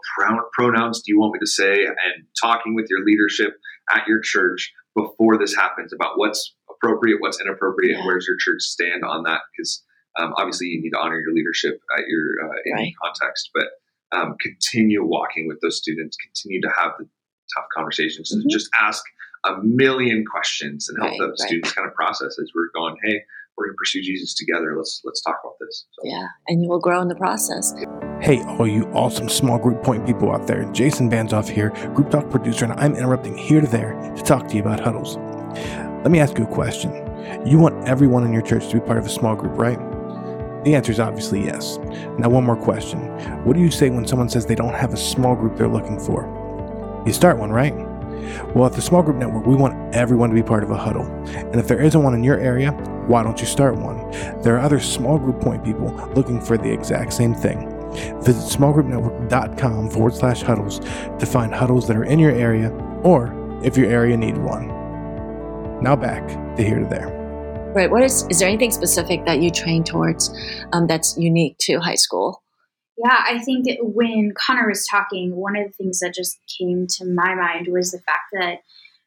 pronouns 0.52 1.02
do 1.02 1.12
you 1.12 1.20
want 1.20 1.34
me 1.34 1.38
to 1.40 1.46
say? 1.46 1.84
And 1.84 2.24
talking 2.40 2.74
with 2.74 2.86
your 2.90 3.04
leadership 3.04 3.56
at 3.90 4.06
your 4.06 4.20
church 4.20 4.72
before 4.96 5.38
this 5.38 5.54
happens 5.54 5.92
about 5.92 6.18
what's 6.18 6.54
appropriate, 6.70 7.20
what's 7.20 7.40
inappropriate, 7.40 7.92
yeah. 7.92 7.98
and 7.98 8.06
where's 8.06 8.26
your 8.26 8.36
church 8.38 8.62
stand 8.62 9.04
on 9.04 9.22
that? 9.24 9.40
Because 9.52 9.82
um, 10.18 10.34
obviously 10.36 10.68
you 10.68 10.82
need 10.82 10.90
to 10.90 10.98
honor 10.98 11.20
your 11.20 11.32
leadership 11.32 11.80
at 11.96 12.04
your 12.08 12.48
uh, 12.48 12.56
in 12.64 12.72
right. 12.74 12.92
context, 13.02 13.50
but 13.54 13.66
um, 14.12 14.36
continue 14.40 15.04
walking 15.04 15.46
with 15.46 15.60
those 15.60 15.76
students. 15.76 16.16
Continue 16.16 16.60
to 16.62 16.70
have 16.76 16.92
the 16.98 17.06
tough 17.54 17.66
conversations. 17.74 18.34
Mm-hmm. 18.34 18.48
Just 18.48 18.68
ask 18.74 19.04
a 19.44 19.56
million 19.62 20.24
questions 20.24 20.88
and 20.88 20.98
help 20.98 21.10
right, 21.12 21.18
the 21.18 21.28
right. 21.28 21.38
students 21.38 21.72
kind 21.72 21.88
of 21.88 21.94
process 21.94 22.36
as 22.40 22.50
we're 22.54 22.70
going. 22.74 22.96
Hey, 23.02 23.22
we're 23.56 23.66
going 23.66 23.74
to 23.74 23.78
pursue 23.78 24.02
Jesus 24.02 24.34
together. 24.34 24.74
Let's 24.76 25.00
let's 25.04 25.22
talk 25.22 25.38
about 25.42 25.54
this. 25.60 25.86
So. 25.92 26.08
Yeah, 26.08 26.26
and 26.48 26.62
you 26.62 26.68
will 26.68 26.80
grow 26.80 27.00
in 27.02 27.08
the 27.08 27.14
process. 27.14 27.74
Hey, 28.20 28.42
all 28.44 28.66
you 28.66 28.84
awesome 28.92 29.28
small 29.28 29.58
group 29.58 29.82
point 29.82 30.06
people 30.06 30.32
out 30.32 30.46
there! 30.46 30.64
Jason 30.72 31.10
Banzoff 31.10 31.48
here, 31.48 31.70
Group 31.94 32.10
Talk 32.10 32.30
producer, 32.30 32.64
and 32.64 32.74
I'm 32.74 32.94
interrupting 32.94 33.36
here 33.36 33.60
to 33.60 33.66
there 33.66 33.92
to 34.16 34.22
talk 34.22 34.48
to 34.48 34.56
you 34.56 34.62
about 34.62 34.80
huddles. 34.80 35.16
Let 36.02 36.10
me 36.10 36.20
ask 36.20 36.38
you 36.38 36.44
a 36.44 36.54
question. 36.54 36.92
You 37.46 37.58
want 37.58 37.86
everyone 37.86 38.24
in 38.24 38.32
your 38.32 38.42
church 38.42 38.68
to 38.68 38.74
be 38.74 38.80
part 38.80 38.98
of 38.98 39.06
a 39.06 39.10
small 39.10 39.36
group, 39.36 39.56
right? 39.58 39.78
The 40.64 40.74
answer 40.74 40.92
is 40.92 41.00
obviously 41.00 41.44
yes. 41.44 41.78
Now, 42.18 42.28
one 42.28 42.44
more 42.44 42.56
question. 42.56 42.98
What 43.44 43.54
do 43.54 43.60
you 43.60 43.70
say 43.70 43.88
when 43.88 44.06
someone 44.06 44.28
says 44.28 44.44
they 44.46 44.54
don't 44.54 44.74
have 44.74 44.92
a 44.92 44.96
small 44.96 45.34
group 45.34 45.56
they're 45.56 45.68
looking 45.68 45.98
for? 45.98 46.24
You 47.06 47.12
start 47.12 47.38
one, 47.38 47.50
right? 47.50 47.74
Well, 48.54 48.66
at 48.66 48.72
the 48.72 48.82
Small 48.82 49.02
Group 49.02 49.16
Network, 49.16 49.46
we 49.46 49.54
want 49.54 49.94
everyone 49.94 50.30
to 50.30 50.34
be 50.34 50.42
part 50.42 50.62
of 50.62 50.70
a 50.70 50.76
huddle. 50.76 51.04
And 51.26 51.56
if 51.56 51.68
there 51.68 51.80
isn't 51.80 52.02
one 52.02 52.14
in 52.14 52.22
your 52.22 52.38
area, 52.38 52.72
why 53.06 53.22
don't 53.22 53.40
you 53.40 53.46
start 53.46 53.76
one? 53.76 54.10
There 54.42 54.56
are 54.56 54.60
other 54.60 54.80
small 54.80 55.18
group 55.18 55.40
point 55.40 55.64
people 55.64 55.92
looking 56.14 56.40
for 56.40 56.56
the 56.56 56.70
exact 56.70 57.12
same 57.12 57.34
thing. 57.34 57.68
Visit 58.22 58.58
smallgroupnetwork.com 58.58 59.90
forward 59.90 60.14
slash 60.14 60.42
huddles 60.42 60.78
to 60.78 61.26
find 61.26 61.52
huddles 61.54 61.88
that 61.88 61.96
are 61.96 62.04
in 62.04 62.18
your 62.18 62.32
area 62.32 62.70
or 63.02 63.34
if 63.64 63.76
your 63.76 63.90
area 63.90 64.16
needs 64.16 64.38
one. 64.38 64.68
Now 65.82 65.96
back 65.96 66.26
to 66.56 66.62
here 66.62 66.78
to 66.78 66.86
there. 66.86 67.16
Right. 67.74 67.90
What 67.90 68.02
is 68.02 68.26
is 68.30 68.40
there 68.40 68.48
anything 68.48 68.72
specific 68.72 69.24
that 69.26 69.40
you 69.40 69.50
train 69.50 69.84
towards 69.84 70.34
um, 70.72 70.86
that's 70.86 71.16
unique 71.16 71.56
to 71.60 71.78
high 71.78 71.94
school? 71.94 72.42
Yeah, 73.02 73.24
I 73.26 73.38
think 73.38 73.66
when 73.80 74.32
Connor 74.36 74.68
was 74.68 74.86
talking, 74.86 75.34
one 75.34 75.56
of 75.56 75.66
the 75.66 75.72
things 75.72 76.00
that 76.00 76.14
just 76.14 76.38
came 76.58 76.86
to 76.98 77.06
my 77.06 77.34
mind 77.34 77.68
was 77.70 77.92
the 77.92 78.00
fact 78.00 78.28
that 78.32 78.58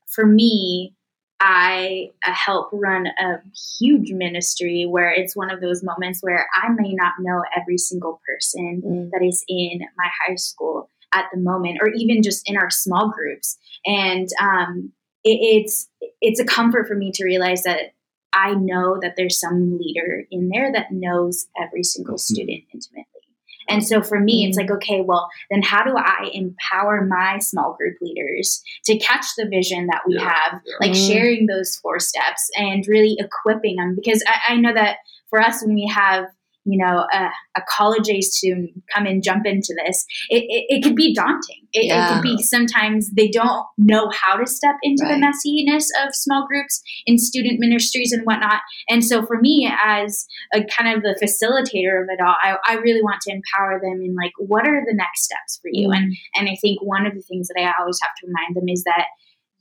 for 0.08 0.26
me, 0.26 0.96
I 1.39 2.12
uh, 2.26 2.32
help 2.32 2.70
run 2.72 3.08
a 3.08 3.41
huge 3.78 4.12
ministry 4.12 4.86
where 4.89 5.12
it's 5.12 5.36
one 5.36 5.52
of 5.52 5.60
those 5.62 5.84
moments 5.84 6.22
where 6.22 6.48
I 6.56 6.70
may 6.70 6.94
not 6.94 7.14
know 7.20 7.44
every 7.56 7.78
single 7.78 8.22
person 8.26 8.82
mm. 8.86 9.10
that 9.12 9.26
is 9.26 9.44
in 9.48 9.80
my 9.98 10.10
high 10.26 10.36
school. 10.36 10.89
at 11.14 11.26
the 11.32 11.39
moment, 11.39 11.78
or 11.82 11.89
even 11.89 12.24
just 12.24 12.50
in 12.50 12.58
our 12.58 12.70
small 12.72 13.12
groups. 13.12 13.58
And 13.86 14.28
um, 14.41 14.91
it, 15.24 15.38
it's 15.41 15.88
it's 16.22 16.39
a 16.39 16.46
comfort 16.46 16.88
for 16.88 16.96
me 16.96 17.12
to 17.14 17.24
realize 17.24 17.64
that 17.64 17.94
I 18.34 18.56
know 18.56 18.98
that 19.02 19.16
there's 19.16 19.39
some 19.39 19.78
leader 19.80 20.24
in 20.32 20.50
there 20.50 20.72
that 20.72 20.91
knows 20.91 21.46
every 21.62 21.84
single 21.84 22.16
mm-hmm. 22.16 22.34
student 22.34 22.64
intimately. 22.74 23.06
And 23.68 23.86
so 23.86 24.01
for 24.01 24.20
me, 24.20 24.45
it's 24.45 24.57
like, 24.57 24.68
mm. 24.68 24.76
okay, 24.76 25.01
well, 25.01 25.30
then 25.49 25.61
how 25.61 25.84
do 25.84 25.95
I 25.97 26.30
empower 26.34 27.05
my 27.05 27.39
small 27.39 27.76
group 27.78 27.97
leaders 28.01 28.61
to 28.86 28.97
catch 28.97 29.26
the 29.38 29.47
vision 29.47 29.88
that 29.88 30.01
we 30.07 30.16
yeah, 30.16 30.34
have, 30.34 30.61
yeah. 30.66 30.76
like 30.80 30.91
mm. 30.91 31.07
sharing 31.07 31.47
those 31.47 31.76
four 31.78 31.99
steps 31.99 32.49
and 32.55 32.86
really 32.88 33.18
equipping 33.20 33.78
them? 33.78 33.95
Because 33.95 34.24
I, 34.28 34.53
I 34.53 34.55
know 34.57 34.74
that 34.74 34.97
for 35.30 35.41
us, 35.41 35.64
when 35.64 35.76
we 35.76 35.91
have 35.93 36.26
you 36.66 36.84
know, 36.84 37.05
a, 37.14 37.30
a 37.57 37.61
college 37.68 38.09
age 38.09 38.24
student 38.24 38.72
come 38.93 39.05
and 39.05 39.24
jump 39.24 39.45
into 39.45 39.76
this, 39.86 40.05
it, 40.30 40.43
it, 40.47 40.78
it 40.78 40.84
could 40.84 40.95
be 40.95 41.14
daunting. 41.14 41.68
It, 41.74 41.88
yeah. 41.88 42.11
it, 42.11 42.14
could 42.14 42.22
be 42.22 42.41
sometimes 42.41 43.11
they 43.11 43.28
don't 43.28 43.66
know 43.78 44.09
how 44.14 44.38
to 44.38 44.45
step 44.45 44.76
into 44.84 45.03
right. 45.03 45.20
the 45.20 45.26
messiness 45.26 45.86
of 46.05 46.16
small 46.16 46.45
groups 46.47 46.82
in 47.05 47.18
student 47.18 47.59
ministries 47.59 48.11
and 48.11 48.24
whatnot. 48.24 48.61
And 48.89 49.03
so 49.03 49.26
for 49.26 49.39
me, 49.39 49.72
as 49.84 50.26
a 50.53 50.64
kind 50.64 50.95
of 50.95 51.03
the 51.03 51.18
facilitator 51.22 52.01
of 52.01 52.07
it 52.09 52.22
all, 52.26 52.36
I, 52.41 52.55
I 52.66 52.76
really 52.76 53.01
want 53.01 53.22
to 53.22 53.34
empower 53.34 53.80
them 53.80 54.01
in 54.03 54.16
like, 54.16 54.34
what 54.38 54.68
are 54.68 54.84
the 54.86 54.95
next 54.95 55.24
steps 55.24 55.59
for 55.61 55.70
you? 55.72 55.89
Mm. 55.89 55.97
And, 55.97 56.16
and 56.36 56.49
I 56.49 56.55
think 56.61 56.82
one 56.82 57.05
of 57.05 57.14
the 57.14 57.22
things 57.22 57.47
that 57.49 57.59
I 57.59 57.74
always 57.80 57.99
have 58.01 58.11
to 58.22 58.28
remind 58.28 58.55
them 58.55 58.70
is 58.70 58.84
that 58.86 59.07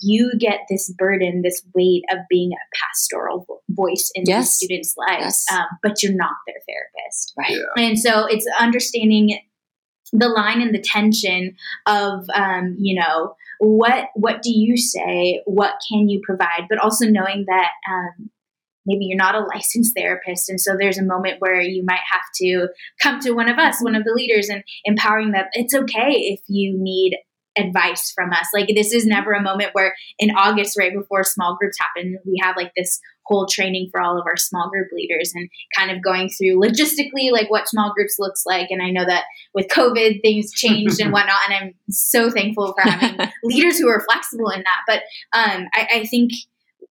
you 0.02 0.32
get 0.38 0.60
this 0.68 0.92
burden, 0.98 1.42
this 1.42 1.62
weight 1.74 2.02
of 2.12 2.18
being 2.28 2.52
a 2.52 2.76
pastoral 2.76 3.62
voice 3.70 4.10
in 4.14 4.24
yes. 4.26 4.44
these 4.44 4.54
students' 4.54 4.94
lives, 4.96 5.44
yes. 5.48 5.52
um, 5.52 5.66
but 5.82 6.02
you're 6.02 6.14
not 6.14 6.32
their 6.46 6.56
therapist. 6.66 7.32
Right. 7.38 7.50
Yeah. 7.50 7.84
And 7.84 7.98
so 7.98 8.26
it's 8.26 8.46
understanding 8.58 9.38
the 10.12 10.28
line 10.28 10.60
and 10.60 10.74
the 10.74 10.80
tension 10.80 11.56
of, 11.86 12.26
um, 12.34 12.76
you 12.78 13.00
know, 13.00 13.34
what 13.58 14.08
what 14.14 14.42
do 14.42 14.50
you 14.50 14.76
say? 14.76 15.40
What 15.46 15.74
can 15.88 16.08
you 16.08 16.20
provide? 16.24 16.66
But 16.68 16.78
also 16.78 17.06
knowing 17.06 17.44
that 17.46 17.68
um, 17.88 18.30
maybe 18.86 19.04
you're 19.04 19.16
not 19.16 19.34
a 19.34 19.46
licensed 19.54 19.94
therapist 19.96 20.48
and 20.48 20.60
so 20.60 20.76
there's 20.76 20.98
a 20.98 21.04
moment 21.04 21.36
where 21.38 21.60
you 21.60 21.84
might 21.84 22.00
have 22.10 22.22
to 22.34 22.68
come 23.00 23.20
to 23.20 23.32
one 23.32 23.48
of 23.48 23.58
us 23.58 23.76
one 23.80 23.94
of 23.94 24.04
the 24.04 24.12
leaders 24.12 24.48
and 24.48 24.64
empowering 24.84 25.30
them 25.30 25.44
it's 25.52 25.74
okay 25.74 26.10
if 26.10 26.40
you 26.48 26.76
need 26.76 27.16
advice 27.56 28.12
from 28.14 28.32
us. 28.32 28.48
Like 28.54 28.70
this 28.74 28.92
is 28.92 29.06
never 29.06 29.32
a 29.32 29.42
moment 29.42 29.70
where 29.72 29.94
in 30.18 30.30
August, 30.30 30.78
right 30.78 30.92
before 30.92 31.24
small 31.24 31.56
groups 31.58 31.76
happen, 31.80 32.18
we 32.24 32.38
have 32.42 32.56
like 32.56 32.72
this 32.76 33.00
whole 33.24 33.46
training 33.46 33.88
for 33.90 34.00
all 34.00 34.18
of 34.18 34.26
our 34.26 34.36
small 34.36 34.68
group 34.68 34.88
leaders 34.92 35.32
and 35.34 35.48
kind 35.76 35.90
of 35.90 36.02
going 36.02 36.28
through 36.28 36.60
logistically 36.60 37.30
like 37.30 37.50
what 37.50 37.68
small 37.68 37.92
groups 37.94 38.16
looks 38.18 38.44
like. 38.46 38.68
And 38.70 38.82
I 38.82 38.90
know 38.90 39.04
that 39.06 39.24
with 39.54 39.68
COVID 39.68 40.22
things 40.22 40.52
changed 40.52 41.00
and 41.00 41.12
whatnot, 41.12 41.38
and 41.48 41.54
I'm 41.54 41.74
so 41.90 42.30
thankful 42.30 42.74
for 42.74 42.88
having 42.88 43.18
leaders 43.42 43.78
who 43.78 43.88
are 43.88 44.04
flexible 44.04 44.50
in 44.50 44.62
that. 44.62 44.82
But 44.86 45.02
um, 45.38 45.66
I, 45.72 45.88
I 45.92 46.06
think 46.06 46.32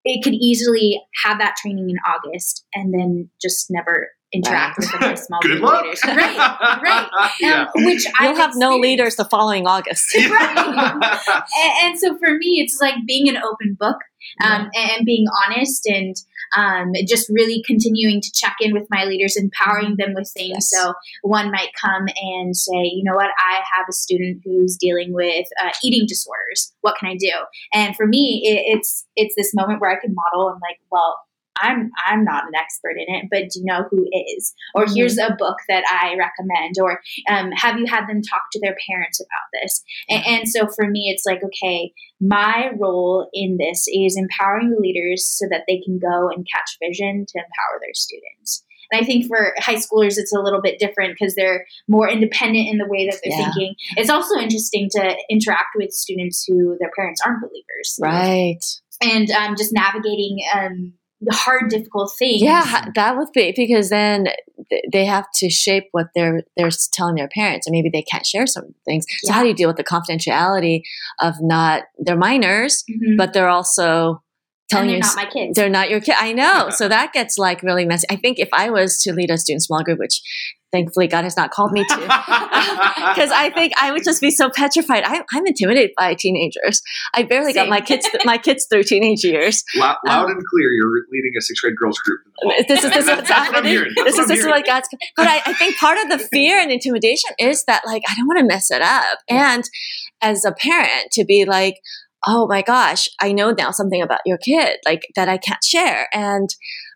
it 0.04 0.24
could 0.24 0.34
easily 0.34 1.02
have 1.24 1.38
that 1.40 1.56
training 1.62 1.90
in 1.90 1.98
August 2.08 2.66
and 2.74 2.94
then 2.94 3.30
just 3.42 3.68
never 3.70 4.10
interact 4.34 4.78
with 4.78 4.92
the 4.92 5.16
small 5.28 5.40
Good 5.42 5.60
group 5.60 5.64
luck. 5.64 5.84
leaders. 5.84 6.02
Right, 6.06 6.82
right. 6.84 7.32
yeah. 7.40 7.68
Um, 7.76 7.86
which 7.86 8.06
you'll 8.22 8.36
have 8.36 8.56
no 8.56 8.78
leaders 8.78 9.16
the 9.16 9.26
following 9.26 9.68
August. 9.68 10.16
right. 10.16 10.58
and, 10.58 11.74
and, 11.82 12.00
so 12.00 12.18
for 12.18 12.38
me, 12.38 12.64
it's 12.64 12.80
like 12.82 12.96
being 13.06 13.30
an 13.30 13.38
open 13.38 13.76
book 13.80 13.98
um, 14.44 14.70
yeah. 14.74 14.96
and 14.98 15.06
being 15.06 15.26
honest 15.44 15.86
and 15.86 16.16
um, 16.56 16.92
just 17.08 17.30
really 17.30 17.64
continuing 17.66 18.22
to 18.22 18.32
check 18.34 18.56
in 18.60 18.74
with 18.74 18.88
my 18.90 19.06
leaders, 19.06 19.38
empowering 19.38 19.96
them 19.98 20.14
with 20.14 20.30
things. 20.36 20.50
Yes. 20.54 20.70
So 20.70 20.94
one 21.24 21.52
might 21.52 21.70
come 21.80 22.08
and 22.16 22.56
say, 22.56 22.84
you 22.84 23.04
know 23.04 23.16
what, 23.16 23.30
I 23.38 23.62
have 23.76 23.86
a 23.90 23.94
student 23.94 24.42
who's 24.44 24.78
dealing 24.78 25.14
with 25.14 25.48
uh, 25.62 25.70
eating 25.84 26.06
disorders. 26.08 26.74
What 26.82 26.96
can 26.98 27.10
I 27.10 27.16
do? 27.16 27.32
And 27.74 27.96
for 27.96 28.08
me, 28.08 28.42
it, 28.46 28.78
it's 28.78 29.06
it's 29.16 29.36
this 29.36 29.54
moment 29.54 29.82
where 29.82 29.92
I 29.92 30.00
can 30.00 30.14
model 30.14 30.50
and 30.50 30.60
like, 30.62 30.80
well, 30.92 31.20
I'm 31.60 31.92
I'm 32.06 32.24
not 32.24 32.46
an 32.46 32.56
expert 32.56 32.96
in 32.98 33.14
it, 33.16 33.26
but 33.30 33.50
do 33.50 33.60
you 33.60 33.66
know 33.66 33.86
who 33.90 34.08
is? 34.12 34.54
Or 34.74 34.86
mm-hmm. 34.86 34.96
here's 34.96 35.18
a 35.18 35.36
book 35.38 35.58
that 35.68 35.84
I 35.90 36.16
recommend. 36.18 36.76
Or 36.82 37.02
um, 37.30 37.52
have 37.52 37.80
you 37.80 37.86
had 37.86 38.08
them 38.08 38.22
talk 38.22 38.44
to 38.52 38.60
their 38.62 38.76
parents 38.90 39.20
about 39.20 39.62
this? 39.62 39.84
And, 40.10 40.26
and 40.26 40.50
so 40.50 40.68
for 40.68 40.90
me, 40.90 41.14
it's 41.14 41.26
like 41.26 41.42
okay, 41.44 41.92
my 42.20 42.72
role 42.80 43.30
in 43.34 43.58
this 43.58 43.86
is 43.88 44.18
empowering 44.18 44.72
the 44.72 44.80
leaders 44.80 45.28
so 45.28 45.48
that 45.50 45.64
they 45.68 45.82
can 45.84 46.00
go 46.00 46.30
and 46.30 46.48
catch 46.52 46.78
vision 46.82 47.26
to 47.28 47.38
empower 47.38 47.80
their 47.82 47.94
students. 47.94 48.64
And 48.92 49.02
I 49.02 49.06
think 49.06 49.28
for 49.28 49.54
high 49.58 49.76
schoolers, 49.76 50.18
it's 50.18 50.34
a 50.34 50.40
little 50.40 50.62
bit 50.62 50.80
different 50.80 51.16
because 51.18 51.36
they're 51.36 51.66
more 51.88 52.10
independent 52.10 52.68
in 52.68 52.78
the 52.78 52.88
way 52.88 53.10
that 53.10 53.20
they're 53.24 53.38
yeah. 53.38 53.46
thinking. 53.46 53.76
It's 53.96 54.10
also 54.10 54.38
interesting 54.38 54.90
to 54.92 55.16
interact 55.30 55.76
with 55.76 55.92
students 55.92 56.44
who 56.46 56.78
their 56.80 56.92
parents 56.96 57.22
aren't 57.26 57.42
believers. 57.42 57.98
Right. 58.02 58.60
And 59.02 59.32
um, 59.32 59.56
just 59.56 59.74
navigating 59.74 60.40
um, 60.54 60.94
hard, 61.30 61.70
difficult 61.70 62.14
things. 62.18 62.42
Yeah, 62.42 62.86
that 62.96 63.18
would 63.18 63.32
be 63.34 63.54
because 63.56 63.90
then 63.90 64.28
they 64.92 65.06
have 65.06 65.26
to 65.36 65.50
shape 65.50 65.86
what 65.92 66.08
they're 66.16 66.44
they're 66.58 66.70
telling 66.94 67.16
their 67.16 67.30
parents, 67.30 67.68
and 67.68 67.74
maybe 67.74 67.90
they 67.90 68.02
can't 68.02 68.26
share 68.26 68.48
some 68.48 68.74
things. 68.86 69.06
So 69.24 69.30
yeah. 69.30 69.34
how 69.34 69.42
do 69.44 69.50
you 69.50 69.56
deal 69.56 69.70
with 69.70 69.78
the 69.78 69.84
confidentiality 69.84 70.82
of 71.20 71.36
not 71.42 71.84
they're 72.00 72.18
minors, 72.18 72.84
mm-hmm. 72.90 73.18
but 73.18 73.34
they're 73.34 73.50
also 73.50 74.24
telling 74.72 74.88
they're 74.88 74.98
you 74.98 75.02
not 75.02 75.16
my 75.16 75.26
kids. 75.26 75.56
They're 75.56 75.70
not 75.70 75.90
your 75.90 76.02
kid. 76.02 76.16
I 76.18 76.34
know. 76.34 76.70
so 76.70 76.88
that 76.88 77.14
gets 77.14 77.38
like 77.38 77.62
really 77.64 77.86
messy. 77.86 78.08
I 78.10 78.16
think 78.16 78.40
if 78.40 78.50
I 78.54 78.70
was 78.70 79.02
to 79.04 79.14
lead 79.14 79.30
a 79.30 79.38
student 79.38 79.64
small 79.64 79.84
group, 79.84 80.00
which 80.00 80.22
thankfully 80.72 81.08
God 81.08 81.24
has 81.24 81.36
not 81.36 81.52
called 81.52 81.72
me 81.72 81.84
to, 81.84 81.96
because 81.96 83.32
I 83.32 83.52
think 83.54 83.74
I 83.80 83.92
would 83.92 84.04
just 84.04 84.22
be 84.22 84.32
so 84.32 84.50
petrified. 84.50 85.04
I, 85.04 85.24
am 85.34 85.46
intimidated 85.46 85.92
by 85.98 86.14
teenagers. 86.16 86.82
I 87.14 87.24
barely 87.24 87.54
Same. 87.54 87.66
got 87.66 87.70
my 87.70 87.82
kids 87.82 88.08
my 88.26 88.38
kids 88.38 88.68
through 88.70 88.84
teenage 88.84 89.24
years. 89.24 89.64
Loud, 89.76 89.98
loud 90.06 90.26
um, 90.26 90.32
and 90.32 90.46
clear, 90.46 90.72
you're 90.72 91.06
leading 91.12 91.32
a 91.38 91.42
sixth 91.42 91.62
grade 91.62 91.76
girls 91.78 92.00
group. 92.00 92.22
This 92.68 92.84
is 92.84 92.92
this 92.92 93.08
is 93.08 93.16
what's 93.16 93.30
happening. 93.30 93.86
This 93.96 94.18
is 94.18 94.28
this 94.28 94.40
is 94.40 94.46
what 94.46 94.66
God's. 94.66 94.88
But 95.16 95.28
I, 95.28 95.42
I 95.46 95.54
think 95.54 95.78
part 95.78 95.98
of 95.98 96.10
the 96.10 96.20
fear 96.32 96.60
and 96.60 96.72
intimidation 96.72 97.32
is 97.38 97.66
that 97.66 97.84
like 97.86 98.04
I 98.10 98.16
don't 98.16 98.28
want 98.28 98.40
to 98.40 98.46
mess 98.46 98.72
it 98.72 98.82
up, 98.82 99.20
and 99.30 99.64
as 100.22 100.46
a 100.46 100.52
parent 100.52 101.12
to 101.12 101.26
be 101.26 101.46
like 101.46 101.76
oh 102.28 102.48
my 102.48 102.62
gosh, 102.62 103.10
I 103.20 103.32
know 103.32 103.52
now 103.52 103.72
something 103.72 104.02
about 104.02 104.22
your 104.26 104.38
kid, 104.38 104.78
like 104.86 105.02
that 105.16 105.30
I 105.30 105.38
can't 105.38 105.64
share. 105.64 106.08
And, 106.14 106.50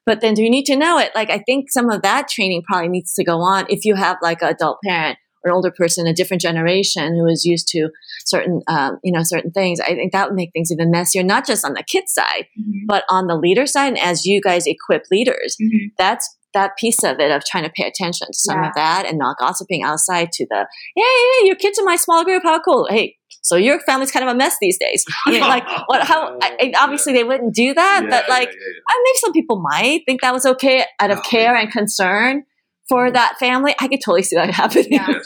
but 0.06 0.22
then 0.22 0.34
do 0.34 0.44
you 0.44 0.50
need 0.50 0.66
to 0.66 0.76
know 0.76 1.00
it? 1.00 1.12
Like, 1.16 1.30
I 1.30 1.40
think 1.40 1.72
some 1.72 1.90
of 1.90 2.02
that 2.04 2.28
training 2.28 2.64
probably 2.68 2.90
needs 2.90 3.14
to 3.16 3.24
go 3.24 3.40
on 3.40 3.66
if 3.70 3.86
you 3.86 3.96
have 3.96 4.18
like 4.22 4.42
an 4.42 4.50
adult 4.50 4.78
parent 4.84 5.18
or 5.44 5.52
an 5.52 5.56
older 5.56 5.72
person, 5.72 6.08
a 6.08 6.14
different 6.14 6.42
generation 6.42 7.16
who 7.16 7.28
is 7.28 7.46
used 7.46 7.68
to 7.70 7.90
certain, 8.26 8.62
um, 8.68 9.00
you 9.04 9.12
know, 9.12 9.24
certain 9.24 9.52
things. 9.52 9.80
I 9.80 9.96
think 9.96 10.12
that 10.12 10.28
would 10.28 10.36
make 10.36 10.52
things 10.54 10.72
even 10.72 10.92
messier, 10.92 11.24
not 11.24 11.46
just 11.46 11.66
on 11.66 11.74
the 11.74 11.84
kid 11.84 12.06
side, 12.08 12.46
mm-hmm. 12.60 12.86
but 12.88 13.04
on 13.10 13.28
the 13.28 13.36
leader 13.36 13.66
side. 13.66 13.90
And 13.90 14.00
as 14.00 14.26
you 14.26 14.42
guys 14.42 14.68
equip 14.68 15.04
leaders, 15.12 15.56
mm-hmm. 15.62 15.88
that's 15.98 16.36
that 16.54 16.78
piece 16.78 17.04
of 17.04 17.20
it 17.20 17.32
of 17.32 17.44
trying 17.46 17.66
to 17.66 17.70
pay 17.70 17.86
attention 17.86 18.28
to 18.28 18.34
some 18.34 18.62
yeah. 18.62 18.70
of 18.70 18.76
that 18.76 19.06
and 19.06 19.20
not 19.20 19.38
gossiping 19.38 19.84
outside 19.84 20.32
to 20.32 20.48
the, 20.50 20.66
hey, 20.96 21.04
hey, 21.04 21.48
your 21.48 21.56
kid's 21.56 21.78
in 21.78 21.86
my 21.86 21.98
small 21.98 22.24
group. 22.24 22.44
How 22.44 22.60
cool. 22.62 22.88
Hey, 22.90 23.18
so 23.46 23.58
your 23.58 23.80
family's 23.82 24.12
kind 24.12 24.28
of 24.28 24.34
a 24.34 24.36
mess 24.36 24.58
these 24.60 24.80
days. 24.80 25.06
You 25.28 25.40
know, 25.40 25.48
like 25.48 25.68
what? 25.86 26.02
How? 26.04 26.36
I, 26.42 26.74
obviously, 26.80 27.14
they 27.14 27.24
wouldn't 27.24 27.54
do 27.54 27.76
that, 27.76 28.02
yeah, 28.04 28.10
but 28.10 28.28
like, 28.28 28.50
yeah, 28.50 28.96
maybe 29.04 29.18
some 29.18 29.34
people 29.34 29.62
might 29.62 30.02
think 30.08 30.22
that 30.22 30.34
was 30.34 30.48
okay 30.48 30.84
out 31.00 31.12
of 31.12 31.20
oh, 31.20 31.30
care 31.30 31.56
and 31.56 31.72
concern 31.72 32.44
for 32.90 33.12
that 33.12 33.38
family. 33.38 33.76
I 33.80 33.88
could 33.88 34.00
totally 34.04 34.24
see 34.24 34.36
that 34.36 34.50
happening. 34.54 34.94
Yeah. 34.94 35.20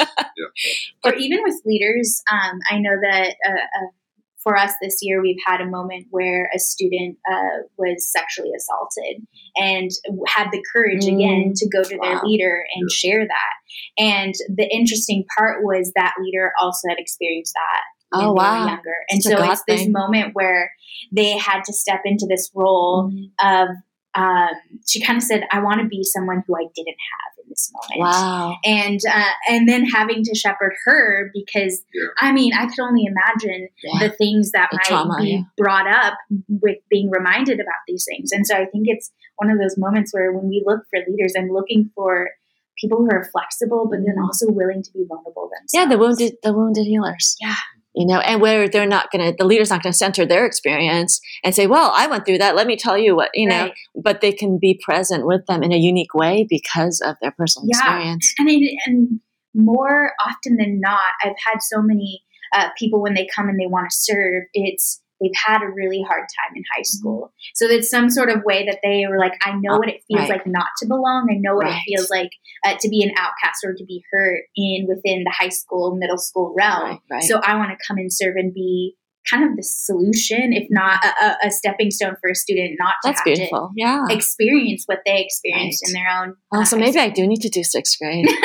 or 1.06 1.14
even 1.14 1.40
with 1.44 1.62
leaders, 1.64 2.22
um, 2.30 2.60
I 2.70 2.80
know 2.80 2.98
that 3.02 3.36
uh, 3.48 3.52
uh, 3.52 3.88
for 4.44 4.58
us 4.58 4.74
this 4.82 5.00
year, 5.02 5.22
we've 5.22 5.40
had 5.46 5.62
a 5.62 5.66
moment 5.66 6.08
where 6.10 6.50
a 6.54 6.60
student 6.60 7.18
uh, 7.32 7.64
was 7.78 8.12
sexually 8.12 8.52
assaulted 8.54 9.26
and 9.56 9.92
had 10.28 10.50
the 10.52 10.62
courage 10.74 11.06
mm. 11.06 11.16
again 11.16 11.54
to 11.56 11.70
go 11.70 11.84
to 11.84 11.96
wow. 11.96 12.06
their 12.06 12.22
leader 12.24 12.66
and 12.76 12.92
share 12.92 13.26
that. 13.26 13.54
And 13.98 14.34
the 14.50 14.70
interesting 14.70 15.24
part 15.38 15.64
was 15.64 15.94
that 15.96 16.16
leader 16.22 16.52
also 16.62 16.90
had 16.90 17.00
experienced 17.00 17.54
that 17.54 17.84
oh, 18.14 18.34
wow. 18.34 18.68
younger. 18.68 18.96
And 19.10 19.18
it's 19.18 19.28
so 19.28 19.52
it's 19.52 19.64
this 19.68 19.88
moment 19.88 20.32
where 20.34 20.72
they 21.12 21.38
had 21.38 21.64
to 21.66 21.74
step 21.74 22.02
into 22.06 22.26
this 22.30 22.50
role 22.54 23.12
mm-hmm. 23.12 23.48
of 23.48 23.70
um, 24.16 24.50
she 24.88 25.02
kind 25.02 25.18
of 25.18 25.24
said, 25.24 25.44
"I 25.52 25.62
want 25.62 25.82
to 25.82 25.88
be 25.88 26.04
someone 26.04 26.44
who 26.48 26.56
I 26.56 26.66
didn't 26.76 26.98
have 26.98 27.44
in 27.44 27.50
this 27.50 27.72
moment." 27.72 28.12
Wow! 28.12 28.58
And 28.66 29.00
uh, 29.08 29.32
and 29.50 29.70
then 29.70 29.86
having 29.86 30.24
to 30.24 30.36
shepherd 30.36 30.74
her 30.86 31.32
because 31.34 31.84
yeah. 31.94 32.08
I 32.18 32.32
mean, 32.32 32.54
I 32.54 32.66
could 32.66 32.80
only 32.80 33.06
imagine 33.06 33.68
yeah. 33.84 34.08
the 34.08 34.14
things 34.16 34.52
that 34.52 34.70
the 34.72 34.78
might 34.78 34.86
trauma, 34.86 35.18
be 35.22 35.30
yeah. 35.30 35.42
brought 35.58 35.88
up 35.88 36.18
with 36.48 36.78
being 36.90 37.12
reminded 37.12 37.60
about 37.60 37.82
these 37.88 38.06
things. 38.10 38.32
And 38.32 38.48
so 38.48 38.56
I 38.56 38.66
think 38.66 38.86
it's 38.88 39.12
one 39.38 39.52
of 39.52 39.60
those 39.60 39.78
moments 39.78 40.12
where 40.12 40.34
when 40.34 40.50
we 40.50 40.64
look 40.66 40.82
for 40.90 41.00
leaders, 41.08 41.34
I'm 41.38 41.50
looking 41.50 41.92
for 41.94 42.30
people 42.80 42.98
who 43.00 43.10
are 43.12 43.30
flexible, 43.32 43.88
but 43.90 44.00
then 44.00 44.16
mm-hmm. 44.16 44.26
also 44.26 44.48
willing 44.50 44.82
to 44.82 44.92
be 44.92 45.06
vulnerable 45.08 45.50
themselves. 45.50 45.74
Yeah, 45.74 45.86
the 45.86 45.98
wounded, 45.98 46.38
the 46.42 46.54
wounded 46.54 46.86
healers. 46.86 47.36
Yeah, 47.40 47.56
you 48.00 48.06
know, 48.06 48.20
and 48.22 48.40
where 48.40 48.70
they're 48.70 48.88
not 48.88 49.12
going 49.12 49.30
to, 49.30 49.36
the 49.38 49.46
leader's 49.46 49.70
not 49.70 49.84
going 49.84 49.92
to 49.92 49.98
center 49.98 50.26
their 50.26 50.46
experience 50.46 51.20
and 51.44 51.54
say, 51.54 51.68
well, 51.68 51.92
I 51.94 52.08
went 52.08 52.26
through 52.26 52.38
that. 52.38 52.56
Let 52.56 52.66
me 52.66 52.78
tell 52.78 52.98
you 52.98 53.14
what, 53.14 53.30
you 53.34 53.50
right. 53.50 53.68
know, 53.68 54.02
but 54.02 54.22
they 54.22 54.32
can 54.32 54.58
be 54.58 54.80
present 54.82 55.28
with 55.28 55.46
them 55.48 55.64
in 55.64 55.74
a 55.74 55.78
unique 55.78 56.14
way 56.14 56.48
because 56.50 57.02
of 57.06 57.18
their 57.22 57.32
personal 57.32 57.68
yeah. 57.70 57.78
experience. 57.78 58.34
And, 58.40 58.50
and 58.86 59.20
more 59.54 60.14
often 60.26 60.56
than 60.56 60.80
not, 60.80 61.02
I've 61.22 61.36
had 61.46 61.60
so 61.60 61.82
many 61.82 62.24
uh, 62.56 62.70
people 62.78 63.02
when 63.02 63.16
they 63.16 63.28
come 63.36 63.50
and 63.50 63.60
they 63.60 63.68
want 63.68 63.90
to 63.90 63.96
serve, 63.96 64.44
it's 64.54 65.02
they've 65.22 65.32
had 65.46 65.62
a 65.62 65.70
really 65.70 66.02
hard 66.08 66.22
time 66.22 66.56
in 66.56 66.64
high 66.76 66.84
school. 66.84 67.32
So 67.56 67.68
there's 67.68 67.90
some 67.90 68.10
sort 68.10 68.30
of 68.30 68.44
way 68.46 68.66
that 68.66 68.80
they 68.84 69.06
were 69.10 69.18
like, 69.18 69.34
I 69.44 69.52
know 69.60 69.78
what 69.78 69.90
it 69.90 70.02
feels 70.08 70.22
Right. 70.22 70.30
like 70.30 70.48
not 70.48 70.68
to 70.80 70.88
belong. 70.88 71.28
I 71.32 71.36
know 71.40 71.56
what 71.56 71.66
Right. 71.66 71.76
it 71.86 71.96
feels 71.96 72.10
like 72.10 72.32
uh, 72.66 72.76
to 72.80 72.90
be 72.90 73.04
an 73.04 73.12
outcast 73.18 73.64
or 73.64 73.74
to 73.74 73.86
be 73.86 74.04
hurt 74.12 74.44
in 74.56 74.86
within 74.88 75.24
the 75.24 75.34
high 75.38 75.50
school, 75.50 75.96
middle 75.96 76.18
school 76.18 76.54
realm. 76.58 76.84
Right, 76.84 77.00
right. 77.12 77.24
So 77.24 77.40
I 77.44 77.56
want 77.56 77.72
to 77.72 77.78
come 77.88 77.98
and 77.98 78.12
serve 78.12 78.36
and 78.36 78.54
be 78.54 78.96
kind 79.30 79.44
of 79.50 79.56
the 79.56 79.64
solution, 79.64 80.54
if 80.54 80.68
not 80.70 81.04
a, 81.04 81.26
a, 81.26 81.38
a 81.48 81.52
stepping 81.52 81.92
stone 81.92 82.16
for 82.22 82.30
a 82.30 82.36
student 82.36 82.76
not 82.80 82.94
to 83.04 83.10
That's 83.10 83.20
have 83.20 83.26
beautiful. 83.26 83.72
Yeah. 83.76 84.06
experience 84.10 84.84
what 84.86 85.00
they 85.06 85.22
experienced 85.24 85.84
Right. 85.86 85.90
in 85.90 85.94
their 85.94 86.22
own. 86.22 86.36
Oh, 86.54 86.62
uh, 86.62 86.66
so 86.66 86.78
maybe 86.78 87.00
I 87.00 87.10
do 87.10 87.28
need 87.28 87.42
to 87.42 87.50
do 87.50 87.64
sixth 87.64 87.98
grade. 88.00 88.26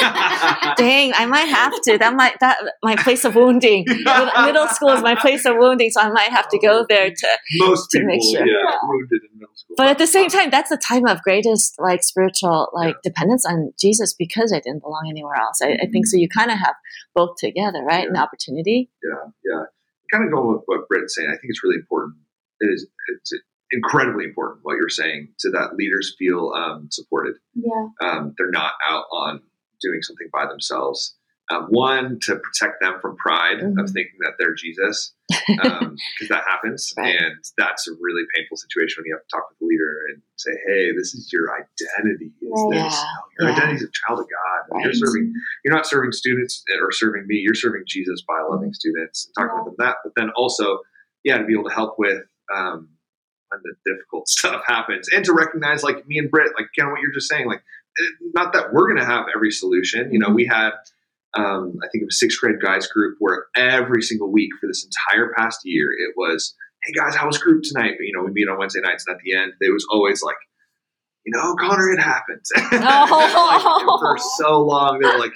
Dang, 0.76 1.12
I 1.14 1.26
might 1.26 1.48
have 1.48 1.72
to. 1.82 1.98
That 1.98 2.14
might 2.14 2.38
that 2.40 2.58
my 2.82 2.96
place 2.96 3.24
of 3.24 3.34
wounding. 3.34 3.84
Middle 3.88 4.68
school 4.68 4.90
is 4.90 5.02
my 5.02 5.14
place 5.14 5.44
of 5.44 5.56
wounding, 5.58 5.90
so 5.90 6.00
I 6.00 6.10
might 6.10 6.30
have 6.30 6.48
to 6.48 6.58
go 6.58 6.84
there 6.88 7.10
to. 7.10 7.28
Most 7.58 7.90
To 7.90 7.98
people, 7.98 8.08
make 8.08 8.22
sure. 8.22 8.46
yeah, 8.46 8.76
wounded 8.82 9.20
in 9.32 9.38
middle 9.38 9.54
school. 9.54 9.74
But 9.76 9.88
at 9.88 9.98
the 9.98 10.06
same 10.06 10.28
time, 10.28 10.50
that's 10.50 10.70
the 10.70 10.76
time 10.76 11.06
of 11.06 11.22
greatest 11.22 11.74
like 11.78 12.02
spiritual 12.02 12.70
like 12.74 12.96
dependence 13.02 13.44
on 13.46 13.72
Jesus 13.78 14.12
because 14.14 14.52
I 14.52 14.60
didn't 14.60 14.82
belong 14.82 15.06
anywhere 15.08 15.36
else. 15.36 15.60
I, 15.62 15.72
I 15.82 15.86
think 15.90 16.06
so. 16.06 16.16
You 16.16 16.28
kind 16.28 16.50
of 16.50 16.58
have 16.58 16.74
both 17.14 17.36
together, 17.38 17.82
right? 17.82 18.08
An 18.08 18.16
opportunity. 18.16 18.90
yeah, 19.02 19.30
yeah. 19.44 19.62
Kind 20.12 20.24
of 20.24 20.32
going 20.32 20.54
with 20.54 20.62
what 20.66 20.88
Britt's 20.88 21.14
saying, 21.14 21.28
I 21.28 21.32
think 21.32 21.46
it's 21.48 21.64
really 21.64 21.76
important. 21.76 22.16
It 22.60 22.66
is 22.66 22.86
it's 23.08 23.32
incredibly 23.70 24.24
important 24.24 24.60
what 24.62 24.76
you're 24.76 24.88
saying 24.88 25.28
so 25.38 25.50
that 25.50 25.74
leaders 25.76 26.14
feel 26.18 26.52
um, 26.56 26.88
supported. 26.90 27.34
Yeah. 27.54 27.88
Um, 28.00 28.34
they're 28.38 28.50
not 28.50 28.72
out 28.88 29.04
on 29.12 29.40
doing 29.80 30.02
something 30.02 30.28
by 30.32 30.46
themselves. 30.46 31.16
Um, 31.50 31.64
one 31.68 32.18
to 32.22 32.36
protect 32.36 32.80
them 32.80 32.94
from 33.02 33.16
pride 33.16 33.60
of 33.60 33.74
Mhm. 33.74 33.92
thinking 33.92 34.16
that 34.20 34.32
they're 34.38 34.54
Jesus, 34.54 35.12
because 35.28 36.28
that 36.30 36.44
happens, 36.48 36.94
Right. 36.96 37.14
and 37.20 37.36
that's 37.58 37.86
a 37.86 37.92
really 38.00 38.22
painful 38.34 38.56
situation 38.56 39.02
when 39.02 39.08
you 39.08 39.14
have 39.14 39.22
to 39.22 39.28
talk 39.36 39.50
with 39.50 39.58
the 39.58 39.66
leader 39.66 39.92
and 40.08 40.22
say, 40.36 40.52
"Hey, 40.66 40.92
this 40.96 41.12
is 41.12 41.30
your 41.34 41.52
identity. 41.54 42.32
Is 42.40 42.48
Right. 42.70 42.82
this 42.84 43.04
your 43.38 43.48
Yeah. 43.50 43.56
identity 43.56 43.76
is 43.76 43.82
a 43.82 43.90
child 43.92 44.20
of 44.20 44.26
God? 44.30 44.82
You're 44.84 44.94
serving 44.94 45.34
you're 45.64 45.74
not 45.74 45.86
serving 45.86 46.12
students 46.12 46.64
or 46.80 46.90
serving 46.92 47.26
me. 47.26 47.36
You're 47.36 47.54
serving 47.54 47.82
Jesus 47.86 48.22
by 48.22 48.40
loving 48.40 48.72
students 48.72 49.26
and 49.26 49.34
talking 49.34 49.58
Yeah. 49.58 49.64
with 49.64 49.76
them 49.76 49.86
that. 49.86 49.96
But 50.02 50.14
then 50.16 50.30
also, 50.30 50.80
yeah, 51.24 51.36
to 51.38 51.44
be 51.44 51.52
able 51.52 51.68
to 51.68 51.74
help 51.74 51.98
with 51.98 52.24
um, 52.54 52.88
when 53.50 53.60
the 53.64 53.74
difficult 53.84 54.28
stuff 54.36 54.62
happens, 54.66 55.10
and 55.10 55.22
to 55.26 55.34
recognize, 55.34 55.82
like 55.82 56.06
me 56.06 56.16
and 56.18 56.30
Britt, 56.30 56.52
like 56.58 56.68
kind 56.76 56.88
of 56.88 56.92
what 56.92 57.02
you're 57.02 57.12
just 57.12 57.28
saying, 57.28 57.46
like 57.46 57.62
eh, 58.00 58.02
not 58.34 58.54
that 58.54 58.72
we're 58.72 58.86
going 58.88 58.96
to 58.98 59.04
have 59.04 59.26
every 59.34 59.50
solution. 59.50 60.10
You 60.10 60.18
know, 60.20 60.30
we 60.30 60.46
had. 60.46 60.72
Um, 61.36 61.74
I 61.82 61.88
think 61.90 62.02
it 62.02 62.06
was 62.06 62.20
sixth 62.20 62.38
grade 62.40 62.60
guys 62.62 62.86
group 62.86 63.16
where 63.18 63.46
every 63.56 64.02
single 64.02 64.30
week 64.30 64.50
for 64.60 64.66
this 64.66 64.86
entire 64.86 65.32
past 65.36 65.60
year 65.64 65.86
it 65.90 66.14
was, 66.16 66.54
hey 66.84 66.92
guys, 66.92 67.16
how 67.16 67.26
was 67.26 67.38
group 67.38 67.62
tonight? 67.64 67.94
But, 67.98 68.04
you 68.04 68.12
know, 68.14 68.24
we 68.24 68.32
meet 68.32 68.48
on 68.48 68.58
Wednesday 68.58 68.80
nights, 68.80 69.04
and 69.06 69.16
at 69.16 69.20
the 69.24 69.34
end, 69.34 69.52
it 69.60 69.72
was 69.72 69.86
always 69.90 70.22
like, 70.22 70.36
you 71.24 71.32
know, 71.34 71.54
Connor, 71.58 71.90
it 71.90 72.00
happened. 72.00 72.44
Oh. 72.56 73.98
for 74.00 74.18
so 74.36 74.60
long, 74.60 74.98
they 75.00 75.08
were 75.08 75.18
like, 75.18 75.32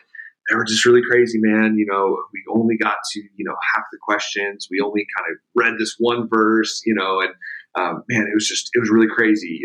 they 0.48 0.56
were 0.56 0.64
just 0.64 0.84
really 0.86 1.02
crazy, 1.02 1.38
man. 1.40 1.76
You 1.76 1.86
know, 1.86 2.16
we 2.32 2.42
only 2.50 2.76
got 2.76 2.96
to, 3.12 3.20
you 3.36 3.44
know, 3.44 3.54
half 3.74 3.84
the 3.92 3.98
questions. 4.02 4.66
We 4.70 4.80
only 4.80 5.06
kind 5.16 5.30
of 5.30 5.38
read 5.54 5.78
this 5.78 5.96
one 5.98 6.28
verse, 6.28 6.80
you 6.86 6.94
know, 6.94 7.20
and 7.20 7.30
um, 7.78 8.02
man, 8.08 8.22
it 8.22 8.34
was 8.34 8.46
just, 8.48 8.70
it 8.74 8.80
was 8.80 8.90
really 8.90 9.08
crazy. 9.08 9.60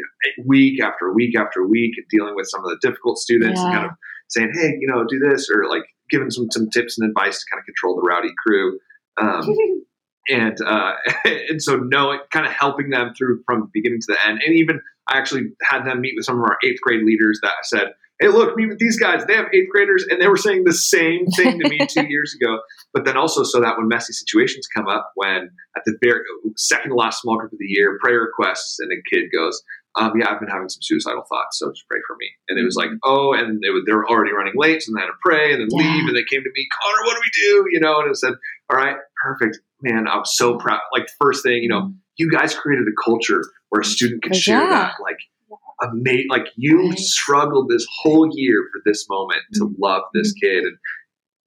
Week 0.45 0.81
after 0.83 1.13
week 1.13 1.37
after 1.37 1.65
week, 1.67 1.93
and 1.97 2.05
dealing 2.09 2.35
with 2.35 2.47
some 2.49 2.63
of 2.63 2.69
the 2.69 2.77
difficult 2.81 3.17
students 3.17 3.59
and 3.59 3.73
kind 3.73 3.85
of 3.85 3.91
saying, 4.29 4.51
hey, 4.53 4.77
you 4.79 4.87
know, 4.87 5.03
do 5.07 5.19
this, 5.19 5.49
or 5.49 5.69
like 5.69 5.83
giving 6.13 6.29
some, 6.29 6.47
some 6.51 6.69
tips 6.69 6.99
and 6.99 7.09
advice 7.09 7.39
to 7.39 7.45
kind 7.51 7.59
of 7.59 7.65
control 7.65 7.95
the 7.95 8.07
rowdy 8.07 8.33
crew. 8.45 8.79
Um, 9.19 9.49
and 10.29 10.57
uh, 10.65 10.93
and 11.25 11.61
so 11.61 11.77
knowing 11.77 12.19
kind 12.31 12.45
of 12.45 12.51
helping 12.51 12.89
them 12.89 13.13
through 13.17 13.43
from 13.45 13.69
beginning 13.73 13.99
to 13.99 14.07
the 14.13 14.27
end 14.27 14.41
and 14.45 14.55
even 14.55 14.79
i 15.07 15.17
actually 15.17 15.51
had 15.61 15.83
them 15.83 16.01
meet 16.01 16.13
with 16.15 16.25
some 16.25 16.37
of 16.37 16.43
our 16.43 16.57
eighth 16.63 16.79
grade 16.81 17.03
leaders 17.03 17.39
that 17.43 17.53
said 17.63 17.89
hey 18.19 18.27
look 18.27 18.55
meet 18.55 18.69
with 18.69 18.79
these 18.79 18.97
guys 18.97 19.25
they 19.25 19.35
have 19.35 19.47
eighth 19.53 19.69
graders 19.69 20.05
and 20.09 20.21
they 20.21 20.27
were 20.27 20.37
saying 20.37 20.63
the 20.63 20.73
same 20.73 21.25
thing 21.35 21.59
to 21.59 21.69
me 21.69 21.85
two 21.89 22.07
years 22.07 22.35
ago 22.39 22.59
but 22.93 23.05
then 23.05 23.17
also 23.17 23.43
so 23.43 23.59
that 23.59 23.77
when 23.77 23.87
messy 23.87 24.13
situations 24.13 24.67
come 24.73 24.87
up 24.87 25.11
when 25.15 25.49
at 25.75 25.83
the 25.85 25.97
very 26.01 26.21
second 26.55 26.91
to 26.91 26.95
last 26.95 27.21
small 27.21 27.37
group 27.37 27.51
of 27.51 27.59
the 27.59 27.67
year 27.67 27.97
prayer 28.01 28.21
requests 28.21 28.79
and 28.79 28.91
a 28.91 29.01
kid 29.13 29.25
goes 29.35 29.61
um, 29.95 30.13
yeah, 30.19 30.29
I've 30.29 30.39
been 30.39 30.49
having 30.49 30.69
some 30.69 30.81
suicidal 30.81 31.23
thoughts, 31.29 31.59
so 31.59 31.71
just 31.71 31.87
pray 31.87 31.99
for 32.07 32.15
me. 32.17 32.29
And 32.49 32.57
it 32.59 32.63
was 32.63 32.75
like, 32.75 32.89
oh, 33.03 33.33
and 33.33 33.61
they, 33.61 33.69
would, 33.69 33.85
they 33.85 33.93
were 33.93 34.07
already 34.09 34.31
running 34.33 34.53
late, 34.55 34.81
so 34.81 34.91
then 34.91 35.01
I 35.03 35.05
had 35.05 35.11
to 35.11 35.17
pray 35.23 35.53
and 35.53 35.61
then 35.61 35.67
Yeah. 35.71 35.93
leave. 35.93 36.07
And 36.07 36.15
they 36.15 36.23
came 36.23 36.43
to 36.43 36.49
me, 36.53 36.67
Connor, 36.81 37.05
what 37.05 37.15
do 37.15 37.21
we 37.21 37.31
do? 37.41 37.65
You 37.71 37.79
know, 37.79 37.99
and 38.01 38.09
it 38.09 38.17
said, 38.17 38.33
all 38.69 38.77
right, 38.77 38.95
perfect. 39.23 39.59
Man, 39.81 40.07
I'm 40.07 40.25
so 40.25 40.57
proud. 40.57 40.79
Like, 40.93 41.07
first 41.21 41.43
thing, 41.43 41.61
you 41.61 41.69
know, 41.69 41.93
you 42.17 42.31
guys 42.31 42.55
created 42.55 42.87
a 42.87 43.03
culture 43.03 43.43
where 43.69 43.81
a 43.81 43.85
student 43.85 44.23
could 44.23 44.35
share 44.35 44.61
yeah. 44.63 44.69
that. 44.69 44.93
Like, 45.01 45.17
amazing. 45.81 46.27
Like, 46.29 46.47
you 46.55 46.89
Right. 46.89 46.97
struggled 46.97 47.69
this 47.69 47.85
whole 48.01 48.29
year 48.31 48.67
for 48.71 48.81
this 48.85 49.05
moment 49.09 49.41
to 49.55 49.73
love 49.79 50.03
this 50.13 50.31
kid. 50.33 50.63
And 50.63 50.77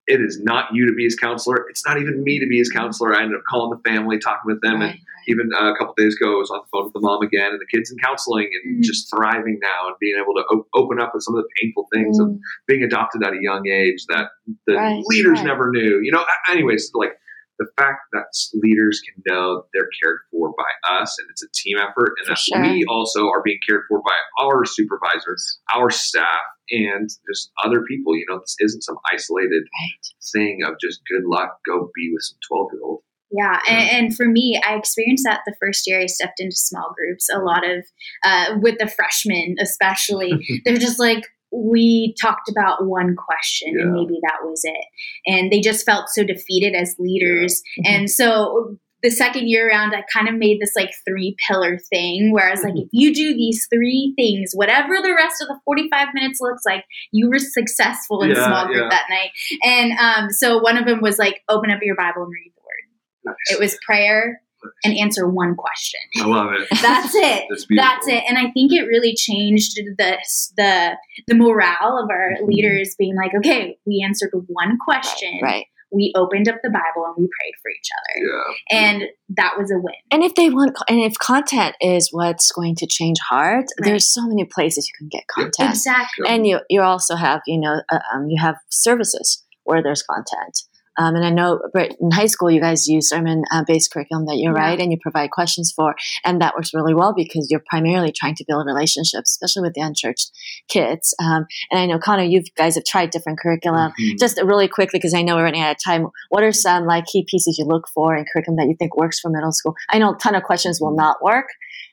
it 0.07 0.21
is 0.21 0.41
not 0.43 0.67
you 0.73 0.87
to 0.87 0.93
be 0.95 1.05
his 1.05 1.17
counselor. 1.17 1.67
It's 1.69 1.85
not 1.87 1.99
even 2.01 2.23
me 2.23 2.39
to 2.39 2.47
be 2.47 2.59
his 2.59 2.71
counselor. 2.71 3.15
I 3.15 3.23
ended 3.23 3.39
up 3.39 3.45
calling 3.49 3.77
the 3.77 3.89
family, 3.91 4.19
talking 4.19 4.47
with 4.47 4.61
them, 4.63 4.75
and 4.75 4.83
Right, 4.83 4.91
right. 4.91 5.27
even 5.29 5.51
uh, 5.53 5.73
a 5.73 5.77
couple 5.77 5.95
days 5.97 6.15
ago, 6.15 6.37
I 6.37 6.39
was 6.39 6.51
on 6.51 6.61
the 6.63 6.69
phone 6.71 6.85
with 6.85 6.93
the 6.93 7.01
mom 7.01 7.23
again, 7.23 7.51
and 7.51 7.61
the 7.61 7.67
kids 7.67 7.91
in 7.91 7.99
counseling 7.99 8.49
and 8.65 8.79
Mhm. 8.79 8.85
just 8.85 9.11
thriving 9.11 9.59
now 9.61 9.89
and 9.89 9.97
being 10.01 10.17
able 10.21 10.35
to 10.35 10.45
open 10.75 11.01
up 11.01 11.13
with 11.15 11.25
some 11.25 11.35
of 11.35 11.43
the 11.43 11.49
painful 11.61 11.89
things 11.93 12.19
of 12.21 12.29
Mm. 12.29 12.39
being 12.69 12.83
adopted 12.85 13.25
at 13.25 13.33
a 13.33 13.41
young 13.43 13.67
age 13.67 14.05
that 14.09 14.31
the 14.67 14.75
Right, 14.75 15.03
leaders 15.09 15.39
right. 15.39 15.47
never 15.47 15.71
knew. 15.71 16.01
You 16.01 16.13
know, 16.13 16.25
anyways, 16.49 16.93
like 16.95 17.19
the 17.59 17.67
fact 17.79 18.01
that 18.13 18.27
leaders 18.55 19.01
can 19.01 19.23
know 19.27 19.65
they're 19.73 19.89
cared 20.03 20.19
for 20.31 20.53
by 20.57 20.71
us 21.01 21.19
and 21.19 21.27
it's 21.31 21.43
a 21.43 21.49
team 21.55 21.79
effort, 21.79 22.15
and 22.19 22.27
For 22.27 22.31
that 22.33 22.39
sure. 22.39 22.61
we 22.61 22.85
also 22.85 23.29
are 23.29 23.43
being 23.43 23.59
cared 23.67 23.83
for 23.89 24.01
by 24.03 24.45
our 24.45 24.65
supervisors, 24.67 25.59
our 25.75 25.91
staff, 25.91 26.43
and 26.71 27.09
just 27.33 27.51
other 27.65 27.83
people. 27.83 28.17
You 28.17 28.25
know, 28.29 28.39
this 28.41 28.57
isn't 28.61 28.83
some 28.83 28.97
isolated 29.13 29.65
Right. 29.65 30.15
thing 30.33 30.61
of 30.67 30.75
just 30.81 31.01
good 31.11 31.25
luck, 31.27 31.59
go 31.67 31.91
be 31.95 32.11
with 32.13 32.23
some 32.23 32.39
12 32.49 32.69
year 32.75 32.83
old. 32.83 33.03
Yeah, 33.31 33.59
and, 33.69 33.91
and 34.07 34.17
for 34.17 34.27
me, 34.27 34.61
I 34.65 34.77
experienced 34.77 35.25
that 35.25 35.41
the 35.47 35.57
first 35.61 35.87
year 35.87 36.01
I 36.01 36.07
stepped 36.07 36.39
into 36.39 36.55
small 36.55 36.95
groups. 36.97 37.29
A 37.35 37.41
lot 37.41 37.69
of 37.69 37.85
uh, 38.25 38.57
with 38.61 38.79
the 38.79 38.87
freshmen, 38.87 39.57
especially, 39.61 40.33
they're 40.65 40.77
just 40.77 41.01
like 41.01 41.25
we 41.53 42.15
talked 42.21 42.49
about 42.49 42.87
one 42.87 43.17
question 43.17 43.75
and 43.81 43.93
maybe 43.93 44.19
that 44.23 44.45
was 44.45 44.63
it, 44.65 44.85
and 45.27 45.51
they 45.51 45.61
just 45.61 45.85
felt 45.85 46.09
so 46.09 46.23
defeated 46.23 46.75
as 46.75 46.95
leaders. 46.99 47.63
Mhm. 47.81 47.89
And 47.91 48.11
so 48.11 48.79
the 49.09 49.11
second 49.13 49.49
year 49.49 49.69
around, 49.69 49.95
I 49.95 50.03
kind 50.13 50.29
of 50.29 50.35
made 50.35 50.61
this 50.61 50.73
like 50.75 50.91
three 51.09 51.37
pillar 51.47 51.79
thing 51.79 52.33
where 52.33 52.49
I 52.49 52.51
was 52.51 52.65
like, 52.65 52.75
if 52.77 52.89
you 52.91 53.15
do 53.15 53.35
these 53.35 53.69
three 53.73 54.13
things, 54.17 54.51
whatever 54.53 54.97
the 55.01 55.15
rest 55.15 55.41
of 55.41 55.47
the 55.47 55.61
45 55.65 56.09
minutes 56.13 56.41
looks 56.41 56.63
like, 56.67 56.85
you 57.13 57.29
were 57.31 57.39
successful 57.39 58.23
in 58.23 58.31
Yeah, 58.31 58.45
small 58.47 58.67
group 58.67 58.83
yeah. 58.83 58.89
that 58.91 59.05
night. 59.09 59.31
And 59.63 59.93
um, 59.99 60.31
so 60.31 60.59
one 60.59 60.77
of 60.77 60.87
them 60.87 61.01
was 61.01 61.19
like, 61.21 61.43
open 61.49 61.71
up 61.71 61.79
your 61.83 61.95
Bible 61.95 62.23
and 62.25 62.33
read 62.33 62.53
the 62.57 62.63
word. 62.63 63.35
Nice. 63.49 63.57
It 63.57 63.61
was 63.61 63.79
prayer 63.87 64.41
and 64.85 64.97
answer 64.99 65.29
one 65.29 65.55
question. 65.55 66.01
I 66.21 66.27
love 66.27 66.53
it. 66.55 66.67
That's 66.83 67.15
it. 67.15 67.45
That's. 67.49 67.67
That's 67.77 68.09
it. 68.09 68.25
And 68.29 68.37
I 68.39 68.51
think 68.51 68.73
it 68.73 68.83
really 68.89 69.15
changed 69.15 69.77
the 69.77 70.19
the 70.57 70.97
the 71.29 71.35
morale 71.37 72.01
of 72.03 72.11
our 72.11 72.31
Mm-hmm. 72.37 72.47
leaders 72.47 72.97
being 72.99 73.15
like, 73.15 73.31
okay, 73.39 73.79
we 73.87 74.03
answered 74.05 74.31
one 74.49 74.79
question. 74.85 75.39
Right. 75.41 75.67
We 75.93 76.13
opened 76.17 76.49
up 76.49 76.57
the 76.63 76.71
Bible 76.71 77.07
and 77.07 77.15
we 77.17 77.29
prayed 77.41 77.55
for 77.63 77.71
each 77.71 77.89
other. 77.99 78.27
Yeah. 78.27 78.79
And 78.79 79.03
that 79.37 79.55
was 79.57 79.71
a 79.71 79.79
win. 79.79 79.95
And 80.11 80.23
if 80.25 80.35
they 80.35 80.51
want, 80.51 80.77
and 80.89 81.01
if 81.01 81.15
content 81.19 81.77
is 81.81 82.09
what's 82.11 82.51
going 82.53 82.75
to 82.77 82.87
change 82.87 83.19
hearts, 83.29 83.73
Right. 83.81 83.89
there's 83.91 84.13
so 84.13 84.27
many 84.27 84.45
places 84.45 84.89
you 84.89 84.95
can 84.99 85.09
get 85.09 85.27
content. 85.29 85.71
Exactly. 85.71 86.29
And 86.29 86.47
you 86.47 86.61
you 86.69 86.81
also 86.83 87.15
have 87.17 87.41
you 87.47 87.61
know 87.61 87.83
uh, 87.91 87.99
um, 88.15 88.27
you 88.29 88.41
have 88.41 88.57
services 88.71 89.45
where 89.65 89.83
there's 89.83 90.03
content. 90.03 90.63
Um, 90.99 91.15
and 91.15 91.25
I 91.25 91.31
know 91.31 91.61
Britt, 91.73 91.97
in 92.01 92.11
high 92.11 92.27
school 92.27 92.51
you 92.51 92.61
guys 92.61 92.87
use 92.89 93.09
sermon 93.09 93.43
uh, 93.51 93.65
based 93.67 93.93
curriculum 93.93 94.27
that 94.27 94.37
you 94.37 94.51
Yeah. 94.53 94.59
write 94.59 94.81
and 94.81 94.91
you 94.93 94.99
provide 95.01 95.31
questions 95.31 95.73
for, 95.75 95.95
and 96.25 96.41
that 96.41 96.55
works 96.55 96.73
really 96.75 96.95
well 96.95 97.13
because 97.15 97.49
you're 97.51 97.63
primarily 97.69 98.13
trying 98.13 98.35
to 98.37 98.45
build 98.47 98.67
relationships, 98.67 99.31
especially 99.33 99.63
with 99.63 99.75
the 99.75 99.81
unchurched 99.83 100.31
kids. 100.69 101.15
Um, 101.23 101.47
and 101.71 101.81
I 101.81 101.87
know 101.87 101.99
Connor, 101.99 102.23
you 102.25 102.43
guys 102.57 102.75
have 102.77 102.85
tried 102.85 103.11
different 103.11 103.39
curriculum. 103.39 103.93
Mhm. 104.01 104.19
Just 104.19 104.41
really 104.43 104.69
quickly, 104.69 104.99
because 104.99 105.15
I 105.15 105.23
know 105.23 105.37
we're 105.37 105.45
running 105.45 105.63
out 105.63 105.73
of 105.73 105.79
time. 105.85 106.07
What 106.31 106.43
are 106.43 106.53
some 106.53 106.87
like 106.87 107.07
key 107.07 107.25
pieces 107.29 107.59
you 107.59 107.65
look 107.65 107.89
for 107.95 108.17
in 108.17 108.25
curriculum 108.33 108.57
that 108.59 108.67
you 108.69 108.77
think 108.79 108.97
works 108.97 109.21
for 109.21 109.31
middle 109.31 109.53
school? 109.53 109.75
I 109.91 109.99
know 109.99 110.13
a 110.15 110.17
ton 110.19 110.35
of 110.35 110.43
questions 110.43 110.81
will 110.81 110.95
not 110.95 111.17
work, 111.23 111.47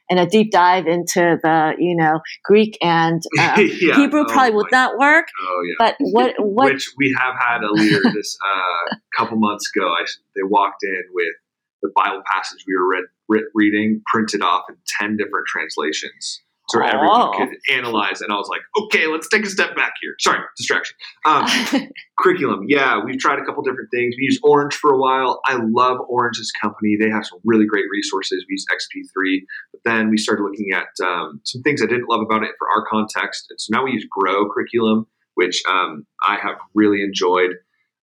and 0.09 0.19
a 0.19 0.25
deep 0.25 0.51
dive 0.51 0.87
into 0.87 1.37
the 1.41 1.73
you 1.77 1.95
know 1.95 2.19
Greek 2.43 2.77
and 2.81 3.21
uh, 3.39 3.59
Yeah. 3.59 3.95
Hebrew 3.95 4.21
Oh 4.21 4.25
probably 4.31 4.55
would 4.55 4.71
not 4.71 4.97
work. 4.97 5.27
Oh 5.41 5.61
yeah. 5.67 5.75
But 5.79 5.95
what 5.99 6.35
what 6.39 6.73
Which 6.73 6.91
we 6.97 7.15
have 7.17 7.35
had 7.39 7.63
a 7.63 7.71
leader 7.71 8.01
this 8.13 8.37
uh, 8.45 8.95
couple 9.17 9.37
months 9.37 9.69
ago. 9.75 9.87
I, 9.87 10.05
they 10.35 10.43
walked 10.43 10.83
in 10.83 11.03
with 11.13 11.33
the 11.81 11.91
Bible 11.95 12.21
passage 12.31 12.63
we 12.67 12.75
were 12.75 12.87
read, 12.87 13.03
re- 13.27 13.49
reading 13.53 14.01
printed 14.11 14.41
off 14.41 14.63
in 14.69 14.75
ten 14.99 15.17
different 15.17 15.47
translations 15.47 16.41
so 16.69 16.81
everyone 16.81 17.21
Oh. 17.21 17.31
could 17.37 17.49
analyze. 17.71 18.21
And 18.21 18.31
I 18.31 18.35
was 18.35 18.47
like, 18.49 18.61
okay, 18.85 19.07
let's 19.07 19.27
take 19.27 19.43
a 19.45 19.49
step 19.49 19.75
back 19.75 19.93
here. 20.01 20.15
Sorry, 20.19 20.39
distraction. 20.57 20.95
Um, 21.25 21.45
curriculum, 22.19 22.61
yeah, 22.67 22.99
we've 23.03 23.19
tried 23.19 23.39
a 23.39 23.45
couple 23.45 23.63
different 23.63 23.89
things. 23.91 24.15
We 24.17 24.23
used 24.23 24.39
Orange 24.43 24.73
for 24.75 24.91
a 24.93 24.97
while. 24.97 25.41
I 25.45 25.57
love 25.61 25.97
Orange's 26.07 26.51
company. 26.61 26.95
They 26.99 27.09
have 27.09 27.25
some 27.25 27.39
really 27.43 27.65
great 27.65 27.85
resources. 27.91 28.45
We 28.47 28.53
use 28.53 28.65
XP3, 28.71 29.39
but 29.73 29.81
then 29.85 30.09
we 30.09 30.17
started 30.17 30.43
looking 30.43 30.71
at 30.73 30.87
um, 31.05 31.41
some 31.43 31.61
things 31.63 31.81
I 31.81 31.85
didn't 31.85 32.09
love 32.09 32.21
about 32.21 32.43
it 32.43 32.51
for 32.57 32.67
our 32.69 32.85
context. 32.89 33.47
And 33.49 33.59
so 33.59 33.67
now 33.77 33.83
we 33.83 33.91
use 33.91 34.05
Grow 34.09 34.49
curriculum, 34.49 35.07
which 35.35 35.61
um, 35.69 36.05
I 36.27 36.37
have 36.41 36.55
really 36.73 37.01
enjoyed. 37.03 37.51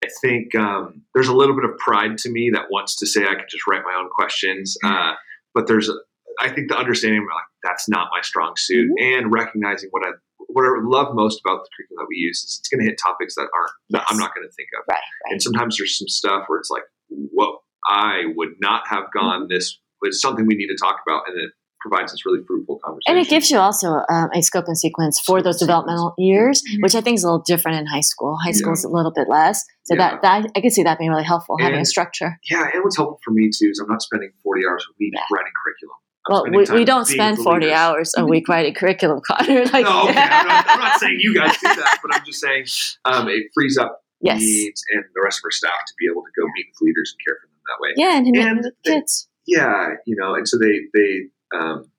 I 0.04 0.08
think 0.22 0.56
um, 0.56 1.02
there's 1.14 1.28
a 1.28 1.36
little 1.36 1.56
bit 1.56 1.66
of 1.66 1.78
pride 1.78 2.18
to 2.20 2.30
me 2.32 2.50
that 2.54 2.66
wants 2.72 2.98
to 3.00 3.06
say 3.08 3.24
I 3.26 3.36
could 3.36 3.50
just 3.50 3.68
write 3.68 3.84
my 3.84 3.98
own 4.00 4.10
questions, 4.16 4.76
uh, 4.84 5.14
but 5.54 5.68
there's, 5.68 5.90
a, 5.90 5.94
I 6.40 6.50
think, 6.50 6.70
the 6.70 6.78
understanding 6.78 7.22
like 7.22 7.44
that's 7.64 7.88
not 7.90 8.08
my 8.16 8.22
strong 8.22 8.54
suit, 8.58 8.90
and 9.00 9.32
recognizing 9.32 9.90
what 9.92 10.04
I 10.06 10.12
what 10.48 10.64
I 10.66 10.70
love 10.84 11.14
most 11.14 11.42
about 11.46 11.62
the 11.64 11.70
curriculum 11.78 12.04
that 12.04 12.08
we 12.10 12.16
use 12.18 12.38
is 12.44 12.60
it's 12.62 12.70
going 12.70 12.80
to 12.84 12.90
hit 12.90 12.98
topics 12.98 13.36
that 13.36 13.48
aren't 13.54 13.72
that 13.92 14.06
I'm 14.10 14.18
not 14.18 14.34
going 14.34 14.48
to 14.48 14.54
think 14.54 14.70
of, 14.80 14.84
right, 14.90 14.96
right. 14.96 15.32
and 15.34 15.42
sometimes 15.42 15.78
there's 15.78 15.98
some 15.98 16.08
stuff 16.08 16.46
where 16.48 16.60
it's 16.60 16.70
like, 16.72 16.84
whoa, 17.10 17.58
I 17.88 18.24
would 18.36 18.54
not 18.62 18.88
have 18.88 19.06
gone 19.14 19.42
Mm-hmm. 19.42 19.54
this. 19.54 19.80
It's 20.04 20.22
something 20.22 20.48
we 20.48 20.56
need 20.56 20.68
to 20.68 20.78
talk 20.78 20.98
about, 21.06 21.24
and 21.28 21.38
it 21.38 21.52
provides 21.82 22.12
this 22.12 22.26
really 22.26 22.40
fruitful 22.48 22.80
conversation. 22.84 23.16
And 23.18 23.20
it 23.20 23.30
gives 23.30 23.52
you 23.52 23.58
also 23.58 24.02
um, 24.10 24.30
a 24.34 24.42
scope 24.42 24.66
and 24.68 24.78
sequence 24.78 25.20
for 25.20 25.40
Scope 25.40 25.44
those 25.44 25.62
and 25.62 25.68
developmental 25.68 26.14
years, 26.18 26.62
Mhm. 26.64 26.82
which 26.84 26.96
I 26.96 27.02
think 27.02 27.16
is 27.16 27.24
a 27.24 27.28
little 27.28 27.44
different 27.46 27.78
in 27.80 27.86
high 27.86 28.00
school. 28.02 28.38
High 28.44 28.52
school 28.52 28.74
is 28.74 28.84
a 28.84 28.90
little 28.90 29.12
bit 29.12 29.28
less, 29.30 29.64
so 29.84 29.96
Yeah. 29.96 30.12
that, 30.12 30.22
that 30.24 30.52
I 30.56 30.62
can 30.62 30.72
see 30.72 30.84
that 30.84 30.98
being 31.00 31.10
really 31.12 31.24
helpful 31.24 31.58
having 31.60 31.76
a 31.76 31.78
And- 31.80 31.88
structure. 31.88 32.40
yeah, 32.50 32.70
and 32.74 32.84
what's 32.84 32.98
helpful 32.98 33.20
for 33.24 33.32
me 33.32 33.50
too 33.54 33.70
is 33.72 33.80
I'm 33.80 33.88
not 33.90 34.02
spending 34.02 34.32
40 34.44 34.64
hours 34.70 34.86
a 34.90 34.94
week 35.00 35.14
Yeah. 35.16 35.22
writing 35.32 35.52
curriculum. 35.64 35.98
I'm 36.30 36.52
Well, 36.54 36.68
we, 36.74 36.80
we 36.80 36.86
don't 36.86 37.06
spend 37.06 37.38
forty 37.40 37.66
leaders. 37.68 37.78
hours 37.80 38.14
a 38.18 38.26
week 38.26 38.48
writing 38.48 38.74
curriculum, 38.74 39.22
Connor. 39.26 39.66
Like, 39.66 39.86
no, 39.86 40.10
okay. 40.10 40.20
I'm 40.20 40.48
not, 40.48 40.66
I'm 40.70 40.80
not 40.80 41.00
saying 41.00 41.18
you 41.20 41.34
guys 41.36 41.54
do 41.58 41.68
that, 41.68 42.00
but 42.02 42.16
I'm 42.16 42.26
just 42.26 42.40
saying 42.40 42.66
um, 43.06 43.28
it 43.28 43.48
frees 43.54 43.78
up 43.78 44.02
yes, 44.22 44.40
needs 44.40 44.84
and 44.94 45.04
the 45.16 45.22
rest 45.24 45.40
of 45.40 45.44
our 45.46 45.52
staff 45.52 45.80
to 45.88 45.94
be 46.00 46.06
able 46.12 46.22
to 46.24 46.32
go 46.40 46.46
meet 46.56 46.68
with 46.72 46.82
leaders 46.82 47.14
and 47.18 47.26
care 47.26 47.38
for 47.42 47.48
them 47.48 47.60
that 47.68 47.82
way. 47.82 47.94
yeah, 47.98 48.18
and, 48.18 48.28
and, 48.28 48.38
And 48.58 48.64
the 48.64 48.72
they- 48.86 48.92
kids. 49.00 49.28
Yeah, 49.48 49.96
you 50.06 50.16
know, 50.16 50.36
and 50.36 50.48
so 50.48 50.60
they 50.60 50.82
they 50.94 51.22
um, 51.58 51.90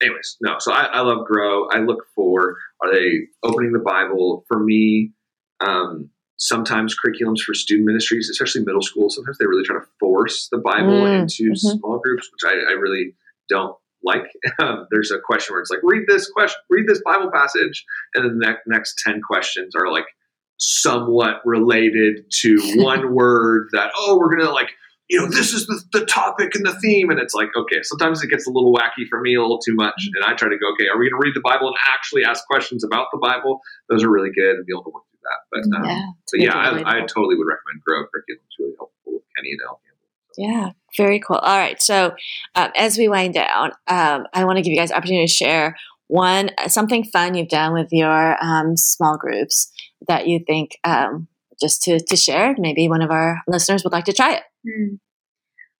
anyways, 0.00 0.36
no. 0.40 0.56
So 0.60 0.72
I, 0.72 0.84
I 0.84 1.00
love 1.00 1.26
Grow. 1.26 1.66
I 1.70 1.78
look 1.80 2.04
for 2.14 2.56
are 2.82 2.92
they 2.92 3.22
opening 3.42 3.72
the 3.72 3.80
Bible 3.80 4.44
for 4.46 4.60
me? 4.62 5.12
Um, 5.60 6.10
sometimes 6.36 6.94
curriculums 6.96 7.40
for 7.40 7.52
student 7.52 7.86
ministries, 7.86 8.30
especially 8.30 8.64
middle 8.64 8.80
school, 8.80 9.10
sometimes 9.10 9.36
they 9.38 9.46
really 9.46 9.64
try 9.64 9.76
to 9.76 9.84
force 9.98 10.48
the 10.50 10.58
Bible 10.58 11.02
Mm, 11.02 11.20
into 11.22 11.50
mhm. 11.50 11.56
small 11.58 11.98
groups, 11.98 12.30
which 12.32 12.50
I, 12.50 12.54
I 12.70 12.72
really 12.72 13.14
don't 13.50 13.76
like. 14.02 14.24
Um, 14.60 14.86
there's 14.90 15.10
a 15.10 15.18
question 15.18 15.54
where 15.54 15.62
it's 15.62 15.70
like 15.70 15.80
read 15.82 16.02
this 16.06 16.28
question, 16.28 16.58
read 16.68 16.86
this 16.86 17.00
Bible 17.02 17.30
passage, 17.32 17.82
and 18.14 18.24
then 18.24 18.38
the 18.38 18.46
next, 18.46 18.60
next 18.66 19.02
ten 19.02 19.22
questions 19.22 19.74
are 19.74 19.90
like 19.90 20.04
somewhat 20.60 21.40
related 21.44 22.24
to 22.30 22.58
one 22.76 23.14
word 23.14 23.68
that 23.72 23.90
oh 23.96 24.18
we're 24.18 24.36
gonna 24.36 24.50
like 24.50 24.68
you 25.08 25.18
know 25.18 25.26
this 25.26 25.54
is 25.54 25.66
the, 25.66 25.82
the 25.98 26.04
topic 26.04 26.54
and 26.54 26.66
the 26.66 26.78
theme. 26.80 27.10
And 27.10 27.18
it's 27.18 27.34
like 27.34 27.48
okay 27.56 27.78
sometimes 27.82 28.22
it 28.22 28.28
gets 28.28 28.46
a 28.46 28.50
little 28.50 28.72
wacky 28.72 29.08
for 29.08 29.20
me 29.20 29.34
a 29.34 29.40
little 29.40 29.58
too 29.58 29.74
much 29.74 30.08
and 30.14 30.24
i 30.24 30.34
try 30.34 30.48
to 30.48 30.58
go 30.58 30.72
okay 30.74 30.88
are 30.92 30.98
we 30.98 31.08
gonna 31.08 31.20
read 31.20 31.34
the 31.34 31.40
bible 31.40 31.68
and 31.68 31.76
actually 31.88 32.24
ask 32.24 32.44
questions 32.46 32.84
about 32.84 33.06
the 33.10 33.18
bible? 33.18 33.60
Those 33.88 34.04
are 34.04 34.10
really 34.10 34.30
good 34.34 34.56
and 34.56 34.66
be 34.66 34.72
able 34.74 34.84
to 34.84 34.90
work 34.90 35.04
through 35.10 35.24
that. 35.24 35.40
But 35.50 35.76
um, 35.76 35.84
Yeah, 35.84 36.06
but 36.30 36.40
yeah 36.40 36.56
I, 36.56 36.98
I 36.98 37.00
totally 37.06 37.36
would 37.36 37.48
recommend 37.48 37.80
grow 37.86 38.04
curriculum. 38.12 38.44
It's 38.44 38.58
really 38.58 38.74
helpful 38.78 39.12
with 39.16 39.22
kenny 39.34 39.52
and 39.52 39.60
Elle 39.66 39.80
Yeah, 40.36 40.70
very 40.96 41.20
cool. 41.20 41.36
All 41.36 41.58
right. 41.58 41.80
So, 41.80 42.12
um, 42.54 42.70
as 42.76 42.96
we 42.96 43.08
wind 43.08 43.34
down, 43.34 43.72
um, 43.86 44.26
I 44.32 44.44
want 44.44 44.56
to 44.56 44.62
give 44.62 44.72
you 44.72 44.78
guys 44.78 44.92
opportunity 44.92 45.26
to 45.26 45.32
share 45.32 45.76
one 46.10 46.50
uh, 46.58 46.68
something 46.68 47.04
fun 47.04 47.34
you've 47.34 47.48
done 47.48 47.72
with 47.72 47.88
your 47.92 48.42
um, 48.44 48.76
small 48.76 49.16
groups 49.16 49.70
that 50.08 50.26
you 50.26 50.40
think 50.46 50.72
um, 50.82 51.28
just 51.60 51.82
to, 51.82 52.00
to 52.00 52.16
share. 52.16 52.54
Maybe 52.58 52.88
one 52.88 53.02
of 53.02 53.10
our 53.10 53.42
listeners 53.46 53.84
would 53.84 53.92
like 53.92 54.06
to 54.06 54.12
try 54.12 54.34
it. 54.34 54.42
Hmm. 54.68 54.96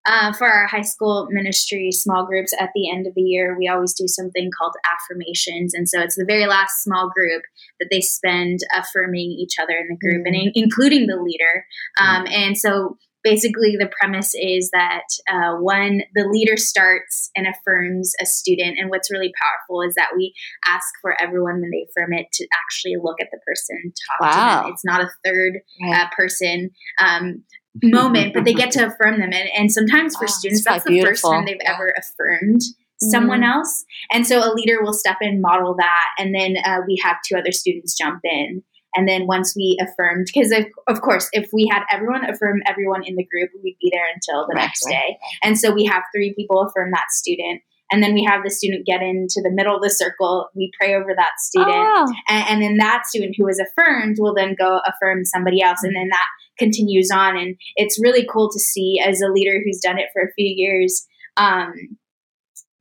Uh, 0.06 0.32
for 0.32 0.46
our 0.46 0.66
high 0.66 0.80
school 0.80 1.28
ministry 1.30 1.90
small 1.92 2.24
groups 2.24 2.54
at 2.58 2.70
the 2.74 2.90
end 2.90 3.06
of 3.06 3.12
the 3.14 3.20
year, 3.20 3.54
we 3.58 3.68
always 3.68 3.92
do 3.92 4.08
something 4.08 4.50
called 4.56 4.74
affirmations. 4.88 5.74
And 5.74 5.86
so 5.86 6.00
it's 6.00 6.16
the 6.16 6.24
very 6.26 6.46
last 6.46 6.82
small 6.82 7.10
group 7.14 7.42
that 7.78 7.88
they 7.90 8.00
spend 8.00 8.60
affirming 8.74 9.36
each 9.38 9.56
other 9.62 9.76
in 9.76 9.88
the 9.90 9.98
group 10.00 10.24
and 10.24 10.34
in- 10.34 10.52
including 10.54 11.06
the 11.06 11.20
leader. 11.20 11.66
Um, 12.00 12.26
and 12.30 12.56
so 12.56 12.96
basically, 13.22 13.76
the 13.78 13.90
premise 14.00 14.32
is 14.34 14.70
that 14.72 15.04
uh, 15.30 15.56
one, 15.56 16.02
the 16.14 16.26
leader 16.30 16.56
starts 16.56 17.30
and 17.36 17.46
affirms 17.46 18.12
a 18.20 18.26
student. 18.26 18.78
And 18.78 18.90
what's 18.90 19.10
really 19.10 19.32
powerful 19.40 19.82
is 19.82 19.94
that 19.96 20.10
we 20.16 20.34
ask 20.66 20.86
for 21.02 21.14
everyone 21.20 21.60
when 21.60 21.70
they 21.70 21.86
affirm 21.90 22.12
it 22.12 22.26
to 22.32 22.46
actually 22.64 22.96
look 23.02 23.20
at 23.20 23.28
the 23.32 23.38
person, 23.46 23.92
talk 24.18 24.32
to 24.32 24.38
them. 24.64 24.72
It's 24.72 24.84
not 24.84 25.00
a 25.02 25.10
third 25.24 25.60
Right. 25.82 26.00
uh, 26.02 26.08
person 26.16 26.70
um, 27.02 27.44
moment, 27.82 28.34
but 28.34 28.44
they 28.44 28.54
get 28.54 28.70
to 28.72 28.86
affirm 28.86 29.20
them. 29.20 29.30
And, 29.32 29.48
and 29.56 29.72
sometimes 29.72 30.16
for 30.16 30.24
Wow, 30.24 30.32
students, 30.32 30.60
it's 30.60 30.68
that's 30.68 30.84
the 30.84 31.00
first 31.02 31.22
time 31.24 31.44
they've 31.46 31.56
Yeah. 31.62 31.74
ever 31.74 31.94
affirmed 31.96 32.60
someone 33.02 33.42
else. 33.42 33.84
And 34.12 34.26
so 34.26 34.40
a 34.40 34.52
leader 34.52 34.82
will 34.82 34.92
step 34.92 35.16
in, 35.22 35.40
model 35.40 35.74
that, 35.78 36.08
and 36.18 36.34
then 36.34 36.56
uh, 36.62 36.80
we 36.86 37.00
have 37.02 37.16
two 37.26 37.36
other 37.36 37.52
students 37.52 37.96
jump 37.96 38.20
in. 38.24 38.62
And 38.94 39.08
then 39.08 39.26
once 39.26 39.54
we 39.56 39.78
affirmed, 39.80 40.26
because 40.32 40.50
of, 40.52 40.64
of 40.88 41.00
course, 41.00 41.28
if 41.32 41.50
we 41.52 41.68
had 41.70 41.82
everyone 41.92 42.28
affirm 42.28 42.60
everyone 42.66 43.02
in 43.04 43.14
the 43.16 43.24
group, 43.26 43.50
we'd 43.62 43.76
be 43.80 43.90
there 43.92 44.04
until 44.14 44.46
the 44.48 44.54
Right, 44.56 44.64
next 44.64 44.84
right. 44.86 44.92
day. 44.92 45.18
And 45.42 45.58
so 45.58 45.72
we 45.72 45.84
have 45.84 46.02
three 46.14 46.34
people 46.34 46.60
affirm 46.62 46.90
that 46.90 47.10
student. 47.10 47.62
And 47.92 48.02
then 48.02 48.14
we 48.14 48.24
have 48.24 48.44
the 48.44 48.50
student 48.50 48.86
get 48.86 49.02
into 49.02 49.40
the 49.42 49.50
middle 49.50 49.74
of 49.74 49.82
the 49.82 49.90
circle. 49.90 50.48
We 50.54 50.70
pray 50.80 50.94
over 50.94 51.12
that 51.16 51.38
student 51.38 51.70
Oh, 51.72 52.06
and, 52.28 52.44
and 52.48 52.62
then 52.62 52.76
that 52.76 53.06
student 53.06 53.34
who 53.36 53.48
is 53.48 53.58
affirmed 53.60 54.16
will 54.18 54.34
then 54.34 54.54
go 54.58 54.80
affirm 54.86 55.24
somebody 55.24 55.60
else 55.60 55.82
and 55.82 55.94
then 55.96 56.08
that 56.08 56.26
continues 56.58 57.10
on 57.12 57.36
and 57.38 57.56
it's 57.76 57.98
really 58.02 58.26
cool 58.30 58.50
to 58.50 58.58
see 58.60 59.00
as 59.04 59.20
a 59.22 59.32
leader 59.32 59.60
who's 59.64 59.80
done 59.82 59.98
it 59.98 60.06
for 60.12 60.22
a 60.22 60.32
few 60.34 60.52
years 60.54 61.06
um, 61.36 61.72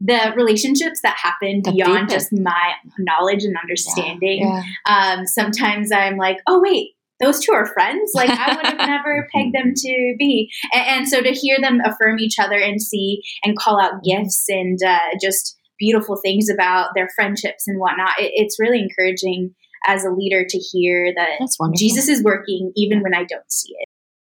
the 0.01 0.33
relationships 0.35 1.01
that 1.03 1.17
happen 1.17 1.61
The 1.63 1.71
beyond 1.73 2.07
deepen. 2.07 2.09
just 2.09 2.29
my 2.31 2.73
knowledge 2.97 3.43
and 3.43 3.55
understanding 3.61 4.41
yeah. 4.41 4.63
um, 5.17 5.25
sometimes 5.25 5.91
i'm 5.91 6.15
like 6.17 6.37
oh 6.47 6.61
wait 6.63 6.91
those 7.19 7.39
two 7.41 7.51
are 7.51 7.65
friends 7.65 8.11
like 8.13 8.29
i 8.29 8.55
would 8.55 8.65
have 8.65 8.77
never 8.87 9.27
pegged 9.33 9.53
them 9.53 9.73
to 9.75 10.15
be 10.17 10.49
and, 10.73 10.87
and 10.99 11.07
so 11.09 11.21
to 11.21 11.31
hear 11.31 11.57
them 11.59 11.81
affirm 11.83 12.17
each 12.19 12.39
other 12.39 12.55
and 12.57 12.81
see 12.81 13.21
and 13.43 13.57
call 13.57 13.79
out 13.81 14.03
gifts 14.03 14.45
and 14.47 14.79
uh, 14.87 14.99
just 15.21 15.57
beautiful 15.77 16.17
things 16.23 16.49
about 16.49 16.89
their 16.95 17.09
friendships 17.15 17.67
and 17.67 17.79
whatnot 17.79 18.11
it, 18.19 18.31
it's 18.35 18.57
really 18.59 18.79
encouraging 18.81 19.53
as 19.87 20.03
a 20.05 20.09
leader 20.11 20.45
to 20.47 20.57
hear 20.57 21.13
that 21.15 21.39
jesus 21.75 22.07
is 22.09 22.23
working 22.23 22.71
even 22.77 23.01
when 23.01 23.13
i 23.13 23.23
don't 23.25 23.51
see 23.51 23.73
it 23.79 23.87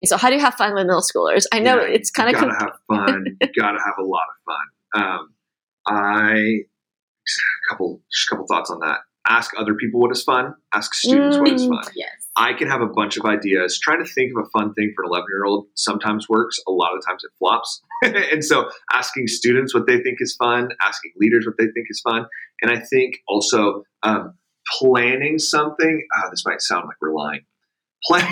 So, 0.08 0.16
how 0.16 0.28
do 0.30 0.34
you 0.36 0.40
have 0.40 0.54
fun 0.54 0.72
with 0.74 0.86
middle 0.86 1.02
schoolers? 1.02 1.44
I 1.52 1.58
know 1.60 1.76
Yeah, 1.80 1.94
it's 1.94 2.10
kind 2.10 2.28
of 2.34 2.40
gotta 2.40 2.54
have 2.58 2.72
fun. 2.88 3.24
you 3.40 3.48
gotta 3.60 3.78
have 3.84 3.98
a 3.98 4.02
lot 4.02 4.22
of 4.32 4.36
fun. 4.48 5.02
Um, 5.04 5.34
I 5.86 6.34
a 6.34 7.68
couple 7.70 8.00
just 8.12 8.26
a 8.28 8.34
couple 8.34 8.46
thoughts 8.46 8.70
on 8.70 8.80
that. 8.80 8.98
Ask 9.28 9.52
other 9.58 9.74
people 9.74 10.00
what 10.00 10.10
is 10.10 10.22
fun. 10.24 10.54
Ask 10.72 10.94
students 10.94 11.38
what 11.38 11.48
is 11.52 11.62
Mm. 11.66 11.68
fun. 11.82 11.92
yes 11.94 12.10
I 12.36 12.54
can 12.54 12.68
have 12.68 12.80
a 12.80 12.86
bunch 12.86 13.16
of 13.16 13.24
ideas. 13.26 13.78
Trying 13.78 14.04
to 14.04 14.10
think 14.10 14.32
of 14.36 14.44
a 14.44 14.48
fun 14.50 14.72
thing 14.74 14.92
for 14.96 15.04
an 15.04 15.10
11 15.10 15.26
year 15.30 15.44
old 15.44 15.66
sometimes 15.74 16.28
works. 16.28 16.58
A 16.66 16.70
lot 16.70 16.96
of 16.96 17.04
times 17.06 17.22
it 17.24 17.30
flops. 17.38 17.82
and 18.32 18.44
so 18.44 18.70
asking 18.92 19.26
students 19.26 19.74
what 19.74 19.86
they 19.86 19.98
think 20.00 20.18
is 20.20 20.34
fun, 20.36 20.70
asking 20.80 21.12
leaders 21.16 21.44
what 21.46 21.56
they 21.58 21.66
think 21.66 21.86
is 21.90 22.00
fun. 22.00 22.26
And 22.62 22.70
I 22.70 22.78
think 22.80 23.16
also 23.28 23.82
um, 24.02 24.34
planning 24.78 25.38
something. 25.38 26.06
Uh, 26.16 26.30
this 26.30 26.44
might 26.46 26.62
sound 26.62 26.86
like 26.86 26.96
we're 27.02 27.12
lying. 27.14 27.40
Plan, 28.04 28.24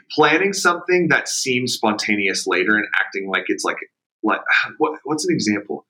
planning 0.12 0.52
something 0.54 1.08
that 1.08 1.28
seems 1.28 1.74
spontaneous 1.74 2.46
later 2.46 2.76
and 2.76 2.86
acting 2.98 3.28
like 3.28 3.44
it's 3.48 3.64
like 3.64 3.76
like 4.22 4.40
what, 4.78 4.98
what's 5.04 5.26
an 5.28 5.34
example? 5.34 5.84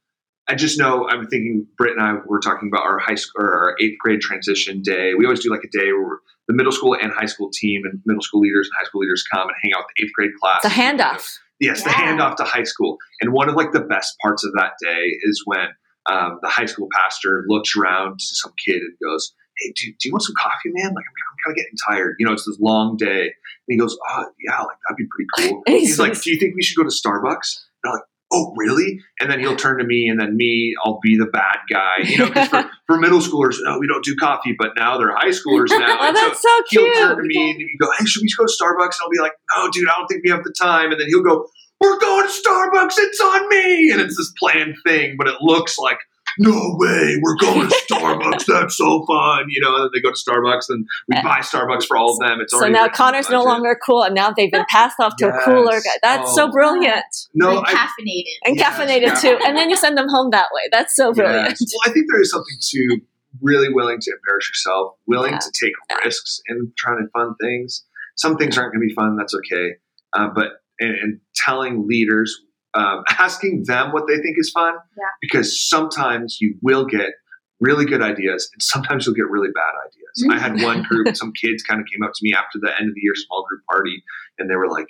I 0.48 0.54
just 0.54 0.78
know 0.78 1.06
I'm 1.08 1.26
thinking 1.26 1.66
Britt 1.76 1.92
and 1.96 2.02
I 2.02 2.14
were 2.26 2.40
talking 2.40 2.68
about 2.72 2.84
our 2.84 2.98
high 2.98 3.16
school 3.16 3.44
or 3.44 3.52
our 3.52 3.76
eighth 3.80 3.98
grade 3.98 4.20
transition 4.20 4.80
day. 4.82 5.12
We 5.14 5.24
always 5.26 5.40
do 5.40 5.50
like 5.50 5.62
a 5.64 5.68
day 5.68 5.92
where 5.92 6.18
the 6.48 6.54
middle 6.54 6.72
school 6.72 6.94
and 7.00 7.12
high 7.12 7.26
school 7.26 7.50
team 7.52 7.82
and 7.84 8.00
middle 8.06 8.22
school 8.22 8.40
leaders 8.40 8.66
and 8.68 8.72
high 8.78 8.86
school 8.88 9.02
leaders 9.02 9.22
come 9.32 9.46
and 9.48 9.56
hang 9.62 9.72
out 9.76 9.80
with 9.86 9.88
the 9.96 10.04
eighth 10.04 10.12
grade 10.14 10.30
class. 10.40 10.62
the 10.62 10.68
handoff. 10.68 11.38
Yes, 11.60 11.82
the 11.82 11.90
handoff 11.90 12.36
to 12.36 12.44
high 12.44 12.62
school. 12.62 12.96
And 13.20 13.32
one 13.32 13.48
of 13.48 13.56
like 13.56 13.72
the 13.72 13.80
best 13.80 14.16
parts 14.22 14.44
of 14.44 14.52
that 14.54 14.72
day 14.82 15.18
is 15.22 15.42
when 15.44 15.66
um, 16.10 16.38
the 16.42 16.48
high 16.48 16.64
school 16.66 16.88
pastor 16.96 17.44
looks 17.48 17.76
around 17.76 18.18
to 18.20 18.24
some 18.36 18.52
kid 18.64 18.76
and 18.76 18.94
goes, 19.04 19.34
"Hey, 19.58 19.72
do, 19.76 19.86
do 19.90 20.08
you 20.08 20.12
want 20.12 20.22
some 20.22 20.34
coffee, 20.38 20.70
man? 20.72 20.94
Like 20.94 21.04
I'm, 21.04 21.12
I'm 21.28 21.36
kind 21.44 21.52
of 21.52 21.56
getting 21.56 21.76
tired. 21.90 22.16
You 22.18 22.26
know, 22.26 22.32
it's 22.32 22.46
this 22.46 22.56
long 22.60 22.96
day." 22.96 23.22
And 23.24 23.30
he 23.66 23.76
goes, 23.76 23.98
"Oh, 24.08 24.24
yeah, 24.42 24.58
like 24.60 24.76
that'd 24.88 24.96
be 24.96 25.06
pretty 25.10 25.50
cool." 25.50 25.62
He's 25.66 25.88
he's 25.88 25.98
like, 25.98 26.12
just- 26.12 26.24
"Do 26.24 26.30
you 26.30 26.38
think 26.38 26.54
we 26.54 26.62
should 26.62 26.76
go 26.76 26.84
to 26.84 26.88
Starbucks?" 26.88 27.58
And 27.84 27.90
I'm 27.90 27.92
like, 27.96 28.02
"Oh, 28.32 28.52
really?" 28.56 29.00
And 29.20 29.30
then 29.30 29.40
he'll 29.40 29.56
turn 29.56 29.78
to 29.78 29.84
me, 29.84 30.08
and 30.08 30.20
then 30.20 30.36
me, 30.36 30.74
I'll 30.84 30.98
be 31.02 31.16
the 31.16 31.26
bad 31.26 31.58
guy. 31.70 31.98
You 32.04 32.18
know 32.18 32.44
for, 32.46 32.70
for 32.86 32.98
middle 32.98 33.20
schoolers, 33.20 33.56
no, 33.62 33.78
we 33.78 33.86
don't 33.86 34.04
do 34.04 34.14
coffee, 34.16 34.54
but 34.58 34.70
now 34.76 34.98
they're 34.98 35.14
high 35.14 35.30
schoolers 35.30 35.68
now. 35.70 35.98
oh, 36.00 36.06
And 36.08 36.16
so 36.16 36.28
that's 36.28 36.42
so 36.42 36.62
he'll 36.70 36.94
turn 36.94 37.16
to 37.18 37.22
me 37.24 37.50
and 37.50 37.78
go, 37.80 37.88
"Hey, 37.98 38.04
should 38.04 38.22
we 38.22 38.28
go 38.36 38.44
to 38.46 38.52
Starbucks?" 38.52 38.84
And 38.84 39.00
I'll 39.02 39.10
be 39.10 39.20
like, 39.20 39.32
"No, 39.56 39.70
dude, 39.70 39.88
I 39.88 39.92
don't 39.98 40.06
think 40.08 40.22
we 40.24 40.30
have 40.30 40.44
the 40.44 40.54
time." 40.58 40.90
And 40.92 41.00
then 41.00 41.06
he'll 41.08 41.22
go, 41.24 41.46
"We're 41.80 41.98
going 41.98 42.26
to 42.26 42.32
Starbucks. 42.32 42.94
It's 42.98 43.20
on 43.20 43.48
me." 43.48 43.90
And 43.92 44.00
it's 44.00 44.16
this 44.16 44.32
planned 44.38 44.76
thing, 44.84 45.16
but 45.18 45.26
it 45.28 45.36
looks 45.40 45.78
like 45.78 45.98
no 46.38 46.74
way, 46.78 47.16
we're 47.22 47.36
going 47.36 47.68
to 47.68 47.74
Starbucks. 47.90 48.44
That's 48.46 48.76
so 48.76 49.04
fun. 49.06 49.46
You 49.48 49.60
know, 49.60 49.74
and 49.76 49.84
then 49.84 49.90
they 49.94 50.00
go 50.00 50.10
to 50.10 50.16
Starbucks 50.16 50.66
and 50.68 50.86
we 51.08 51.16
buy 51.22 51.40
Starbucks 51.40 51.86
for 51.86 51.96
all 51.96 52.12
of 52.12 52.18
them. 52.20 52.40
It's 52.40 52.52
So 52.52 52.58
now 52.58 52.64
written 52.64 52.76
in 52.76 52.82
the 52.84 52.88
Connor's 52.90 53.30
no 53.30 53.42
longer 53.42 53.78
cool, 53.84 54.02
and 54.04 54.14
now 54.14 54.30
they've 54.30 54.50
been 54.52 54.64
passed 54.68 55.00
off 55.00 55.14
to 55.18 55.28
a 55.28 55.42
cooler 55.44 55.80
guy. 55.80 55.90
That's 56.02 56.30
Oh. 56.32 56.36
so 56.36 56.50
brilliant 56.50 57.04
No, 57.34 57.54
like 57.54 57.68
I, 57.68 57.72
caffeinated. 57.74 58.34
and 58.44 58.56
Yes, 58.56 58.74
caffeinated 58.78 59.20
too. 59.20 59.38
And 59.46 59.56
then 59.56 59.70
you 59.70 59.76
send 59.76 59.96
them 59.98 60.08
home 60.08 60.30
that 60.30 60.46
way. 60.52 60.62
That's 60.70 60.94
so 60.94 61.12
brilliant. 61.12 61.48
Yes. 61.50 61.60
Well, 61.72 61.90
I 61.90 61.94
think 61.94 62.06
there 62.10 62.20
is 62.20 62.30
something 62.30 62.56
to 62.60 63.00
really 63.42 63.68
willing 63.72 63.98
to 64.00 64.10
embarrass 64.10 64.48
yourself, 64.48 64.94
willing 65.06 65.32
Yeah. 65.32 65.38
to 65.38 65.52
take 65.60 65.72
risks 66.04 66.40
and 66.48 66.72
trying 66.76 66.98
to 67.04 67.10
fun 67.10 67.34
things. 67.40 67.84
Some 68.16 68.36
things 68.36 68.56
aren't 68.58 68.72
going 68.72 68.82
to 68.82 68.88
be 68.88 68.94
fun. 68.94 69.16
That's 69.16 69.34
okay. 69.34 69.76
Uh, 70.12 70.28
but 70.34 70.62
and, 70.80 70.90
and 70.94 71.20
telling 71.34 71.86
leaders, 71.86 72.40
um, 72.74 73.02
asking 73.18 73.64
them 73.66 73.92
what 73.92 74.04
they 74.08 74.16
think 74.16 74.36
is 74.38 74.50
fun, 74.50 74.74
Yeah. 74.96 75.04
because 75.20 75.68
sometimes 75.68 76.38
you 76.40 76.54
will 76.62 76.84
get 76.86 77.10
really 77.60 77.84
good 77.84 78.02
ideas, 78.02 78.48
and 78.52 78.62
sometimes 78.62 79.04
you'll 79.06 79.14
get 79.16 79.28
really 79.28 79.48
bad 79.54 79.72
ideas. 79.86 80.26
I 80.30 80.38
had 80.38 80.62
one 80.62 80.82
group, 80.84 81.14
some 81.16 81.32
kids 81.32 81.62
kind 81.62 81.80
of 81.80 81.86
came 81.86 82.02
up 82.04 82.12
to 82.14 82.20
me 82.22 82.32
after 82.34 82.58
the 82.60 82.70
end 82.78 82.88
of 82.88 82.94
the 82.94 83.00
year 83.02 83.14
small 83.16 83.44
group 83.48 83.62
party, 83.70 84.02
and 84.38 84.48
they 84.50 84.56
were 84.56 84.68
like, 84.68 84.86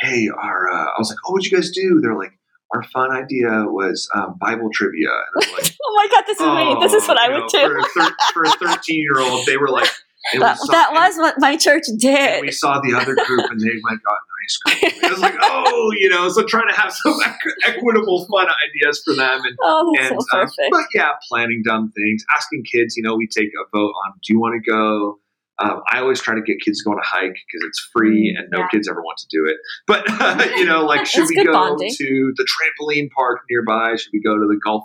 "Hey, 0.00 0.28
our," 0.28 0.68
uh, 0.70 0.84
I 0.86 0.94
was 0.98 1.10
like, 1.10 1.18
"Oh, 1.26 1.32
what'd 1.32 1.50
you 1.50 1.56
guys 1.56 1.70
do?" 1.70 2.00
They're 2.02 2.16
like. 2.16 2.32
Our 2.74 2.82
fun 2.84 3.10
idea 3.10 3.66
was 3.66 4.08
um, 4.14 4.38
Bible 4.40 4.70
trivia, 4.72 5.10
and 5.10 5.44
I'm 5.44 5.52
like, 5.52 5.76
Oh 5.84 5.92
my 5.94 6.08
god, 6.10 6.24
this 6.26 6.40
is 6.40 6.46
me. 6.46 6.76
This 6.80 6.94
is 7.02 7.06
what 7.06 7.18
Oh, 7.18 7.20
I 7.22 7.26
you 7.28 7.34
would 7.34 7.52
know, 7.52 7.68
do. 7.68 7.84
For 7.92 8.00
a, 8.00 8.06
thir- 8.08 8.16
for 8.32 8.44
a 8.44 8.76
13 8.76 8.98
year 8.98 9.20
old, 9.20 9.44
they 9.44 9.58
were 9.58 9.68
like, 9.68 9.90
That, 10.38 10.58
saw- 10.58 10.72
that 10.72 10.92
was 10.92 11.16
what 11.16 11.34
my 11.38 11.56
church 11.56 11.84
did. 11.98 12.40
we 12.42 12.50
saw 12.52 12.80
the 12.80 12.94
other 12.94 13.14
group 13.14 13.50
and 13.50 13.60
they 13.60 13.70
went 13.82 14.00
got 14.02 14.14
an 14.14 14.28
ice 14.44 14.56
cream. 14.58 14.92
It 15.04 15.10
was 15.10 15.20
like, 15.20 15.34
oh, 15.42 15.90
you 15.98 16.08
know, 16.08 16.28
so 16.28 16.44
trying 16.44 16.68
to 16.68 16.74
have 16.74 16.92
some 16.92 17.18
equ- 17.20 17.54
equitable, 17.66 18.26
fun 18.30 18.46
ideas 18.68 19.02
for 19.04 19.14
them. 19.14 19.40
And, 19.44 19.56
Oh, 19.62 19.92
and 19.98 20.08
so 20.08 20.14
um, 20.38 20.46
perfect. 20.46 20.68
but 20.70 20.84
yeah, 20.94 21.10
planning 21.28 21.62
dumb 21.64 21.90
things, 21.96 22.24
asking 22.36 22.64
kids, 22.72 22.96
you 22.96 23.02
know, 23.02 23.16
we 23.16 23.26
take 23.26 23.48
a 23.48 23.64
vote 23.76 23.92
on 24.06 24.12
do 24.24 24.32
you 24.32 24.40
want 24.40 24.62
to 24.62 24.70
go? 24.70 25.18
Um, 25.58 25.80
I 25.92 26.00
always 26.00 26.20
try 26.20 26.34
to 26.34 26.40
get 26.40 26.56
kids 26.64 26.82
going 26.82 26.96
to 26.96 27.02
go 27.02 27.16
on 27.16 27.22
a 27.24 27.26
hike 27.28 27.34
because 27.46 27.66
it's 27.68 27.88
free 27.92 28.34
and 28.36 28.48
no 28.50 28.60
Yeah. 28.60 28.68
kids 28.72 28.88
ever 28.88 29.00
want 29.02 29.18
to 29.18 29.26
do 29.30 29.44
it. 29.46 29.56
But, 29.86 30.08
you 30.56 30.64
know, 30.64 30.84
like, 30.86 31.04
should 31.12 31.28
we 31.28 31.44
go 31.44 31.52
bonding. 31.52 31.92
to 31.98 32.32
the 32.36 32.46
trampoline 32.48 33.10
park 33.10 33.40
nearby? 33.50 33.94
Should 33.96 34.10
we 34.12 34.20
go 34.22 34.34
to 34.34 34.46
the 34.48 34.58
golf, 34.64 34.82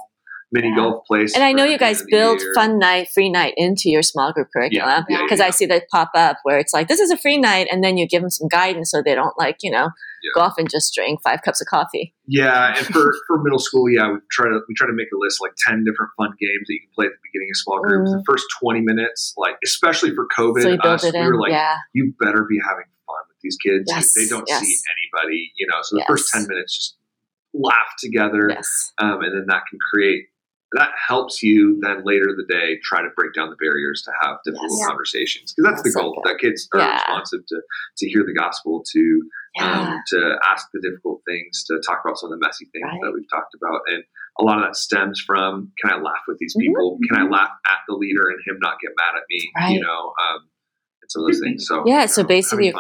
mini 0.52 0.70
Yeah. 0.70 0.76
golf 0.76 1.06
place? 1.06 1.36
And 1.36 1.44
I 1.44 1.52
know 1.52 1.64
you 1.66 1.78
guys 1.78 2.04
build 2.10 2.42
fun 2.56 2.80
night, 2.80 3.10
free 3.10 3.30
night 3.30 3.54
into 3.58 3.90
your 3.90 4.02
small 4.04 4.32
group 4.32 4.48
curriculum 4.54 5.06
yeah, 5.10 5.22
because 5.24 5.40
yeah, 5.40 5.46
I 5.48 5.50
see 5.50 5.66
that 5.68 5.90
pop 5.92 6.12
up 6.16 6.38
where 6.44 6.58
it's 6.58 6.74
like 6.74 6.88
this 6.88 7.00
is 7.00 7.12
a 7.12 7.18
free 7.18 7.38
night, 7.38 7.68
and 7.72 7.84
then 7.84 7.98
you 7.98 8.08
give 8.08 8.22
them 8.22 8.30
some 8.32 8.48
guidance 8.48 8.92
so 8.92 9.02
they 9.02 9.16
don't 9.16 9.38
like 9.38 9.58
you 9.62 9.72
know 9.72 9.90
Yeah. 10.24 10.32
go 10.36 10.42
off 10.42 10.56
and 10.58 10.70
just 10.70 10.94
drink 10.96 11.22
five 11.22 11.42
cups 11.44 11.62
of 11.62 11.68
coffee. 11.68 12.14
Yeah, 12.28 12.76
and 12.78 12.86
for, 12.88 13.14
for 13.28 13.42
middle 13.44 13.60
school, 13.60 13.90
yeah, 13.90 14.12
we 14.12 14.20
try 14.32 14.48
to 14.50 14.60
we 14.68 14.74
try 14.76 14.88
to 14.88 14.94
make 14.94 15.08
a 15.14 15.18
list 15.18 15.40
like 15.42 15.54
ten 15.68 15.84
different 15.84 16.12
fun 16.18 16.30
games 16.40 16.66
that 16.68 16.74
you 16.74 16.80
can 16.82 16.90
play 16.96 17.06
at 17.06 17.12
the 17.12 17.24
beginning 17.32 17.50
of 17.52 17.58
small 17.58 17.82
groups. 17.82 18.12
Mm. 18.12 18.18
The 18.20 18.24
first 18.28 18.46
twenty 18.62 18.82
minutes, 18.82 19.34
like 19.38 19.56
especially 19.64 20.16
for 20.16 20.28
COVID, 20.38 20.62
so 20.62 20.70
you 20.70 20.80
build 20.82 20.96
us, 20.96 21.04
we 21.04 21.10
in, 21.20 21.26
were 21.26 21.40
like, 21.40 21.52
yeah. 21.52 21.76
you 21.94 22.14
better 22.20 22.46
be 22.50 22.60
having 22.64 22.86
fun 23.06 23.24
with 23.28 23.38
these 23.44 23.58
kids. 23.58 23.86
Yes, 23.88 24.14
They 24.14 24.28
don't 24.28 24.46
yes. 24.48 24.62
see 24.62 24.76
anybody, 24.96 25.52
you 25.58 25.68
know. 25.68 25.80
So 25.84 25.98
the 25.98 26.06
first 26.08 26.32
ten 26.34 26.48
minutes, 26.48 26.74
just 26.76 26.96
laugh 27.54 27.94
together, 28.00 28.48
Yes. 28.50 28.92
um, 28.98 29.22
and 29.22 29.34
then 29.34 29.46
that 29.48 29.64
can 29.70 29.80
create 29.92 30.26
that 30.74 30.92
helps 31.08 31.42
you 31.42 31.80
then 31.82 32.04
later 32.04 32.30
in 32.30 32.36
the 32.36 32.46
day 32.54 32.78
try 32.84 33.02
to 33.02 33.10
break 33.16 33.34
down 33.34 33.50
the 33.50 33.56
barriers 33.56 34.02
to 34.04 34.12
have 34.22 34.38
difficult 34.44 34.72
Yes. 34.80 34.88
conversations 34.88 35.54
because 35.54 35.70
that's 35.72 35.84
That's 35.84 35.96
the 35.96 36.02
goal 36.02 36.14
good. 36.24 36.30
that 36.30 36.40
kids 36.40 36.68
are 36.74 36.80
Yeah. 36.80 36.94
responsive 36.96 37.46
to 37.48 37.62
to 37.98 38.10
hear 38.10 38.24
the 38.26 38.34
gospel 38.34 38.84
to 38.92 39.24
Yeah. 39.56 39.82
um, 39.96 40.02
to 40.14 40.40
ask 40.50 40.68
the 40.74 40.82
difficult 40.82 41.22
things, 41.26 41.64
to 41.66 41.80
talk 41.88 42.02
about 42.04 42.18
some 42.20 42.32
of 42.32 42.40
the 42.40 42.46
messy 42.46 42.66
things 42.74 42.84
Right. 42.86 43.00
that 43.04 43.12
we've 43.14 43.30
talked 43.30 43.56
about. 43.56 43.82
And 43.88 44.04
a 44.40 44.44
lot 44.44 44.58
of 44.60 44.66
that 44.66 44.76
stems 44.76 45.20
from 45.26 45.72
can 45.80 45.92
I 45.94 45.98
laugh 46.02 46.24
with 46.28 46.38
these 46.38 46.56
Mhm. 46.56 46.62
people? 46.62 47.00
Can 47.10 47.18
I 47.18 47.24
laugh 47.30 47.52
at 47.66 47.80
the 47.88 47.96
leader 47.96 48.28
and 48.30 48.40
him 48.46 48.60
not 48.62 48.80
get 48.80 48.92
mad 48.98 49.16
at 49.16 49.24
me? 49.30 49.52
Right. 49.56 49.74
You 49.76 49.82
know, 49.82 50.14
um, 50.22 50.50
and 51.08 51.12
some 51.12 51.24
of 51.24 51.28
those 51.32 51.40
things. 51.42 51.66
So 51.68 51.84
Yeah, 51.86 52.06
so 52.06 52.22
know, 52.22 52.28
basically-. 52.28 52.74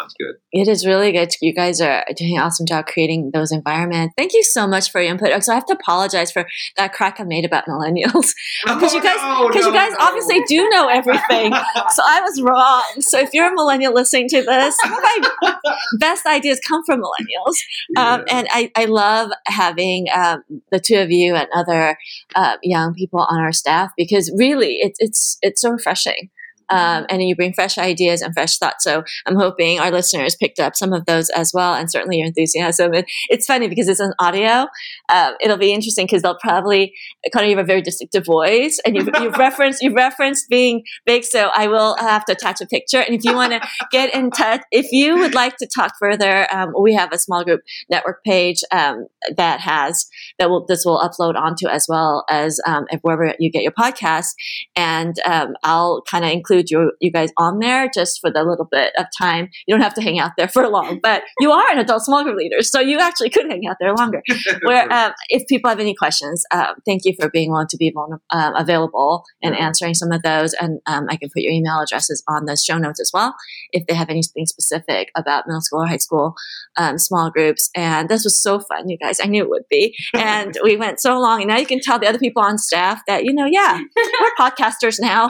It 0.51 0.67
is 0.67 0.86
really 0.86 1.11
good. 1.11 1.30
You 1.41 1.53
guys 1.53 1.82
are 1.82 2.03
doing 2.15 2.38
an 2.38 2.43
awesome 2.43 2.65
job 2.65 2.86
creating 2.88 3.32
those 3.34 3.51
environments. 3.51 4.13
Thank 4.17 4.34
you 4.34 4.43
so 4.43 4.67
much 4.67 4.91
for 4.91 5.01
your 5.01 5.11
input. 5.11 5.43
So 5.43 5.51
I 5.51 5.55
have 5.55 5.65
to 5.67 5.73
apologize 5.73 6.32
for 6.32 6.47
that 6.78 6.93
crack 6.93 7.19
I 7.19 7.23
made 7.23 7.45
about 7.45 7.65
millennials 7.65 8.34
because 8.65 8.93
you 8.93 9.01
guys 9.01 9.17
Oh, 9.19 9.47
because 9.49 9.65
no, 9.65 9.71
you 9.71 9.73
guys 9.78 9.91
no. 9.91 9.97
obviously 10.05 10.41
do 10.47 10.67
know 10.69 10.88
everything. 10.88 11.53
So 11.91 12.03
I 12.05 12.21
was 12.21 12.41
wrong. 12.41 12.84
So 13.01 13.19
if 13.19 13.34
you're 13.34 13.51
a 13.51 13.53
millennial 13.55 13.93
listening 13.93 14.28
to 14.30 14.41
this, 14.41 14.78
some 14.82 14.93
of 14.93 14.99
my 15.01 15.63
best 15.99 16.25
ideas 16.25 16.59
come 16.67 16.84
from 16.86 17.01
millennials. 17.01 17.55
Um, 17.97 18.23
Yeah. 18.28 18.38
and 18.38 18.47
I, 18.51 18.71
I 18.75 18.86
love 18.86 19.32
having 19.45 20.07
um, 20.13 20.43
the 20.71 20.80
two 20.80 20.97
of 20.97 21.11
you 21.11 21.36
and 21.36 21.47
other 21.53 21.97
uh, 22.36 22.57
young 22.63 22.93
people 22.93 23.19
on 23.30 23.39
our 23.39 23.51
staff 23.51 23.91
because 23.97 24.32
really 24.38 24.78
it's 24.82 24.97
it's 24.99 25.38
it's 25.41 25.61
so 25.61 25.71
refreshing. 25.71 26.30
Um, 26.70 27.05
and 27.09 27.24
you 27.24 27.36
bring 27.36 27.53
fresh 27.53 27.78
ideas 27.78 28.22
and 28.22 28.34
fresh 28.34 28.57
thoughts. 28.57 28.84
So 28.84 29.03
I'm 29.26 29.36
hoping 29.36 29.80
our 29.80 29.91
listeners 29.91 30.36
picked 30.36 30.59
up 30.59 30.76
some 30.76 30.93
of 30.93 31.05
those 31.05 31.30
as 31.30 31.51
well, 31.53 31.74
and 31.74 31.89
certainly 31.89 32.18
your 32.18 32.28
enthusiasm. 32.28 32.93
And 32.93 33.05
it's 33.30 33.45
funny 33.45 33.68
because 33.68 33.88
it's 33.88 33.99
an 33.99 34.13
audio. 34.20 34.68
Um, 35.09 35.34
it'll 35.41 35.57
be 35.57 35.74
interesting 35.74 36.05
because 36.05 36.22
they'll 36.22 36.38
probably 36.38 36.93
Connor, 37.34 37.47
you 37.47 37.57
have 37.57 37.63
a 37.63 37.68
very 37.68 37.82
distinctive 37.82 38.26
voice, 38.26 38.80
and 38.86 38.95
you've, 38.95 39.09
you've 39.20 39.38
referenced 39.38 39.82
you've 39.82 39.95
referenced 39.95 40.49
being 40.49 40.84
big. 41.05 41.24
So 41.24 41.49
I 41.55 41.68
will 41.68 41.95
have 41.97 42.26
to 42.26 42.34
attach 42.34 42.61
a 42.61 42.65
picture. 42.65 42.99
And 42.99 43.15
if 43.15 43.24
you 43.24 43.34
want 43.34 43.53
to 43.53 43.61
get 43.91 44.13
in 44.13 44.32
touch, 44.32 44.61
if 44.72 44.91
you 44.91 45.18
would 45.18 45.34
like 45.34 45.57
to 45.57 45.68
talk 45.68 45.93
further, 45.99 46.47
um, 46.53 46.74
we 46.80 46.93
have 46.93 47.11
a 47.11 47.18
small 47.18 47.43
group 47.43 47.61
network 47.89 48.24
page 48.24 48.61
um, 48.72 49.07
that 49.36 49.59
has 49.61 50.07
that 50.39 50.49
will 50.49 50.65
this 50.65 50.86
will 50.86 50.99
upload 50.99 51.36
onto 51.36 51.68
as 51.68 51.86
well 51.88 52.26
as 52.30 52.59
um, 52.65 52.86
wherever 53.01 53.34
you 53.39 53.51
get 53.51 53.63
your 53.63 53.72
podcast, 53.72 54.30
and 54.76 55.15
um, 55.26 55.55
I'll 55.63 56.01
kind 56.09 56.26
of 56.26 56.32
include 56.32 56.57
you 56.68 56.91
you 56.99 57.12
guys 57.12 57.30
on 57.38 57.60
there 57.60 57.89
just 57.93 58.20
for 58.22 58.32
the 58.32 58.43
little 58.43 58.68
bit 58.70 58.91
of 58.97 59.05
time. 59.18 59.49
You 59.68 59.74
don't 59.76 59.82
have 59.84 59.93
to 59.95 60.01
hang 60.01 60.20
out 60.20 60.32
there 60.38 60.47
for 60.47 60.68
long, 60.68 60.99
but 61.01 61.24
you 61.39 61.51
are 61.51 61.72
an 61.72 61.78
adult 61.80 62.03
small 62.03 62.24
group 62.24 62.38
leader, 62.38 62.62
so 62.62 62.80
you 62.80 62.99
actually 62.99 63.30
could 63.30 63.49
hang 63.49 63.68
out 63.68 63.78
there 63.80 63.93
longer. 63.95 64.22
Where 64.64 64.91
um, 64.91 65.14
if 65.30 65.47
people 65.47 65.70
have 65.70 65.80
any 65.80 65.93
questions, 65.95 66.43
um, 66.53 66.76
thank 66.86 67.01
you 67.05 67.14
for 67.20 67.30
being 67.30 67.51
willing 67.51 67.68
to 67.68 67.78
be 67.78 67.91
vulner- 67.91 68.20
um, 68.32 68.55
available 68.55 69.24
and 69.43 69.55
Yeah. 69.55 69.66
answering 69.66 69.93
some 69.93 70.12
of 70.12 70.22
those. 70.24 70.53
And 70.53 70.80
um, 70.88 71.08
I 71.10 71.16
can 71.18 71.30
put 71.30 71.41
your 71.43 71.51
email 71.51 71.80
addresses 71.80 72.24
on 72.28 72.45
the 72.45 72.55
show 72.58 72.78
notes 72.78 72.99
as 72.99 73.12
well 73.14 73.36
if 73.72 73.86
they 73.88 73.93
have 73.95 74.10
anything 74.10 74.45
specific 74.45 75.12
about 75.16 75.45
middle 75.47 75.62
school 75.62 75.82
or 75.84 75.88
high 75.88 75.97
school 75.97 76.36
um, 76.78 76.97
small 76.97 77.30
groups. 77.32 77.70
And 77.76 78.10
this 78.10 78.24
was 78.24 78.41
so 78.41 78.60
fun, 78.60 78.88
you 78.89 78.97
guys. 78.97 79.20
I 79.22 79.26
knew 79.28 79.43
it 79.43 79.49
would 79.49 79.68
be. 79.70 79.95
And 80.14 80.55
we 80.64 80.76
went 80.78 80.99
so 80.99 81.20
long, 81.20 81.41
and 81.41 81.49
now 81.49 81.58
you 81.58 81.66
can 81.66 81.80
tell 81.80 81.99
the 81.99 82.08
other 82.08 82.20
people 82.20 82.41
on 82.43 82.58
staff 82.58 83.01
that 83.08 83.24
you 83.24 83.34
know, 83.34 83.45
yeah, 83.45 83.80
we're 83.95 84.32
podcasters 84.39 84.97
now. 84.99 85.30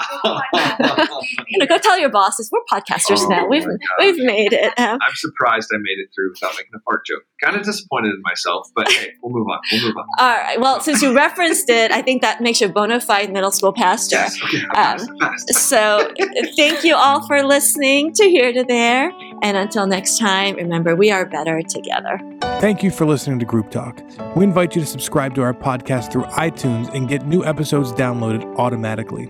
You 1.47 1.59
know, 1.59 1.65
go 1.65 1.78
tell 1.78 1.97
your 1.99 2.09
bosses 2.09 2.49
we're 2.51 2.61
podcasters 2.72 3.26
Oh 3.26 3.28
now. 3.28 3.47
We've 3.47 3.65
my 3.65 3.74
we've 3.99 4.18
made 4.18 4.53
it. 4.53 4.74
Um, 4.78 4.99
I'm 5.01 5.15
surprised 5.15 5.70
I 5.74 5.78
made 5.78 5.99
it 5.99 6.09
through 6.15 6.32
without 6.32 6.53
making 6.55 6.72
a 6.76 6.80
fart 6.82 7.05
joke. 7.05 7.24
Kind 7.43 7.55
of 7.55 7.63
disappointed 7.63 8.09
in 8.09 8.22
myself, 8.24 8.70
but 8.76 8.89
hey, 8.91 9.11
we'll 9.22 9.34
move 9.34 9.47
on. 9.47 9.59
We'll 9.72 9.82
move 9.84 9.97
on. 9.97 10.05
all 10.20 10.38
right. 10.38 10.59
Well, 10.59 10.80
since 10.82 11.01
you 11.01 11.15
referenced 11.15 11.70
it, 11.70 11.91
I 11.91 12.01
think 12.01 12.22
that 12.22 12.41
makes 12.41 12.61
you 12.61 12.68
a 12.68 12.72
bona 12.72 12.99
fide 12.99 13.32
middle 13.32 13.51
school 13.51 13.74
pastor. 13.74 14.15
Yes. 14.18 14.38
Okay. 14.43 14.63
Um, 14.63 14.97
Fast, 14.97 15.09
fast. 15.20 15.53
So, 15.55 16.13
thank 16.55 16.84
you 16.84 16.95
all 16.95 17.26
for 17.28 17.43
listening 17.43 18.13
to 18.13 18.24
Here 18.30 18.51
to 18.53 18.63
There. 18.63 19.11
And 19.43 19.55
until 19.57 19.86
next 19.86 20.18
time, 20.18 20.55
remember, 20.55 20.95
we 20.95 21.11
are 21.11 21.26
better 21.26 21.61
together. 21.61 22.20
Thank 22.59 22.82
you 22.82 22.89
for 22.89 23.05
listening 23.05 23.38
to 23.39 23.45
Group 23.45 23.70
Talk. 23.70 24.01
We 24.36 24.43
invite 24.43 24.76
you 24.76 24.82
to 24.82 24.88
subscribe 24.88 25.36
to 25.36 25.43
our 25.43 25.53
podcast 25.53 26.11
through 26.11 26.24
iTunes 26.26 26.93
and 26.95 27.07
get 27.07 27.26
new 27.28 27.45
episodes 27.45 27.91
downloaded 27.91 28.43
automatically. 28.57 29.30